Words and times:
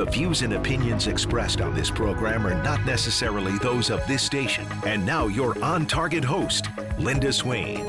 The 0.00 0.06
views 0.06 0.40
and 0.40 0.54
opinions 0.54 1.08
expressed 1.08 1.60
on 1.60 1.74
this 1.74 1.90
program 1.90 2.46
are 2.46 2.54
not 2.62 2.82
necessarily 2.86 3.58
those 3.58 3.90
of 3.90 4.00
this 4.06 4.22
station. 4.22 4.66
And 4.86 5.04
now, 5.04 5.26
your 5.26 5.62
on 5.62 5.84
target 5.84 6.24
host, 6.24 6.70
Linda 6.98 7.30
Swain. 7.30 7.86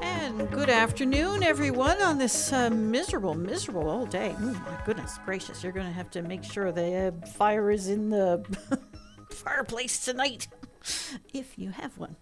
And 0.00 0.50
good 0.50 0.70
afternoon, 0.70 1.42
everyone, 1.42 2.00
on 2.00 2.16
this 2.16 2.54
uh, 2.54 2.70
miserable, 2.70 3.34
miserable 3.34 3.90
old 3.90 4.08
day. 4.08 4.34
Oh, 4.38 4.52
my 4.54 4.80
goodness 4.86 5.18
gracious, 5.26 5.62
you're 5.62 5.72
going 5.72 5.84
to 5.84 5.92
have 5.92 6.10
to 6.12 6.22
make 6.22 6.42
sure 6.42 6.72
the 6.72 7.12
uh, 7.12 7.26
fire 7.26 7.70
is 7.70 7.88
in 7.88 8.08
the 8.08 8.42
fireplace 9.30 10.06
tonight 10.06 10.48
if 11.34 11.58
you 11.58 11.68
have 11.68 11.98
one. 11.98 12.16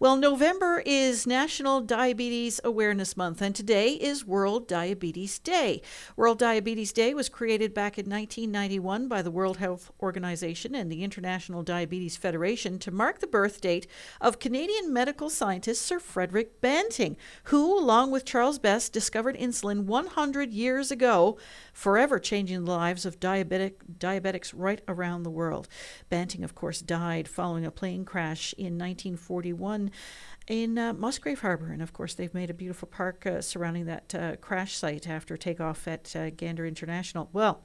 Well, 0.00 0.16
November 0.16 0.82
is 0.84 1.26
National 1.26 1.80
Diabetes 1.80 2.60
Awareness 2.62 3.16
Month, 3.16 3.42
and 3.42 3.54
today 3.54 3.92
is 3.92 4.24
World 4.24 4.68
Diabetes 4.68 5.38
Day. 5.38 5.82
World 6.16 6.38
Diabetes 6.38 6.92
Day 6.92 7.14
was 7.14 7.28
created 7.28 7.74
back 7.74 7.98
in 7.98 8.04
1991 8.04 9.08
by 9.08 9.22
the 9.22 9.30
World 9.30 9.56
Health 9.56 9.90
Organization 10.00 10.74
and 10.74 10.90
the 10.90 11.02
International 11.02 11.62
Diabetes 11.62 12.16
Federation 12.16 12.78
to 12.78 12.90
mark 12.90 13.18
the 13.20 13.26
birth 13.26 13.60
date 13.60 13.86
of 14.20 14.38
Canadian 14.38 14.92
medical 14.92 15.30
scientist 15.30 15.82
Sir 15.82 15.98
Frederick 15.98 16.60
Banting, 16.60 17.16
who, 17.44 17.78
along 17.78 18.10
with 18.10 18.24
Charles 18.24 18.58
Best, 18.58 18.92
discovered 18.92 19.36
insulin 19.36 19.84
100 19.84 20.52
years 20.52 20.90
ago, 20.90 21.38
forever 21.78 22.18
changing 22.18 22.64
the 22.64 22.72
lives 22.72 23.06
of 23.06 23.20
diabetic 23.20 23.74
diabetics 24.00 24.52
right 24.52 24.80
around 24.88 25.22
the 25.22 25.30
world. 25.30 25.68
Banting, 26.10 26.42
of 26.42 26.52
course, 26.52 26.80
died 26.80 27.28
following 27.28 27.64
a 27.64 27.70
plane 27.70 28.04
crash 28.04 28.52
in 28.54 28.76
1941 28.76 29.92
in 30.48 30.78
uh, 30.78 30.94
Musgrave 30.94 31.40
Harbour. 31.40 31.70
And 31.70 31.82
of 31.82 31.92
course, 31.92 32.14
they've 32.14 32.32
made 32.32 32.50
a 32.50 32.54
beautiful 32.54 32.88
park 32.88 33.26
uh, 33.26 33.42
surrounding 33.42 33.84
that 33.86 34.14
uh, 34.14 34.36
crash 34.36 34.76
site 34.76 35.08
after 35.08 35.36
takeoff 35.36 35.86
at 35.86 36.14
uh, 36.16 36.30
Gander 36.30 36.66
International. 36.66 37.28
Well, 37.32 37.62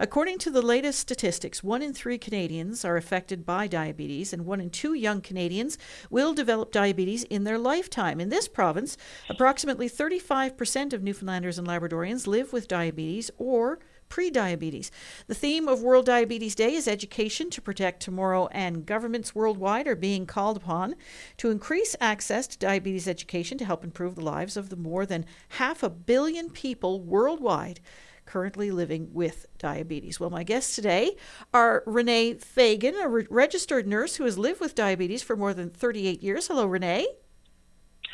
according 0.00 0.38
to 0.38 0.50
the 0.50 0.62
latest 0.62 0.98
statistics, 0.98 1.62
one 1.62 1.82
in 1.82 1.94
three 1.94 2.18
Canadians 2.18 2.84
are 2.84 2.96
affected 2.96 3.46
by 3.46 3.68
diabetes, 3.68 4.32
and 4.32 4.44
one 4.44 4.60
in 4.60 4.70
two 4.70 4.94
young 4.94 5.20
Canadians 5.20 5.78
will 6.10 6.34
develop 6.34 6.72
diabetes 6.72 7.22
in 7.24 7.44
their 7.44 7.58
lifetime. 7.58 8.20
In 8.20 8.28
this 8.28 8.48
province, 8.48 8.96
approximately 9.30 9.88
35% 9.88 10.92
of 10.92 11.02
Newfoundlanders 11.02 11.58
and 11.58 11.66
Labradorians 11.66 12.26
live 12.26 12.52
with 12.52 12.68
diabetes 12.68 13.30
or 13.38 13.78
prediabetes. 14.08 14.90
The 15.26 15.34
theme 15.34 15.68
of 15.68 15.82
World 15.82 16.06
Diabetes 16.06 16.54
Day 16.54 16.74
is 16.74 16.88
education 16.88 17.50
to 17.50 17.62
protect 17.62 18.00
tomorrow, 18.00 18.48
and 18.52 18.86
governments 18.86 19.34
worldwide 19.34 19.86
are 19.86 19.96
being 19.96 20.26
called 20.26 20.56
upon 20.56 20.94
to 21.38 21.50
increase 21.50 21.96
access 22.00 22.46
to 22.48 22.58
diabetes 22.58 23.08
education 23.08 23.58
to 23.58 23.64
help 23.64 23.84
improve 23.84 24.14
the 24.14 24.20
lives 24.20 24.56
of 24.56 24.68
the 24.68 24.76
more 24.76 25.06
than 25.06 25.26
half 25.50 25.82
a 25.82 25.90
billion 25.90 26.50
people 26.50 27.00
worldwide 27.00 27.80
currently 28.26 28.70
living 28.70 29.08
with 29.12 29.46
diabetes. 29.56 30.20
Well, 30.20 30.30
my 30.30 30.42
guests 30.42 30.74
today 30.74 31.16
are 31.54 31.82
Renee 31.86 32.34
Fagan, 32.34 32.96
a 32.96 33.08
re- 33.08 33.26
registered 33.30 33.86
nurse 33.86 34.16
who 34.16 34.24
has 34.24 34.36
lived 34.36 34.60
with 34.60 34.74
diabetes 34.74 35.22
for 35.22 35.36
more 35.36 35.54
than 35.54 35.70
38 35.70 36.22
years. 36.22 36.48
Hello, 36.48 36.66
Renee. 36.66 37.06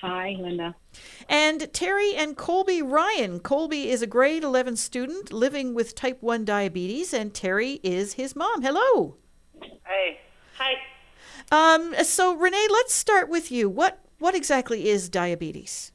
Hi, 0.03 0.35
Linda. 0.37 0.75
And 1.29 1.73
Terry 1.73 2.17
and 2.17 2.37
Colby 2.37 2.83
Ryan. 2.83 3.39
Colby 3.39 3.89
is 3.89 4.03
a 4.03 4.07
grade 4.09 4.43
11 4.43 4.75
student 4.75 5.33
living 5.33 5.75
with 5.75 5.95
type 5.95 6.21
1 6.21 6.45
diabetes, 6.45 7.15
and 7.15 7.33
Terry 7.33 7.79
is 7.85 8.15
his 8.15 8.35
mom. 8.35 8.63
Hello. 8.63 9.15
Hey. 9.87 10.19
Hi. 10.59 10.75
Um, 11.53 11.95
so, 12.03 12.35
Renee, 12.35 12.67
let's 12.69 12.93
start 12.93 13.29
with 13.29 13.53
you. 13.53 13.69
What, 13.69 14.01
what 14.19 14.35
exactly 14.35 14.89
is 14.89 15.09
diabetes? 15.09 15.93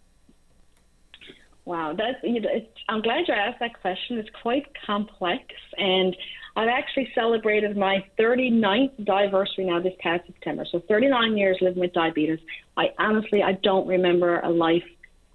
Wow, 1.65 1.93
that's, 1.93 2.17
you 2.23 2.39
know, 2.39 2.49
I'm 2.87 3.01
glad 3.01 3.27
you 3.27 3.33
asked 3.33 3.59
that 3.59 3.77
question. 3.81 4.19
It's 4.19 4.29
quite 4.41 4.67
complex, 4.85 5.43
and 5.77 6.15
I've 6.57 6.69
actually 6.69 7.07
celebrated 7.13 7.77
my 7.77 8.03
39th 8.19 9.07
anniversary 9.07 9.65
now 9.65 9.79
this 9.79 9.93
past 9.99 10.25
September. 10.25 10.65
So 10.71 10.81
39 10.89 11.37
years 11.37 11.55
living 11.61 11.79
with 11.79 11.93
diabetes. 11.93 12.39
I 12.75 12.87
honestly, 12.97 13.43
I 13.43 13.53
don't 13.53 13.87
remember 13.87 14.39
a 14.39 14.49
life 14.49 14.83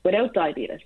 without 0.02 0.34
diabetes. 0.34 0.80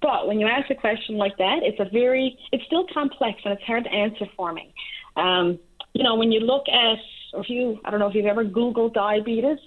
But 0.00 0.26
when 0.26 0.40
you 0.40 0.46
ask 0.46 0.70
a 0.70 0.74
question 0.74 1.18
like 1.18 1.36
that, 1.36 1.58
it's 1.62 1.78
a 1.80 1.90
very, 1.92 2.38
it's 2.50 2.64
still 2.64 2.86
complex 2.94 3.42
and 3.44 3.52
it's 3.52 3.62
hard 3.64 3.84
to 3.84 3.90
answer 3.90 4.24
for 4.34 4.54
me. 4.54 4.72
Um, 5.16 5.58
you 5.92 6.02
know, 6.02 6.14
when 6.14 6.32
you 6.32 6.40
look 6.40 6.64
at, 6.66 6.98
or 7.34 7.42
if 7.42 7.50
you, 7.50 7.78
I 7.84 7.90
don't 7.90 8.00
know 8.00 8.08
if 8.08 8.14
you've 8.14 8.24
ever 8.24 8.44
Googled 8.44 8.94
diabetes, 8.94 9.58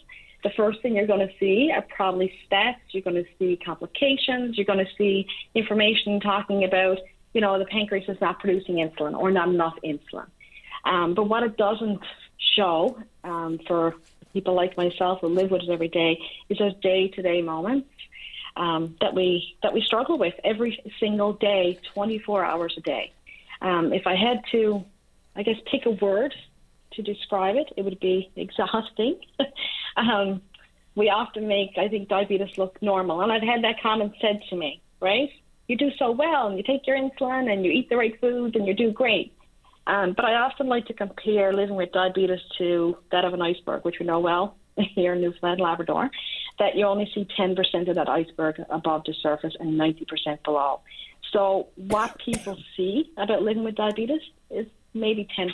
the 0.44 0.50
first 0.58 0.82
thing 0.82 0.96
you're 0.96 1.06
going 1.06 1.28
to 1.28 1.34
see 1.40 1.72
are 1.72 1.86
probably 1.96 2.34
stats. 2.50 2.78
You're 2.90 3.04
going 3.04 3.24
to 3.24 3.30
see 3.38 3.60
complications. 3.64 4.58
You're 4.58 4.66
going 4.66 4.84
to 4.84 4.92
see 4.98 5.28
information 5.54 6.20
talking 6.20 6.64
about, 6.64 6.98
you 7.38 7.42
know, 7.42 7.60
the 7.60 7.66
pancreas 7.66 8.10
is 8.10 8.20
not 8.20 8.40
producing 8.40 8.78
insulin 8.78 9.16
or 9.16 9.30
not 9.30 9.48
enough 9.48 9.76
insulin. 9.86 10.26
Um, 10.86 11.14
but 11.14 11.26
what 11.26 11.44
it 11.44 11.56
doesn't 11.56 12.00
show 12.56 12.98
um, 13.24 13.60
for 13.68 13.94
people 14.34 14.56
like 14.56 14.76
myself 14.76 15.20
who 15.22 15.28
live 15.28 15.52
with 15.52 15.62
it 15.62 15.70
every 15.70 15.88
day 15.88 16.20
is 16.50 16.58
those 16.58 16.74
day-to-day 16.82 17.44
moments 17.44 17.90
um, 18.56 18.96
that 19.02 19.14
we 19.14 19.56
that 19.62 19.72
we 19.72 19.82
struggle 19.82 20.18
with 20.18 20.34
every 20.44 20.84
single 21.00 21.34
day, 21.34 21.78
24 21.94 22.44
hours 22.44 22.74
a 22.76 22.82
day. 22.82 23.14
Um, 23.62 23.94
if 23.94 24.08
I 24.08 24.16
had 24.16 24.42
to, 24.54 24.84
I 25.36 25.44
guess, 25.44 25.58
pick 25.70 25.86
a 25.86 25.92
word 25.92 26.34
to 26.94 27.04
describe 27.04 27.56
it, 27.56 27.72
it 27.78 27.84
would 27.84 28.00
be 28.00 28.32
exhausting. 28.36 29.20
um, 29.96 30.42
we 30.96 31.12
often 31.12 31.48
make, 31.48 31.78
I 31.78 31.88
think, 31.88 32.10
diabetes 32.10 32.58
look 32.58 32.82
normal. 32.82 33.22
And 33.22 33.32
I've 33.32 33.44
had 33.44 33.64
that 33.64 33.80
comment 33.80 34.14
said 34.20 34.42
to 34.50 34.56
me, 34.56 34.82
right? 35.00 35.30
You 35.68 35.78
do 35.78 35.90
so 36.00 36.12
well, 36.12 36.48
and 36.48 36.58
you 36.58 36.64
take 36.64 36.88
your 36.88 36.98
insulin, 36.98 37.52
and 37.52 37.66
you 37.66 37.72
eat 37.72 37.90
the 37.90 37.98
right 37.98 38.20
foods, 38.20 38.56
and 38.56 38.68
you 38.68 38.74
do 38.74 38.92
great. 38.92 39.34
Um, 39.86 40.14
but 40.16 40.26
I 40.26 40.36
often 40.36 40.68
like 40.68 40.86
to 40.88 40.94
compare 40.94 41.54
living 41.54 41.76
with 41.76 41.92
diabetes 41.92 42.40
to 42.58 42.98
that 43.12 43.26
of 43.26 43.34
an 43.34 43.42
iceberg, 43.42 43.86
which 43.86 43.96
we 44.00 44.06
know 44.06 44.20
well 44.20 44.58
here 44.78 45.14
in 45.14 45.22
Newfoundland, 45.22 45.62
Labrador, 45.62 46.10
that 46.60 46.76
you 46.76 46.86
only 46.86 47.10
see 47.14 47.28
10% 47.38 47.90
of 47.90 47.96
that 47.96 48.10
iceberg 48.10 48.62
above 48.70 49.04
the 49.06 49.14
surface 49.22 49.56
and 49.60 49.80
90% 49.80 50.44
below. 50.44 50.82
So 51.32 51.68
what 51.76 52.18
people 52.20 52.58
see 52.76 53.12
about 53.18 53.44
living 53.44 53.64
with 53.64 53.76
diabetes 53.76 54.22
is 54.50 54.68
maybe 54.94 55.28
10% 55.38 55.52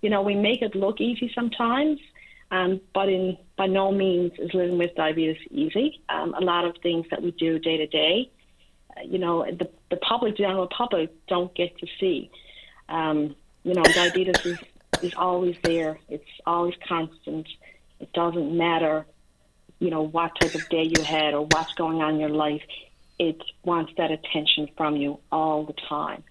you 0.00 0.10
know, 0.10 0.22
we 0.22 0.34
make 0.34 0.62
it 0.62 0.74
look 0.74 1.00
easy 1.00 1.30
sometimes, 1.34 1.98
um, 2.50 2.80
but 2.94 3.08
in 3.08 3.36
by 3.56 3.66
no 3.66 3.90
means 3.90 4.32
is 4.38 4.50
living 4.54 4.78
with 4.78 4.94
diabetes 4.94 5.36
easy. 5.50 6.00
Um, 6.08 6.34
a 6.34 6.40
lot 6.40 6.64
of 6.64 6.76
things 6.82 7.06
that 7.10 7.22
we 7.22 7.32
do 7.32 7.58
day 7.58 7.76
to 7.78 7.86
day, 7.86 8.30
you 9.04 9.18
know, 9.18 9.44
the 9.44 9.68
the 9.90 9.96
public, 9.96 10.36
general 10.36 10.66
public, 10.68 11.10
don't 11.26 11.54
get 11.54 11.76
to 11.78 11.86
see. 11.98 12.30
Um, 12.88 13.36
you 13.64 13.74
know, 13.74 13.82
diabetes 13.82 14.44
is 14.44 14.58
is 15.02 15.14
always 15.16 15.56
there. 15.62 15.98
It's 16.08 16.24
always 16.46 16.74
constant. 16.86 17.48
It 18.00 18.12
doesn't 18.12 18.56
matter, 18.56 19.06
you 19.78 19.90
know, 19.90 20.02
what 20.02 20.32
type 20.40 20.54
of 20.54 20.68
day 20.68 20.84
you 20.84 21.02
had 21.02 21.34
or 21.34 21.46
what's 21.46 21.74
going 21.74 22.00
on 22.00 22.14
in 22.14 22.20
your 22.20 22.30
life. 22.30 22.62
It 23.18 23.42
wants 23.64 23.92
that 23.96 24.10
attention 24.10 24.68
from 24.76 24.96
you 24.96 25.18
all 25.32 25.64
the 25.64 25.74
time. 25.88 26.22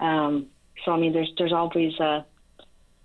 Um, 0.00 0.46
so 0.84 0.92
I 0.92 0.98
mean, 0.98 1.12
there's 1.12 1.32
there's 1.38 1.52
always 1.52 1.98
a 2.00 2.24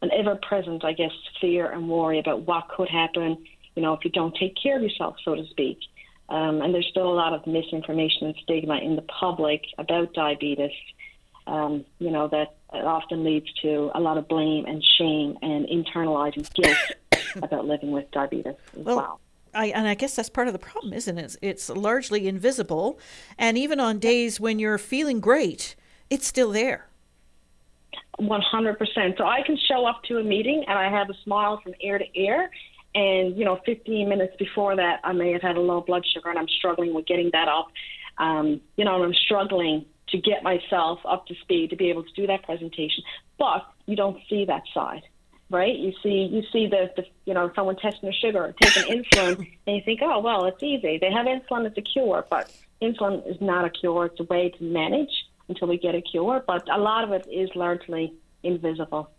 an 0.02 0.12
ever 0.12 0.36
present, 0.36 0.84
I 0.84 0.94
guess, 0.94 1.12
fear 1.40 1.72
and 1.72 1.88
worry 1.88 2.20
about 2.20 2.42
what 2.42 2.70
could 2.70 2.90
happen, 2.90 3.38
you 3.76 3.82
know, 3.82 3.94
if 3.94 4.04
you 4.04 4.10
don't 4.10 4.36
take 4.36 4.56
care 4.62 4.78
of 4.78 4.82
yourself, 4.84 5.18
so 5.24 5.36
to 5.36 5.46
speak. 5.48 5.78
Um, 6.32 6.62
and 6.62 6.74
there's 6.74 6.88
still 6.90 7.12
a 7.12 7.14
lot 7.14 7.34
of 7.34 7.46
misinformation 7.46 8.28
and 8.28 8.36
stigma 8.42 8.78
in 8.78 8.96
the 8.96 9.02
public 9.02 9.66
about 9.78 10.14
diabetes, 10.14 10.72
um, 11.46 11.84
you 12.00 12.10
know, 12.10 12.30
that 12.30 12.56
often 12.72 13.26
leads 13.26 13.52
to 13.62 13.92
a 13.94 14.00
lot 14.00 14.18
of 14.18 14.30
blame 14.30 14.66
and 14.66 14.82
shame 14.98 15.38
and 15.42 15.68
internalizing 15.68 16.50
guilt 16.54 16.78
about 17.44 17.66
living 17.66 17.92
with 17.92 18.10
diabetes 18.12 18.56
as 18.80 18.86
well. 18.86 18.96
well. 18.96 19.20
I, 19.54 19.66
and 19.68 19.86
I 19.86 19.96
guess 19.96 20.16
that's 20.16 20.30
part 20.30 20.48
of 20.48 20.54
the 20.54 20.60
problem, 20.60 20.94
isn't 20.94 21.18
it? 21.18 21.36
It's 21.42 21.70
largely 21.70 22.30
invisible. 22.30 22.98
And 23.38 23.58
even 23.58 23.82
on 23.82 24.00
days 24.00 24.40
when 24.40 24.58
you're 24.58 24.78
feeling 24.78 25.20
great, 25.20 25.76
it's 26.10 26.26
still 26.26 26.52
there. 26.52 26.88
100%. 28.22 29.18
So 29.18 29.26
I 29.26 29.42
can 29.46 29.58
show 29.68 29.86
up 29.86 30.04
to 30.04 30.20
a 30.20 30.24
meeting 30.24 30.64
and 30.66 30.80
I 30.80 30.90
have 30.90 31.10
a 31.10 31.14
smile 31.26 31.60
from 31.62 31.74
ear 31.82 31.98
to 31.98 32.06
ear. 32.18 32.50
And, 32.94 33.38
you 33.38 33.46
know, 33.46 33.60
15 33.66 34.10
minutes 34.10 34.36
before 34.38 34.76
that, 34.76 35.00
I 35.04 35.14
may 35.14 35.32
have 35.32 35.42
had 35.42 35.56
a 35.56 35.62
low 35.62 35.82
blood 35.82 36.06
sugar 36.06 36.30
and 36.30 36.38
I'm 36.38 36.50
struggling 36.50 36.94
with 36.94 37.06
getting 37.06 37.30
that 37.34 37.48
up. 37.48 37.68
Um, 38.18 38.62
you 38.76 38.86
know, 38.86 38.96
and 38.96 39.06
I'm 39.06 39.14
struggling 39.14 39.86
to 40.10 40.18
get 40.18 40.44
myself 40.44 41.00
up 41.06 41.26
to 41.28 41.36
speed 41.36 41.70
to 41.70 41.76
be 41.76 41.90
able 41.90 42.04
to 42.04 42.14
do 42.14 42.28
that 42.28 42.44
presentation. 42.44 43.04
But 43.38 43.66
you 43.86 43.96
don't 43.96 44.18
see 44.30 44.46
that 44.46 44.64
side, 44.74 45.04
right? 45.50 45.76
You 45.76 45.94
see, 46.04 46.30
you 46.32 46.44
see 46.52 46.68
the, 46.68 46.92
the 46.96 47.06
you 47.26 47.34
know, 47.34 47.52
someone 47.56 47.78
testing 47.78 48.02
their 48.04 48.14
sugar 48.14 48.46
or 48.46 48.54
taking 48.62 49.04
insulin, 49.04 49.38
and 49.68 49.76
you 49.78 49.82
think, 49.84 50.02
oh, 50.04 50.20
well, 50.20 50.46
it's 50.46 50.62
easy. 50.62 50.98
They 51.00 51.12
have 51.12 51.26
insulin, 51.26 51.66
it's 51.66 51.78
a 51.78 51.82
cure. 51.82 52.26
But 52.30 52.52
insulin 52.82 53.26
is 53.28 53.40
not 53.42 53.66
a 53.66 53.70
cure, 53.70 54.08
it's 54.08 54.20
a 54.20 54.24
way 54.24 54.50
to 54.50 54.64
manage 54.64 55.12
until 55.48 55.70
we 55.70 55.78
get 55.78 55.96
a 55.96 56.02
cure. 56.02 56.44
But 56.46 56.68
a 56.70 56.78
lot 56.78 57.04
of 57.04 57.12
it 57.12 57.28
is 57.32 57.50
largely 57.56 58.14
invisible. 58.44 59.10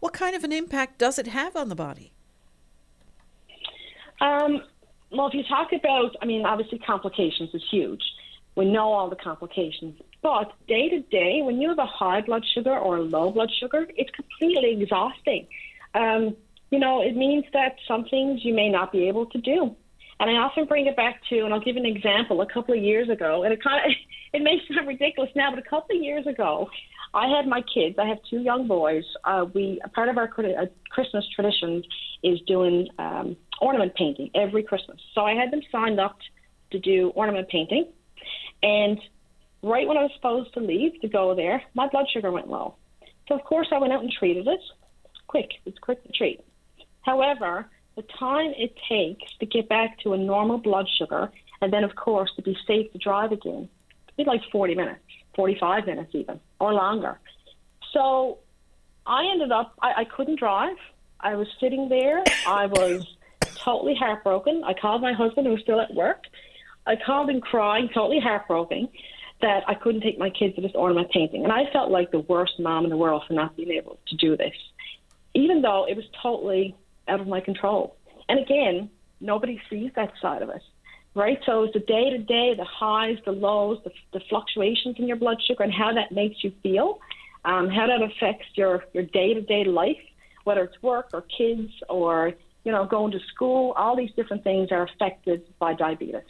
What 0.00 0.12
kind 0.14 0.34
of 0.34 0.44
an 0.44 0.52
impact 0.52 0.98
does 0.98 1.18
it 1.18 1.28
have 1.28 1.54
on 1.56 1.68
the 1.68 1.76
body? 1.76 2.12
Um, 4.20 4.62
well, 5.10 5.26
if 5.26 5.34
you 5.34 5.42
talk 5.44 5.72
about, 5.72 6.14
I 6.22 6.26
mean, 6.26 6.44
obviously 6.44 6.78
complications 6.78 7.50
is 7.54 7.62
huge. 7.70 8.02
We 8.56 8.64
know 8.64 8.92
all 8.92 9.08
the 9.08 9.16
complications 9.16 10.00
But 10.22 10.52
day 10.66 10.88
to 10.88 11.00
day, 11.00 11.40
when 11.42 11.60
you 11.60 11.68
have 11.68 11.78
a 11.78 11.86
high 11.86 12.20
blood 12.20 12.44
sugar 12.54 12.76
or 12.76 12.96
a 12.96 13.02
low 13.02 13.30
blood 13.30 13.50
sugar, 13.58 13.86
it's 13.96 14.10
completely 14.10 14.82
exhausting. 14.82 15.46
Um, 15.94 16.36
you 16.70 16.78
know, 16.78 17.00
it 17.00 17.16
means 17.16 17.44
that 17.52 17.76
some 17.88 18.04
things 18.04 18.44
you 18.44 18.54
may 18.54 18.68
not 18.68 18.92
be 18.92 19.08
able 19.08 19.26
to 19.26 19.38
do. 19.38 19.74
And 20.20 20.28
I 20.28 20.34
often 20.34 20.66
bring 20.66 20.86
it 20.86 20.96
back 20.96 21.22
to, 21.30 21.44
and 21.44 21.54
I'll 21.54 21.60
give 21.60 21.76
an 21.76 21.86
example. 21.86 22.42
A 22.42 22.46
couple 22.46 22.74
of 22.74 22.82
years 22.82 23.08
ago, 23.08 23.42
and 23.42 23.52
it 23.52 23.62
kind 23.62 23.84
of 23.84 23.92
it 24.32 24.42
may 24.42 24.60
sound 24.68 24.86
ridiculous 24.86 25.30
now, 25.34 25.50
but 25.50 25.58
a 25.58 25.68
couple 25.68 25.96
of 25.96 26.02
years 26.02 26.26
ago, 26.26 26.68
I 27.12 27.28
had 27.28 27.46
my 27.46 27.62
kids. 27.62 27.96
I 27.98 28.06
have 28.06 28.18
two 28.28 28.40
young 28.40 28.68
boys. 28.68 29.04
Uh, 29.24 29.46
we 29.52 29.80
part 29.94 30.08
of 30.08 30.18
our 30.18 30.30
uh, 30.38 30.66
Christmas 30.90 31.24
traditions 31.34 31.84
is 32.22 32.40
doing 32.46 32.88
um, 32.98 33.36
ornament 33.60 33.94
painting 33.94 34.30
every 34.34 34.62
Christmas. 34.62 35.00
So 35.14 35.22
I 35.22 35.34
had 35.34 35.50
them 35.50 35.60
signed 35.72 35.98
up 35.98 36.18
to 36.70 36.78
do 36.78 37.08
ornament 37.16 37.48
painting, 37.48 37.86
and 38.62 39.00
right 39.62 39.86
when 39.86 39.96
I 39.96 40.02
was 40.02 40.12
supposed 40.14 40.54
to 40.54 40.60
leave 40.60 41.00
to 41.00 41.08
go 41.08 41.34
there, 41.34 41.62
my 41.74 41.88
blood 41.88 42.06
sugar 42.12 42.30
went 42.30 42.48
low. 42.48 42.76
So 43.28 43.34
of 43.34 43.44
course 43.44 43.68
I 43.72 43.78
went 43.78 43.92
out 43.92 44.02
and 44.02 44.12
treated 44.12 44.46
it. 44.46 44.60
Quick, 45.26 45.50
it's 45.64 45.78
quick 45.78 46.02
to 46.04 46.12
treat. 46.12 46.40
However, 47.02 47.68
the 47.96 48.02
time 48.18 48.52
it 48.56 48.74
takes 48.88 49.32
to 49.38 49.46
get 49.46 49.68
back 49.68 49.98
to 50.00 50.12
a 50.12 50.18
normal 50.18 50.58
blood 50.58 50.86
sugar, 50.98 51.30
and 51.60 51.72
then 51.72 51.84
of 51.84 51.94
course 51.96 52.30
to 52.36 52.42
be 52.42 52.56
safe 52.66 52.90
to 52.92 52.98
drive 52.98 53.32
again, 53.32 53.68
it's 54.16 54.26
like 54.26 54.42
40 54.52 54.74
minutes, 54.74 55.00
45 55.34 55.86
minutes 55.86 56.10
even, 56.14 56.40
or 56.58 56.72
longer. 56.72 57.18
So 57.92 58.38
I 59.06 59.26
ended 59.30 59.52
up, 59.52 59.74
I, 59.80 59.92
I 59.98 60.04
couldn't 60.04 60.38
drive. 60.38 60.76
I 61.20 61.34
was 61.34 61.48
sitting 61.60 61.88
there. 61.88 62.22
I 62.46 62.66
was 62.66 63.06
totally 63.56 63.94
heartbroken. 63.94 64.62
I 64.64 64.74
called 64.74 65.02
my 65.02 65.12
husband, 65.12 65.46
who 65.46 65.52
was 65.52 65.62
still 65.62 65.80
at 65.80 65.92
work. 65.94 66.24
I 66.86 66.96
called 66.96 67.28
him 67.28 67.40
crying, 67.40 67.88
totally 67.92 68.20
heartbroken 68.20 68.88
that 69.42 69.64
I 69.66 69.74
couldn't 69.74 70.02
take 70.02 70.18
my 70.18 70.30
kids 70.30 70.56
to 70.56 70.62
this 70.62 70.72
ornament 70.74 71.10
painting. 71.10 71.44
And 71.44 71.52
I 71.52 71.70
felt 71.72 71.90
like 71.90 72.10
the 72.10 72.20
worst 72.20 72.58
mom 72.58 72.84
in 72.84 72.90
the 72.90 72.96
world 72.96 73.22
for 73.26 73.34
not 73.34 73.56
being 73.56 73.70
able 73.70 73.98
to 74.08 74.16
do 74.16 74.36
this, 74.36 74.54
even 75.34 75.62
though 75.62 75.86
it 75.88 75.96
was 75.96 76.04
totally 76.22 76.74
out 77.08 77.20
of 77.20 77.26
my 77.26 77.40
control. 77.40 77.96
And 78.28 78.38
again, 78.38 78.90
nobody 79.20 79.60
sees 79.70 79.90
that 79.96 80.12
side 80.20 80.42
of 80.42 80.50
it, 80.50 80.62
right? 81.14 81.38
So 81.46 81.64
it's 81.64 81.74
the 81.74 81.80
day 81.80 82.10
to 82.10 82.18
day, 82.18 82.54
the 82.56 82.64
highs, 82.64 83.16
the 83.24 83.32
lows, 83.32 83.78
the, 83.84 83.90
the, 84.12 84.20
fluctuations 84.28 84.96
in 84.98 85.06
your 85.06 85.16
blood 85.16 85.38
sugar, 85.46 85.64
and 85.64 85.72
how 85.72 85.92
that 85.94 86.12
makes 86.12 86.42
you 86.42 86.52
feel, 86.62 87.00
um, 87.44 87.68
how 87.68 87.86
that 87.86 88.02
affects 88.02 88.46
your 88.54 88.84
your 88.92 89.04
day 89.04 89.34
to 89.34 89.40
day 89.40 89.64
life, 89.64 89.96
whether 90.44 90.62
it's 90.62 90.82
work 90.82 91.10
or 91.12 91.22
kids 91.22 91.70
or 91.88 92.32
you 92.64 92.72
know 92.72 92.86
going 92.86 93.12
to 93.12 93.18
school. 93.34 93.72
All 93.76 93.96
these 93.96 94.10
different 94.16 94.44
things 94.44 94.68
are 94.70 94.82
affected 94.82 95.42
by 95.58 95.74
diabetes. 95.74 96.22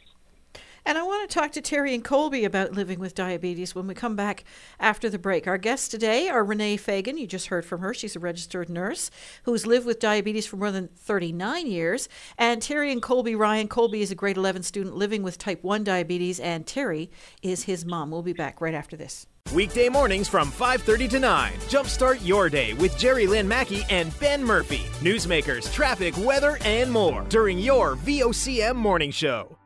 And 0.91 0.99
I 0.99 1.05
want 1.05 1.31
to 1.31 1.33
talk 1.33 1.53
to 1.53 1.61
Terry 1.61 1.95
and 1.95 2.03
Colby 2.03 2.45
about 2.45 2.73
living 2.73 2.99
with 2.99 3.15
diabetes 3.15 3.77
when 3.77 3.87
we 3.87 3.95
come 3.95 4.17
back 4.17 4.43
after 4.81 5.09
the 5.09 5.21
break. 5.21 5.47
Our 5.47 5.57
guests 5.57 5.87
today 5.87 6.29
are 6.29 6.43
Renee 6.43 6.79
Fagan. 6.79 7.17
You 7.17 7.29
just 7.29 7.47
heard 7.47 7.65
from 7.65 7.81
her. 7.81 7.95
She's 7.95 8.17
a 8.17 8.19
registered 8.19 8.69
nurse 8.69 9.09
who's 9.45 9.69
lived 9.69 9.87
with 9.87 10.01
diabetes 10.01 10.49
for 10.49 10.57
more 10.57 10.73
than 10.73 10.89
39 10.89 11.69
years. 11.69 12.09
And 12.37 12.61
Terry 12.61 12.91
and 12.91 13.01
Colby 13.01 13.37
Ryan. 13.37 13.69
Colby 13.69 14.03
is 14.03 14.11
a 14.11 14.17
grade 14.17 14.37
11 14.37 14.65
student 14.65 14.97
living 14.97 15.23
with 15.23 15.39
type 15.39 15.63
1 15.63 15.85
diabetes, 15.85 16.41
and 16.41 16.67
Terry 16.67 17.09
is 17.41 17.63
his 17.63 17.85
mom. 17.85 18.11
We'll 18.11 18.23
be 18.23 18.33
back 18.33 18.61
right 18.61 18.75
after 18.75 18.97
this. 18.97 19.29
Weekday 19.55 19.91
mornings 19.91 20.27
from 20.27 20.51
5:30 20.51 21.07
to 21.11 21.21
9. 21.21 21.53
Jumpstart 21.69 22.19
your 22.27 22.49
day 22.49 22.75
with 22.75 22.99
Jerry 22.99 23.29
Lynn 23.29 23.47
Mackey 23.47 23.85
and 23.91 24.11
Ben 24.19 24.43
Murphy. 24.43 24.83
Newsmakers, 24.99 25.73
traffic, 25.73 26.17
weather, 26.19 26.59
and 26.65 26.91
more 26.91 27.25
during 27.29 27.61
your 27.61 27.95
VOCM 27.95 28.75
morning 28.75 29.13
show. 29.13 29.57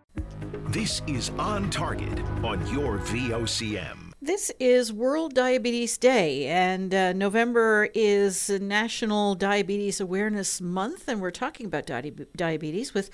This 0.69 1.03
is 1.07 1.31
On 1.39 1.71
Target 1.71 2.21
on 2.43 2.67
your 2.73 2.99
VOCM. 2.99 4.05
This 4.23 4.51
is 4.59 4.93
World 4.93 5.35
Diabetes 5.35 5.99
Day, 5.99 6.47
and 6.47 6.95
uh, 6.95 7.13
November 7.13 7.91
is 7.95 8.49
National 8.49 9.35
Diabetes 9.35 10.01
Awareness 10.01 10.61
Month, 10.63 11.09
and 11.09 11.21
we're 11.21 11.31
talking 11.31 11.67
about 11.67 11.87
di- 11.87 12.13
diabetes 12.35 12.95
with 12.95 13.11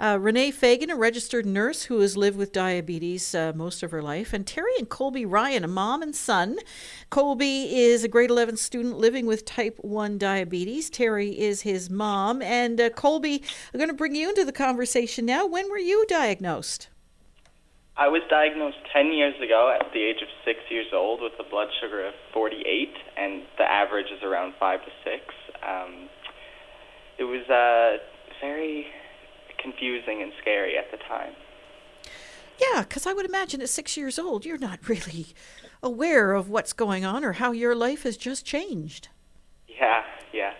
uh, 0.00 0.18
Renee 0.18 0.50
Fagan, 0.50 0.90
a 0.90 0.96
registered 0.96 1.44
nurse 1.44 1.84
who 1.84 2.00
has 2.00 2.16
lived 2.16 2.38
with 2.38 2.52
diabetes 2.52 3.34
uh, 3.34 3.52
most 3.54 3.82
of 3.82 3.90
her 3.90 4.02
life, 4.02 4.32
and 4.32 4.46
Terry 4.46 4.72
and 4.78 4.88
Colby 4.88 5.26
Ryan, 5.26 5.62
a 5.62 5.68
mom 5.68 6.00
and 6.00 6.16
son. 6.16 6.56
Colby 7.10 7.76
is 7.76 8.02
a 8.02 8.08
grade 8.08 8.30
11 8.30 8.56
student 8.56 8.96
living 8.96 9.26
with 9.26 9.44
type 9.44 9.76
1 9.82 10.16
diabetes. 10.16 10.88
Terry 10.88 11.38
is 11.38 11.62
his 11.62 11.90
mom. 11.90 12.40
And 12.40 12.80
uh, 12.80 12.88
Colby, 12.90 13.42
I'm 13.72 13.78
going 13.78 13.90
to 13.90 13.94
bring 13.94 14.14
you 14.14 14.30
into 14.30 14.44
the 14.44 14.52
conversation 14.52 15.26
now. 15.26 15.46
When 15.46 15.68
were 15.68 15.78
you 15.78 16.06
diagnosed? 16.08 16.88
I 17.98 18.08
was 18.08 18.22
diagnosed 18.30 18.78
10 18.94 19.12
years 19.12 19.34
ago 19.44 19.76
at 19.78 19.92
the 19.92 20.02
age 20.02 20.22
of 20.22 20.28
six 20.46 20.60
years 20.70 20.86
old 20.94 21.20
with 21.20 21.32
a 21.38 21.50
blood 21.50 21.68
sugar 21.82 22.06
of 22.06 22.14
48, 22.32 22.88
and 23.18 23.42
the 23.58 23.70
average 23.70 24.06
is 24.06 24.22
around 24.22 24.54
5 24.58 24.80
to 24.80 24.90
6. 25.04 25.22
Um, 25.62 26.08
it 27.18 27.24
was 27.24 27.46
uh, 27.50 27.98
very 28.40 28.86
confusing 29.62 30.22
and 30.22 30.32
scary 30.40 30.76
at 30.76 30.90
the 30.90 30.96
time. 30.96 31.32
Yeah, 32.60 32.82
because 32.82 33.06
I 33.06 33.12
would 33.12 33.24
imagine 33.24 33.62
at 33.62 33.68
six 33.68 33.96
years 33.96 34.18
old, 34.18 34.44
you're 34.44 34.58
not 34.58 34.88
really 34.88 35.28
aware 35.82 36.34
of 36.34 36.48
what's 36.48 36.72
going 36.72 37.04
on 37.04 37.24
or 37.24 37.34
how 37.34 37.52
your 37.52 37.74
life 37.74 38.02
has 38.02 38.16
just 38.16 38.44
changed. 38.44 39.08
Yeah, 39.66 40.02
yeah. 40.32 40.52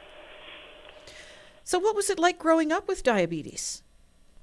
So, 1.62 1.79
what 1.79 1.94
was 1.94 2.11
it 2.11 2.19
like 2.19 2.38
growing 2.38 2.73
up 2.73 2.88
with 2.88 3.02
diabetes? 3.02 3.82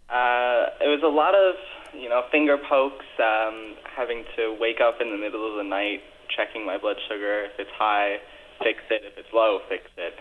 Uh, 0.09 0.71
it 0.79 0.87
was 0.87 1.01
a 1.03 1.11
lot 1.11 1.35
of, 1.35 1.55
you 1.99 2.07
know, 2.07 2.23
finger 2.31 2.57
pokes, 2.57 3.05
um, 3.19 3.75
having 3.95 4.23
to 4.37 4.55
wake 4.59 4.79
up 4.79 5.01
in 5.01 5.11
the 5.11 5.17
middle 5.17 5.49
of 5.49 5.57
the 5.57 5.67
night, 5.67 5.99
checking 6.35 6.65
my 6.65 6.77
blood 6.77 6.95
sugar. 7.09 7.45
If 7.45 7.59
it's 7.59 7.75
high, 7.77 8.17
fix 8.63 8.79
it. 8.89 9.01
If 9.03 9.17
it's 9.17 9.33
low, 9.33 9.59
fix 9.67 9.83
it. 9.97 10.13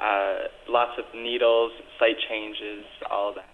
Uh, 0.00 0.48
lots 0.68 0.92
of 0.98 1.04
needles, 1.14 1.72
site 1.98 2.16
changes, 2.28 2.84
all 3.10 3.34
that. 3.34 3.49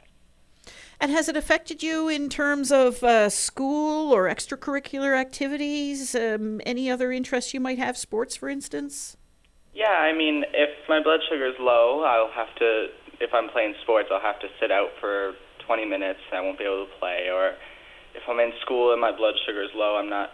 And 0.99 1.11
has 1.11 1.29
it 1.29 1.37
affected 1.37 1.83
you 1.83 2.09
in 2.09 2.29
terms 2.29 2.73
of 2.73 3.03
uh, 3.03 3.29
school 3.29 4.13
or 4.13 4.25
extracurricular 4.25 5.17
activities? 5.17 6.15
Um, 6.15 6.61
any 6.65 6.91
other 6.91 7.13
interests 7.13 7.53
you 7.53 7.61
might 7.61 7.79
have, 7.79 7.99
sports, 7.99 8.35
for 8.35 8.49
instance? 8.49 9.17
Yeah, 9.75 9.93
I 9.93 10.17
mean, 10.17 10.45
if 10.55 10.71
my 10.89 11.03
blood 11.03 11.21
sugar 11.29 11.47
is 11.47 11.55
low, 11.61 12.03
I'll 12.03 12.33
have 12.33 12.55
to, 12.57 12.87
if 13.21 13.29
I'm 13.35 13.51
playing 13.51 13.75
sports, 13.83 14.09
I'll 14.11 14.25
have 14.25 14.41
to 14.41 14.49
sit 14.59 14.73
out 14.73 14.89
for 14.99 15.35
20 15.67 15.85
minutes. 15.85 16.21
I 16.33 16.41
won't 16.41 16.57
be 16.59 16.65
able 16.65 16.87
to 16.87 16.93
play. 16.99 17.29
Or 17.31 17.53
if 18.15 18.23
I'm 18.27 18.41
in 18.41 18.53
school 18.65 18.93
and 18.93 19.01
my 19.01 19.15
blood 19.15 19.35
sugar 19.45 19.63
is 19.63 19.71
low, 19.75 19.97
I'm 19.97 20.09
not 20.09 20.31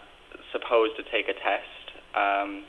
supposed 0.53 0.95
to 0.95 1.03
take 1.11 1.27
a 1.27 1.35
test. 1.35 1.83
Um, 2.15 2.63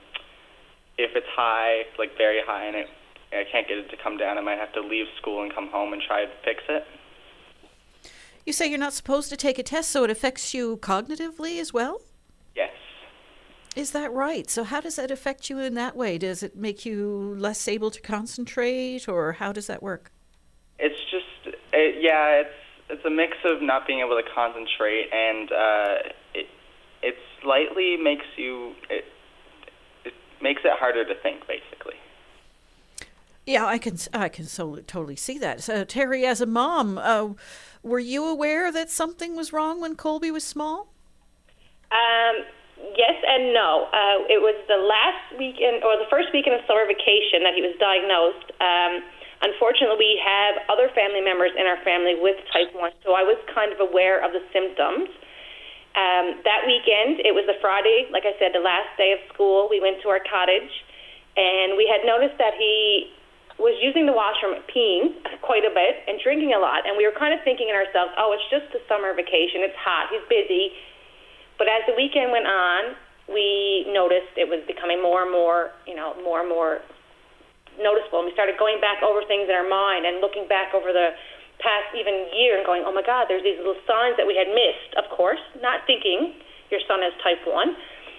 if 0.99 1.15
it's 1.15 1.31
high, 1.31 1.87
like 1.97 2.17
very 2.19 2.41
high, 2.45 2.67
and 2.67 2.75
it, 2.75 2.87
I 3.31 3.45
can't 3.51 3.69
get 3.69 3.79
it 3.79 3.91
to 3.91 3.97
come 4.03 4.17
down, 4.17 4.39
I 4.39 4.41
might 4.41 4.59
have 4.59 4.73
to 4.73 4.81
leave 4.81 5.07
school 5.21 5.43
and 5.43 5.55
come 5.55 5.69
home 5.71 5.93
and 5.93 6.03
try 6.03 6.25
to 6.25 6.31
fix 6.45 6.59
it. 6.69 6.83
You 8.45 8.53
say 8.53 8.69
you're 8.69 8.79
not 8.79 8.93
supposed 8.93 9.31
to 9.31 9.37
take 9.37 9.59
a 9.59 9.63
test, 9.63 9.91
so 9.91 10.05
it 10.05 10.11
affects 10.11 10.53
you 10.53 10.77
cognitively 10.77 11.59
as 11.59 11.73
well? 11.73 12.03
Yes. 12.55 12.73
Is 13.75 13.93
that 13.93 14.13
right? 14.13 14.51
So, 14.51 14.65
how 14.65 14.81
does 14.81 14.97
that 14.97 15.11
affect 15.11 15.49
you 15.49 15.59
in 15.59 15.75
that 15.75 15.97
way? 15.97 16.19
Does 16.19 16.43
it 16.43 16.55
make 16.55 16.85
you 16.85 17.35
less 17.39 17.67
able 17.67 17.91
to 17.91 18.01
concentrate, 18.03 19.09
or 19.09 19.33
how 19.33 19.53
does 19.53 19.67
that 19.67 19.83
work? 19.83 20.13
It's 20.79 21.01
just, 21.11 21.57
it, 21.73 22.03
yeah, 22.03 22.43
it's 22.43 22.55
it's 22.91 23.05
a 23.05 23.11
mix 23.11 23.37
of 23.47 23.63
not 23.63 23.87
being 23.87 24.01
able 24.01 24.21
to 24.21 24.29
concentrate, 24.35 25.09
and 25.11 25.51
uh, 25.51 25.95
it 26.35 26.47
it 27.03 27.15
slightly 27.43 27.97
makes 27.97 28.27
you 28.37 28.75
it 28.91 29.05
it 30.05 30.13
makes 30.43 30.63
it 30.65 30.73
harder 30.79 31.05
to 31.05 31.15
think, 31.23 31.41
basically. 31.49 31.95
Yeah, 33.47 33.67
I 33.67 33.77
can 33.77 33.99
I 34.13 34.29
can 34.29 34.47
so 34.47 34.77
totally 34.87 35.17
see 35.17 35.39
that. 35.39 35.63
So 35.63 35.85
Terry, 35.85 36.25
as 36.25 36.41
a 36.41 36.47
mom, 36.47 36.97
uh, 36.97 37.35
were 37.83 37.99
you 37.99 38.25
aware 38.25 38.73
that 38.73 38.91
something 38.91 39.37
was 39.37 39.53
wrong 39.53 39.81
when 39.81 39.97
Colby 39.97 40.31
was 40.31 40.45
small? 40.45 40.89
Um, 41.93 42.49
yes 42.97 43.15
and 43.29 43.53
no. 43.53 43.89
Uh, 43.93 44.25
it 44.33 44.41
was 44.41 44.57
the 44.67 44.81
last 44.81 45.37
weekend 45.37 45.85
or 45.85 46.01
the 46.01 46.09
first 46.09 46.33
weekend 46.33 46.57
of 46.57 46.65
summer 46.65 46.89
vacation 46.89 47.45
that 47.45 47.53
he 47.53 47.61
was 47.61 47.77
diagnosed. 47.77 48.49
Um, 48.65 49.05
unfortunately, 49.45 50.01
we 50.01 50.13
have 50.25 50.65
other 50.73 50.89
family 50.97 51.21
members 51.21 51.53
in 51.53 51.69
our 51.69 51.79
family 51.85 52.17
with 52.17 52.41
type 52.49 52.73
one, 52.73 52.97
so 53.05 53.13
I 53.13 53.23
was 53.23 53.37
kind 53.53 53.77
of 53.77 53.79
aware 53.85 54.25
of 54.25 54.33
the 54.33 54.41
symptoms. 54.57 55.13
Um, 55.95 56.43
that 56.43 56.67
weekend, 56.67 57.23
it 57.23 57.31
was 57.31 57.47
a 57.47 57.55
Friday, 57.61 58.11
like 58.11 58.25
I 58.27 58.35
said, 58.41 58.51
the 58.57 58.65
last 58.65 58.91
day 58.99 59.15
of 59.15 59.21
school. 59.31 59.69
We 59.71 59.79
went 59.79 60.03
to 60.03 60.09
our 60.11 60.19
cottage, 60.19 60.73
and 61.37 61.79
we 61.79 61.87
had 61.87 62.03
noticed 62.03 62.35
that 62.41 62.59
he 62.59 63.13
was 63.59 63.79
using 63.79 64.05
the 64.05 64.13
washroom, 64.13 64.59
peeing 64.67 65.15
quite 65.41 65.63
a 65.63 65.71
bit 65.71 66.03
and 66.11 66.19
drinking 66.21 66.53
a 66.53 66.61
lot. 66.61 66.87
And 66.87 66.99
we 66.99 67.07
were 67.07 67.15
kind 67.15 67.31
of 67.31 67.41
thinking 67.47 67.71
in 67.71 67.77
ourselves, 67.79 68.11
oh, 68.19 68.35
it's 68.35 68.49
just 68.51 68.67
a 68.75 68.83
summer 68.91 69.15
vacation. 69.15 69.63
It's 69.63 69.79
hot. 69.79 70.11
He's 70.11 70.27
busy. 70.27 70.75
But 71.57 71.71
as 71.71 71.87
the 71.87 71.95
weekend 71.95 72.35
went 72.35 72.51
on, 72.51 72.99
we 73.31 73.87
noticed 73.95 74.35
it 74.35 74.51
was 74.51 74.61
becoming 74.67 74.99
more 74.99 75.23
and 75.23 75.31
more, 75.31 75.71
you 75.87 75.95
know, 75.95 76.19
more 76.21 76.43
and 76.43 76.51
more 76.51 76.83
noticeable. 77.79 78.23
And 78.23 78.29
we 78.29 78.35
started 78.35 78.59
going 78.59 78.83
back 78.83 79.07
over 79.07 79.23
things 79.25 79.47
in 79.47 79.55
our 79.55 79.67
mind 79.67 80.03
and 80.05 80.19
looking 80.19 80.51
back 80.51 80.75
over 80.75 80.91
the 80.91 81.15
past 81.63 81.95
even 81.95 82.27
year 82.35 82.59
and 82.59 82.67
going, 82.67 82.83
oh 82.83 82.91
my 82.91 83.07
God, 83.07 83.31
there's 83.31 83.47
these 83.47 83.57
little 83.63 83.79
signs 83.87 84.19
that 84.19 84.27
we 84.27 84.35
had 84.35 84.51
missed, 84.51 84.99
of 84.99 85.07
course, 85.15 85.41
not 85.63 85.87
thinking 85.87 86.35
your 86.75 86.83
son 86.91 87.01
has 87.07 87.15
type 87.23 87.39
1 87.47 87.55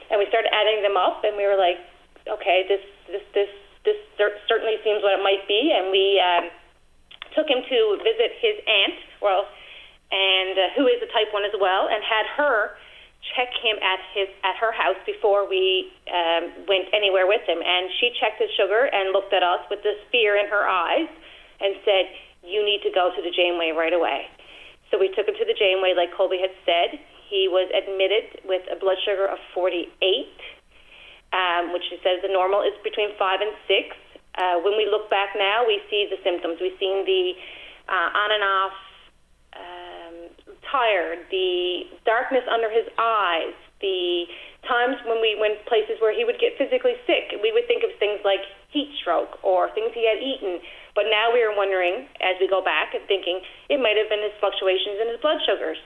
and 0.10 0.22
we 0.22 0.26
started 0.30 0.50
adding 0.54 0.86
them 0.86 0.98
up, 0.98 1.26
and 1.26 1.34
we 1.38 1.46
were 1.46 1.58
like, 1.58 1.82
okay, 2.30 2.66
this 2.70 2.82
this 3.10 3.26
this 3.34 3.52
this 3.86 3.98
certainly 4.50 4.82
seems 4.84 5.06
what 5.06 5.14
it 5.14 5.24
might 5.24 5.46
be, 5.48 5.72
and 5.72 5.94
we 5.94 6.18
um, 6.20 6.50
took 7.38 7.48
him 7.48 7.62
to 7.62 7.80
visit 8.02 8.34
his 8.42 8.58
aunt, 8.66 8.98
well, 9.22 9.46
and 10.12 10.58
uh, 10.58 10.64
who 10.76 10.90
is 10.90 11.00
a 11.02 11.10
type 11.14 11.30
one 11.32 11.46
as 11.46 11.54
well, 11.58 11.88
and 11.88 12.02
had 12.02 12.26
her 12.38 12.76
check 13.34 13.50
him 13.58 13.78
at 13.82 13.98
his 14.14 14.30
at 14.46 14.54
her 14.62 14.70
house 14.70 14.98
before 15.06 15.50
we 15.50 15.90
um, 16.10 16.66
went 16.70 16.86
anywhere 16.94 17.26
with 17.26 17.42
him. 17.50 17.58
And 17.58 17.90
she 17.98 18.14
checked 18.22 18.38
his 18.38 18.54
sugar 18.54 18.86
and 18.86 19.14
looked 19.14 19.34
at 19.34 19.42
us 19.42 19.66
with 19.70 19.82
this 19.82 19.98
fear 20.12 20.38
in 20.38 20.50
her 20.50 20.66
eyes, 20.66 21.10
and 21.62 21.78
said, 21.86 22.10
"You 22.42 22.66
need 22.66 22.82
to 22.84 22.92
go 22.92 23.14
to 23.14 23.22
the 23.22 23.32
Janeway 23.32 23.74
right 23.78 23.94
away." 23.94 24.30
So 24.90 24.98
we 25.02 25.10
took 25.14 25.28
him 25.28 25.36
to 25.38 25.46
the 25.46 25.58
Janeway, 25.58 25.94
like 25.98 26.14
Colby 26.14 26.42
had 26.42 26.54
said. 26.66 27.00
He 27.26 27.50
was 27.50 27.66
admitted 27.74 28.46
with 28.46 28.62
a 28.70 28.78
blood 28.78 29.02
sugar 29.02 29.26
of 29.26 29.40
48 29.54 29.82
um, 31.36 31.76
which 31.76 31.84
says 32.00 32.24
the 32.24 32.32
normal 32.32 32.64
is 32.64 32.74
between 32.80 33.12
five 33.20 33.44
and 33.44 33.52
six. 33.68 33.92
Uh, 34.40 34.64
when 34.64 34.80
we 34.80 34.88
look 34.88 35.12
back 35.12 35.36
now, 35.36 35.68
we 35.68 35.84
see 35.92 36.08
the 36.08 36.20
symptoms. 36.24 36.60
We've 36.64 36.80
seen 36.80 37.04
the 37.04 37.36
uh, 37.92 38.10
on 38.16 38.30
and 38.32 38.44
off 38.44 38.76
um, 39.56 40.16
tired, 40.72 41.28
the 41.32 41.92
darkness 42.08 42.44
under 42.48 42.72
his 42.72 42.88
eyes, 42.98 43.56
the 43.80 44.26
times 44.68 44.98
when 45.06 45.22
we 45.22 45.38
went 45.40 45.62
places 45.68 46.00
where 46.02 46.16
he 46.16 46.26
would 46.26 46.40
get 46.40 46.58
physically 46.58 46.96
sick. 47.06 47.36
We 47.44 47.52
would 47.52 47.68
think 47.68 47.84
of 47.84 47.92
things 48.00 48.20
like 48.26 48.42
heat 48.72 48.92
stroke 49.00 49.40
or 49.44 49.70
things 49.76 49.92
he 49.94 50.08
had 50.08 50.20
eaten. 50.20 50.60
But 50.96 51.12
now 51.12 51.32
we 51.32 51.44
are 51.44 51.56
wondering, 51.56 52.08
as 52.24 52.36
we 52.40 52.48
go 52.48 52.64
back 52.64 52.96
and 52.96 53.04
thinking, 53.08 53.44
it 53.70 53.80
might 53.80 54.00
have 54.00 54.08
been 54.08 54.24
his 54.24 54.36
fluctuations 54.40 55.00
in 55.00 55.08
his 55.12 55.20
blood 55.22 55.40
sugars. 55.44 55.78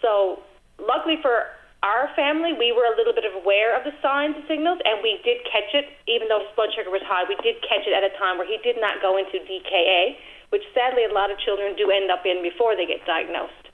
So, 0.00 0.42
luckily 0.80 1.16
for 1.22 1.52
our 1.82 2.08
family, 2.16 2.56
we 2.56 2.72
were 2.72 2.88
a 2.88 2.96
little 2.96 3.12
bit 3.12 3.28
of 3.28 3.36
aware 3.36 3.76
of 3.76 3.84
the 3.84 3.92
signs 4.00 4.34
and 4.34 4.44
signals, 4.48 4.80
and 4.84 5.04
we 5.04 5.20
did 5.22 5.44
catch 5.44 5.76
it, 5.76 5.92
even 6.08 6.28
though 6.28 6.40
his 6.40 6.52
blood 6.56 6.72
sugar 6.72 6.88
was 6.88 7.04
high. 7.04 7.28
We 7.28 7.36
did 7.44 7.60
catch 7.60 7.84
it 7.84 7.92
at 7.92 8.02
a 8.02 8.12
time 8.16 8.40
where 8.40 8.48
he 8.48 8.56
did 8.64 8.80
not 8.80 9.04
go 9.04 9.20
into 9.20 9.38
DKA, 9.44 10.16
which 10.50 10.64
sadly 10.72 11.04
a 11.04 11.12
lot 11.12 11.30
of 11.30 11.36
children 11.38 11.76
do 11.76 11.92
end 11.92 12.10
up 12.10 12.24
in 12.24 12.40
before 12.40 12.74
they 12.74 12.88
get 12.88 13.04
diagnosed. 13.04 13.68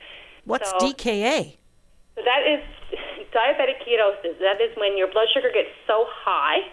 What's 0.44 0.68
so, 0.68 0.82
DKA? 0.82 1.54
So 2.18 2.20
that 2.26 2.42
is 2.42 2.60
diabetic 3.36 3.86
ketosis. 3.86 4.36
That 4.42 4.58
is 4.58 4.74
when 4.74 4.98
your 4.98 5.06
blood 5.06 5.30
sugar 5.30 5.48
gets 5.54 5.70
so 5.86 6.04
high 6.26 6.66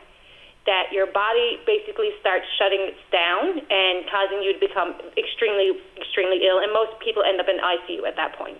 that 0.65 0.91
your 0.91 1.07
body 1.07 1.61
basically 1.65 2.11
starts 2.19 2.45
shutting 2.59 2.93
it 2.93 2.97
down 3.13 3.57
and 3.57 4.05
causing 4.11 4.43
you 4.43 4.53
to 4.53 4.61
become 4.61 4.97
extremely, 5.15 5.77
extremely 5.95 6.45
ill. 6.45 6.59
And 6.59 6.73
most 6.73 6.99
people 6.99 7.23
end 7.23 7.39
up 7.39 7.47
in 7.47 7.57
ICU 7.61 8.05
at 8.05 8.17
that 8.17 8.35
point. 8.35 8.59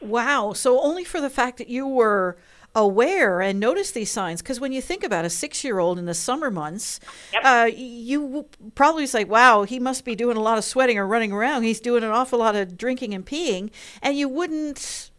Wow. 0.00 0.52
So 0.52 0.80
only 0.80 1.04
for 1.04 1.20
the 1.20 1.30
fact 1.30 1.58
that 1.58 1.68
you 1.68 1.86
were 1.86 2.36
aware 2.76 3.40
and 3.40 3.58
noticed 3.58 3.94
these 3.94 4.10
signs 4.10 4.42
because 4.42 4.60
when 4.60 4.70
you 4.70 4.82
think 4.82 5.02
about 5.02 5.24
a 5.24 5.30
six-year-old 5.30 5.98
in 5.98 6.04
the 6.04 6.12
summer 6.12 6.50
months 6.50 7.00
yep. 7.32 7.42
uh, 7.42 7.64
you 7.74 8.44
probably 8.74 9.06
say 9.06 9.24
wow 9.24 9.62
he 9.62 9.78
must 9.80 10.04
be 10.04 10.14
doing 10.14 10.36
a 10.36 10.40
lot 10.40 10.58
of 10.58 10.64
sweating 10.64 10.98
or 10.98 11.06
running 11.06 11.32
around. 11.32 11.62
He's 11.62 11.80
doing 11.80 12.04
an 12.04 12.10
awful 12.10 12.38
lot 12.38 12.54
of 12.54 12.76
drinking 12.76 13.14
and 13.14 13.24
peeing. 13.24 13.70
And 14.02 14.16
you 14.18 14.28
wouldn't 14.28 15.10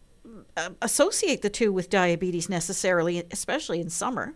uh, 0.55 0.69
associate 0.84 1.41
the 1.41 1.50
two 1.50 1.74
with 1.74 1.89
diabetes 1.89 2.48
necessarily 2.48 3.25
especially 3.31 3.81
in 3.81 3.89
summer. 3.89 4.36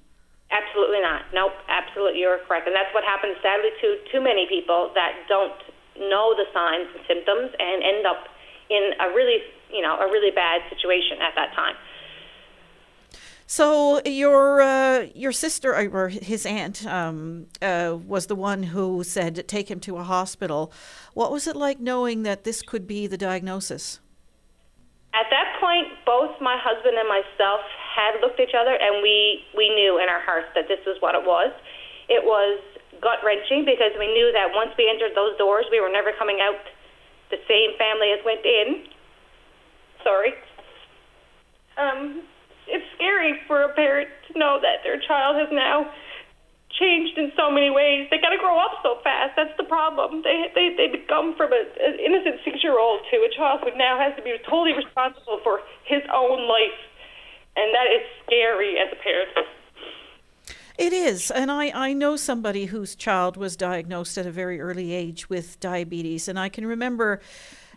Absolutely 0.50 1.01
not. 1.01 1.21
Nope. 1.31 1.53
Absolutely 1.69 2.21
you're 2.21 2.39
correct. 2.48 2.65
And 2.65 2.75
that's 2.75 2.91
what 2.91 3.03
happens 3.03 3.38
sadly 3.43 3.69
to 3.81 3.98
too 4.12 4.19
many 4.19 4.48
people 4.50 4.89
that 4.95 5.13
don't 5.29 5.62
know 6.10 6.33
the 6.33 6.45
signs 6.51 6.89
and 6.95 7.05
symptoms 7.07 7.51
and 7.60 7.83
end 7.83 8.07
up 8.07 8.25
in 8.71 8.95
a 8.99 9.13
really 9.13 9.43
you 9.71 9.81
know, 9.81 9.97
a 9.97 10.05
really 10.05 10.31
bad 10.31 10.61
situation 10.69 11.17
at 11.21 11.33
that 11.35 11.53
time. 11.55 11.75
So 13.47 14.01
your 14.05 14.61
uh, 14.61 15.07
your 15.13 15.33
sister 15.33 15.75
or 15.75 16.07
his 16.07 16.45
aunt 16.45 16.85
um, 16.85 17.47
uh, 17.61 17.97
was 18.07 18.27
the 18.27 18.35
one 18.35 18.63
who 18.63 19.03
said 19.03 19.45
take 19.47 19.69
him 19.69 19.79
to 19.81 19.97
a 19.97 20.03
hospital. 20.03 20.71
What 21.13 21.31
was 21.31 21.47
it 21.47 21.55
like 21.55 21.79
knowing 21.79 22.23
that 22.23 22.45
this 22.45 22.61
could 22.61 22.87
be 22.87 23.07
the 23.07 23.17
diagnosis? 23.17 23.99
At 25.13 25.27
that 25.29 25.59
point, 25.59 25.87
both 26.05 26.39
my 26.39 26.55
husband 26.55 26.95
and 26.95 27.09
myself 27.09 27.59
had 27.75 28.21
looked 28.21 28.39
at 28.39 28.47
each 28.47 28.55
other, 28.55 28.71
and 28.71 29.03
we 29.03 29.43
we 29.57 29.67
knew 29.75 29.99
in 29.99 30.07
our 30.07 30.21
hearts 30.21 30.47
that 30.55 30.69
this 30.69 30.79
is 30.87 30.95
what 31.01 31.15
it 31.15 31.23
was. 31.23 31.51
It 32.07 32.23
was 32.23 32.63
gut 33.01 33.19
wrenching 33.19 33.65
because 33.65 33.91
we 33.99 34.07
knew 34.07 34.31
that 34.31 34.55
once 34.55 34.71
we 34.77 34.87
entered 34.87 35.11
those 35.11 35.35
doors, 35.37 35.65
we 35.71 35.81
were 35.81 35.91
never 35.91 36.15
coming 36.15 36.39
out 36.39 36.55
the 37.31 37.41
same 37.47 37.73
family 37.79 38.11
as 38.11 38.19
went 38.27 38.45
in 38.45 38.91
sorry. 40.03 40.33
Um, 41.77 42.21
it's 42.67 42.85
scary 42.95 43.39
for 43.47 43.63
a 43.63 43.73
parent 43.73 44.09
to 44.29 44.38
know 44.38 44.59
that 44.61 44.83
their 44.83 45.00
child 45.01 45.38
has 45.38 45.50
now 45.51 45.89
changed 46.77 47.17
in 47.17 47.31
so 47.35 47.51
many 47.51 47.69
ways. 47.69 48.07
They 48.09 48.17
got 48.17 48.31
to 48.31 48.39
grow 48.39 48.57
up 48.57 48.79
so 48.83 49.00
fast. 49.03 49.35
That's 49.35 49.53
the 49.57 49.67
problem. 49.67 50.23
They 50.23 50.51
they 50.55 50.73
they 50.77 50.88
become 50.88 51.35
from 51.35 51.51
a, 51.51 51.61
an 51.61 52.00
innocent 52.00 52.41
six 52.45 52.63
year 52.63 52.79
old 52.79 53.01
to 53.11 53.17
a 53.23 53.31
child 53.35 53.61
who 53.63 53.75
now 53.77 54.00
has 54.00 54.15
to 54.15 54.23
be 54.23 54.35
totally 54.47 54.73
responsible 54.73 55.39
for 55.43 55.61
his 55.85 56.03
own 56.13 56.47
life, 56.47 56.79
and 57.55 57.73
that 57.75 57.88
is 57.91 58.03
scary 58.25 58.79
as 58.79 58.91
a 58.91 59.00
parent. 59.03 59.31
It 60.77 60.93
is. 60.93 61.31
And 61.31 61.51
I, 61.51 61.71
I 61.73 61.93
know 61.93 62.15
somebody 62.15 62.65
whose 62.65 62.95
child 62.95 63.37
was 63.37 63.55
diagnosed 63.55 64.17
at 64.17 64.25
a 64.25 64.31
very 64.31 64.59
early 64.59 64.93
age 64.93 65.29
with 65.29 65.59
diabetes. 65.59 66.27
And 66.27 66.39
I 66.39 66.49
can 66.49 66.65
remember 66.65 67.21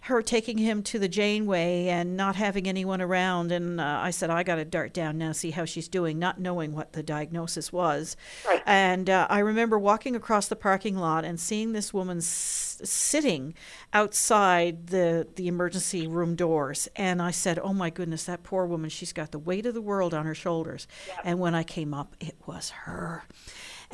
her 0.04 0.20
taking 0.20 0.58
him 0.58 0.82
to 0.82 0.99
the 0.99 1.08
Janeway 1.08 1.87
and 1.87 2.14
not 2.14 2.37
having 2.37 2.68
anyone 2.68 3.00
around. 3.00 3.50
And 3.50 3.80
uh, 3.80 4.00
I 4.02 4.11
said, 4.11 4.28
I 4.28 4.42
got 4.42 4.56
to 4.56 4.64
dart 4.64 4.92
down 4.92 5.16
now, 5.16 5.32
see 5.32 5.50
how 5.50 5.64
she's 5.64 5.88
doing, 5.88 6.18
not 6.18 6.38
knowing 6.38 6.75
what 6.75 6.92
the 6.92 7.02
diagnosis 7.02 7.73
was. 7.73 8.14
Right. 8.46 8.62
And 8.66 9.08
uh, 9.08 9.26
I 9.30 9.38
remember 9.38 9.78
walking 9.78 10.14
across 10.14 10.46
the 10.49 10.56
parking 10.56 10.99
lot 10.99 11.25
and 11.25 11.40
seeing 11.40 11.73
this 11.73 11.94
woman 11.94 12.18
s- 12.18 12.82
sitting 12.84 13.54
outside 13.94 14.88
the, 14.88 15.26
the 15.37 15.49
emergency 15.49 16.06
room 16.06 16.34
doors. 16.37 16.87
And 16.96 17.23
I 17.23 17.30
said, 17.30 17.58
Oh 17.58 17.73
my 17.73 17.88
goodness, 17.88 18.25
that 18.25 18.42
poor 18.42 18.66
woman, 18.66 18.90
she's 18.90 19.14
got 19.14 19.30
the 19.30 19.38
weight 19.38 19.64
of 19.64 19.73
the 19.73 19.80
world 19.80 20.12
on 20.12 20.26
her 20.26 20.34
shoulders. 20.34 20.87
Yep. 21.08 21.20
And 21.25 21.38
when 21.40 21.54
I 21.54 21.62
came 21.62 21.94
up, 21.94 22.14
it 22.20 22.37
was 22.46 22.70
her. 22.70 23.25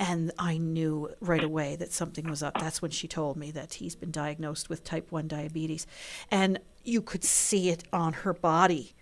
And 0.00 0.32
I 0.38 0.56
knew 0.56 1.10
right 1.20 1.44
away 1.44 1.76
that 1.76 1.92
something 1.92 2.28
was 2.28 2.42
up. 2.42 2.58
That's 2.58 2.80
when 2.80 2.90
she 2.90 3.06
told 3.06 3.36
me 3.36 3.50
that 3.50 3.74
he's 3.74 3.94
been 3.94 4.10
diagnosed 4.10 4.70
with 4.70 4.82
type 4.82 5.12
1 5.12 5.28
diabetes. 5.28 5.86
And 6.30 6.58
you 6.82 7.02
could 7.02 7.22
see 7.22 7.68
it 7.68 7.84
on 7.92 8.14
her 8.14 8.32
body 8.32 8.94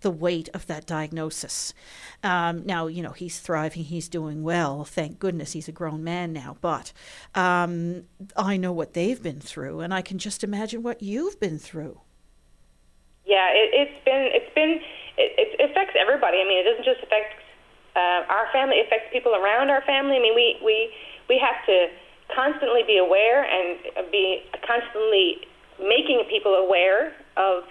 the 0.00 0.10
weight 0.10 0.48
of 0.54 0.66
that 0.66 0.86
diagnosis. 0.86 1.74
Um, 2.22 2.64
now, 2.64 2.86
you 2.86 3.02
know, 3.02 3.12
he's 3.12 3.40
thriving, 3.40 3.84
he's 3.84 4.08
doing 4.08 4.44
well. 4.44 4.84
Thank 4.84 5.18
goodness 5.18 5.52
he's 5.52 5.66
a 5.66 5.72
grown 5.72 6.04
man 6.04 6.32
now. 6.32 6.56
But 6.60 6.92
um, 7.34 8.04
I 8.36 8.56
know 8.56 8.70
what 8.70 8.92
they've 8.92 9.20
been 9.20 9.40
through, 9.40 9.80
and 9.80 9.92
I 9.92 10.02
can 10.02 10.18
just 10.18 10.44
imagine 10.44 10.82
what 10.82 11.02
you've 11.02 11.40
been 11.40 11.58
through. 11.58 12.00
Yeah, 13.24 13.48
it, 13.50 13.88
has 13.88 14.04
been, 14.04 14.28
it's 14.30 14.54
been, 14.54 14.78
it, 15.16 15.32
it 15.58 15.70
affects 15.70 15.96
everybody. 15.98 16.38
I 16.38 16.44
mean, 16.44 16.58
it 16.58 16.70
doesn't 16.70 16.84
just 16.84 17.02
affect 17.02 17.34
uh, 17.94 18.26
our 18.26 18.50
family 18.52 18.80
affects 18.82 19.10
people 19.12 19.34
around 19.34 19.70
our 19.70 19.82
family. 19.82 20.16
I 20.16 20.22
mean, 20.22 20.34
we 20.34 20.58
we 20.64 20.90
we 21.28 21.38
have 21.38 21.58
to 21.66 21.88
constantly 22.34 22.82
be 22.86 22.98
aware 22.98 23.46
and 23.46 23.78
be 24.10 24.42
constantly 24.66 25.46
making 25.78 26.24
people 26.30 26.54
aware 26.54 27.14
of 27.36 27.64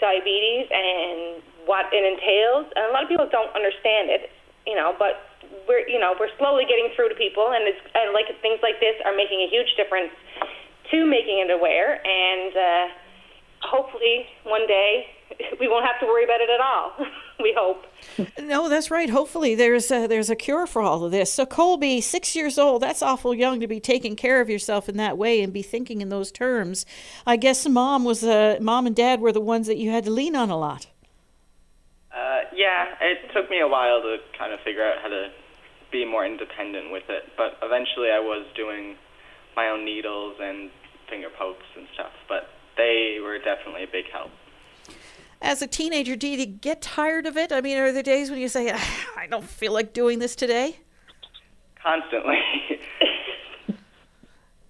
diabetes 0.00 0.68
and 0.72 1.42
what 1.64 1.88
it 1.92 2.04
entails. 2.04 2.68
And 2.76 2.88
a 2.88 2.92
lot 2.92 3.04
of 3.04 3.08
people 3.08 3.28
don't 3.30 3.52
understand 3.56 4.10
it, 4.10 4.28
you 4.66 4.74
know, 4.74 4.96
but 4.98 5.24
we're 5.68 5.86
you 5.88 5.98
know 5.98 6.14
we're 6.18 6.32
slowly 6.36 6.64
getting 6.68 6.92
through 6.94 7.08
to 7.08 7.16
people, 7.16 7.52
and 7.52 7.64
it's 7.64 7.80
and 7.94 8.12
like 8.12 8.28
things 8.44 8.60
like 8.62 8.80
this 8.80 8.96
are 9.04 9.16
making 9.16 9.40
a 9.40 9.48
huge 9.48 9.72
difference 9.76 10.12
to 10.92 11.06
making 11.06 11.40
it 11.40 11.50
aware, 11.50 12.02
and 12.04 12.52
uh, 12.52 12.84
hopefully 13.62 14.26
one 14.44 14.66
day 14.66 15.06
we 15.60 15.68
won't 15.68 15.84
have 15.84 16.00
to 16.00 16.06
worry 16.06 16.24
about 16.24 16.40
it 16.40 16.50
at 16.50 16.60
all. 16.60 16.92
we 17.40 17.54
hope. 17.56 17.84
No, 18.38 18.68
that's 18.68 18.90
right. 18.90 19.08
Hopefully, 19.08 19.54
there's 19.54 19.90
a, 19.90 20.06
there's 20.06 20.30
a 20.30 20.36
cure 20.36 20.66
for 20.66 20.82
all 20.82 21.04
of 21.04 21.12
this. 21.12 21.32
So, 21.32 21.46
Colby, 21.46 22.00
six 22.00 22.34
years 22.34 22.58
old, 22.58 22.82
that's 22.82 23.02
awful 23.02 23.34
young 23.34 23.60
to 23.60 23.66
be 23.66 23.80
taking 23.80 24.16
care 24.16 24.40
of 24.40 24.48
yourself 24.48 24.88
in 24.88 24.96
that 24.96 25.18
way 25.18 25.42
and 25.42 25.52
be 25.52 25.62
thinking 25.62 26.00
in 26.00 26.08
those 26.08 26.32
terms. 26.32 26.86
I 27.26 27.36
guess 27.36 27.68
mom 27.68 28.04
was 28.04 28.24
uh, 28.24 28.58
mom 28.60 28.86
and 28.86 28.96
dad 28.96 29.20
were 29.20 29.32
the 29.32 29.40
ones 29.40 29.66
that 29.66 29.76
you 29.76 29.90
had 29.90 30.04
to 30.04 30.10
lean 30.10 30.34
on 30.34 30.50
a 30.50 30.58
lot. 30.58 30.86
Uh, 32.12 32.40
yeah, 32.54 32.86
it 33.00 33.30
took 33.32 33.48
me 33.50 33.60
a 33.60 33.68
while 33.68 34.00
to 34.02 34.16
kind 34.36 34.52
of 34.52 34.60
figure 34.60 34.84
out 34.84 34.96
how 35.02 35.08
to 35.08 35.28
be 35.92 36.04
more 36.04 36.24
independent 36.24 36.90
with 36.90 37.04
it, 37.08 37.24
but 37.36 37.58
eventually 37.62 38.10
I 38.10 38.20
was 38.20 38.46
doing 38.56 38.96
my 39.56 39.68
own 39.68 39.84
needles 39.84 40.36
and 40.40 40.70
finger 41.08 41.28
pokes 41.36 41.66
and 41.76 41.86
stuff. 41.94 42.12
But 42.28 42.48
they 42.76 43.18
were 43.22 43.38
definitely 43.38 43.84
a 43.84 43.90
big 43.90 44.06
help 44.12 44.30
as 45.42 45.62
a 45.62 45.66
teenager, 45.66 46.16
do 46.16 46.28
you 46.28 46.44
get 46.46 46.82
tired 46.82 47.26
of 47.26 47.36
it? 47.36 47.52
I 47.52 47.60
mean, 47.60 47.78
are 47.78 47.92
there 47.92 48.02
days 48.02 48.30
when 48.30 48.40
you 48.40 48.48
say, 48.48 48.70
ah, 48.72 49.06
I 49.16 49.26
don't 49.26 49.44
feel 49.44 49.72
like 49.72 49.92
doing 49.92 50.18
this 50.18 50.34
today? 50.34 50.76
Constantly. 51.82 52.38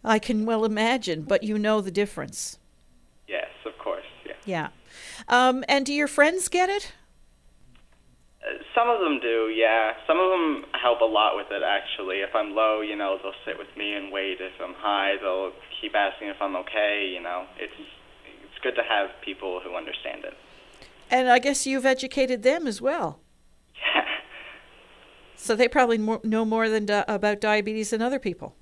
I 0.04 0.18
can 0.18 0.46
well 0.46 0.64
imagine, 0.64 1.22
but 1.22 1.42
you 1.42 1.58
know 1.58 1.80
the 1.80 1.90
difference. 1.90 2.58
Yes, 3.28 3.48
of 3.66 3.76
course. 3.78 4.04
Yeah. 4.24 4.32
Yeah. 4.46 4.68
Um, 5.28 5.64
and 5.68 5.84
do 5.84 5.92
your 5.92 6.08
friends 6.08 6.48
get 6.48 6.68
it? 6.70 6.92
Uh, 8.40 8.62
some 8.74 8.88
of 8.88 9.00
them 9.00 9.20
do, 9.20 9.52
yeah. 9.54 9.92
Some 10.06 10.18
of 10.18 10.30
them 10.30 10.64
help 10.80 11.00
a 11.00 11.04
lot 11.04 11.36
with 11.36 11.48
it, 11.50 11.62
actually. 11.62 12.16
If 12.16 12.34
I'm 12.34 12.54
low, 12.54 12.80
you 12.80 12.96
know, 12.96 13.18
they'll 13.22 13.32
sit 13.44 13.58
with 13.58 13.68
me 13.76 13.92
and 13.94 14.10
wait. 14.10 14.38
If 14.40 14.52
I'm 14.62 14.74
high, 14.74 15.16
they'll 15.20 15.52
keep 15.80 15.94
asking 15.94 16.28
if 16.28 16.40
I'm 16.40 16.56
okay. 16.56 17.10
You 17.12 17.20
know, 17.20 17.44
it's 17.58 17.74
it's 17.76 18.58
good 18.62 18.76
to 18.76 18.82
have 18.82 19.10
people 19.22 19.60
who 19.62 19.76
understand 19.76 20.24
it. 20.24 20.34
And 21.10 21.28
I 21.28 21.38
guess 21.38 21.66
you've 21.66 21.86
educated 21.86 22.42
them 22.42 22.66
as 22.66 22.80
well. 22.80 23.20
Yeah. 23.74 24.04
So 25.42 25.56
they 25.56 25.68
probably 25.68 25.96
more, 25.96 26.20
know 26.22 26.44
more 26.44 26.68
than 26.68 26.84
di- 26.84 27.04
about 27.08 27.40
diabetes 27.40 27.88
than 27.90 28.02
other 28.02 28.18
people. 28.18 28.56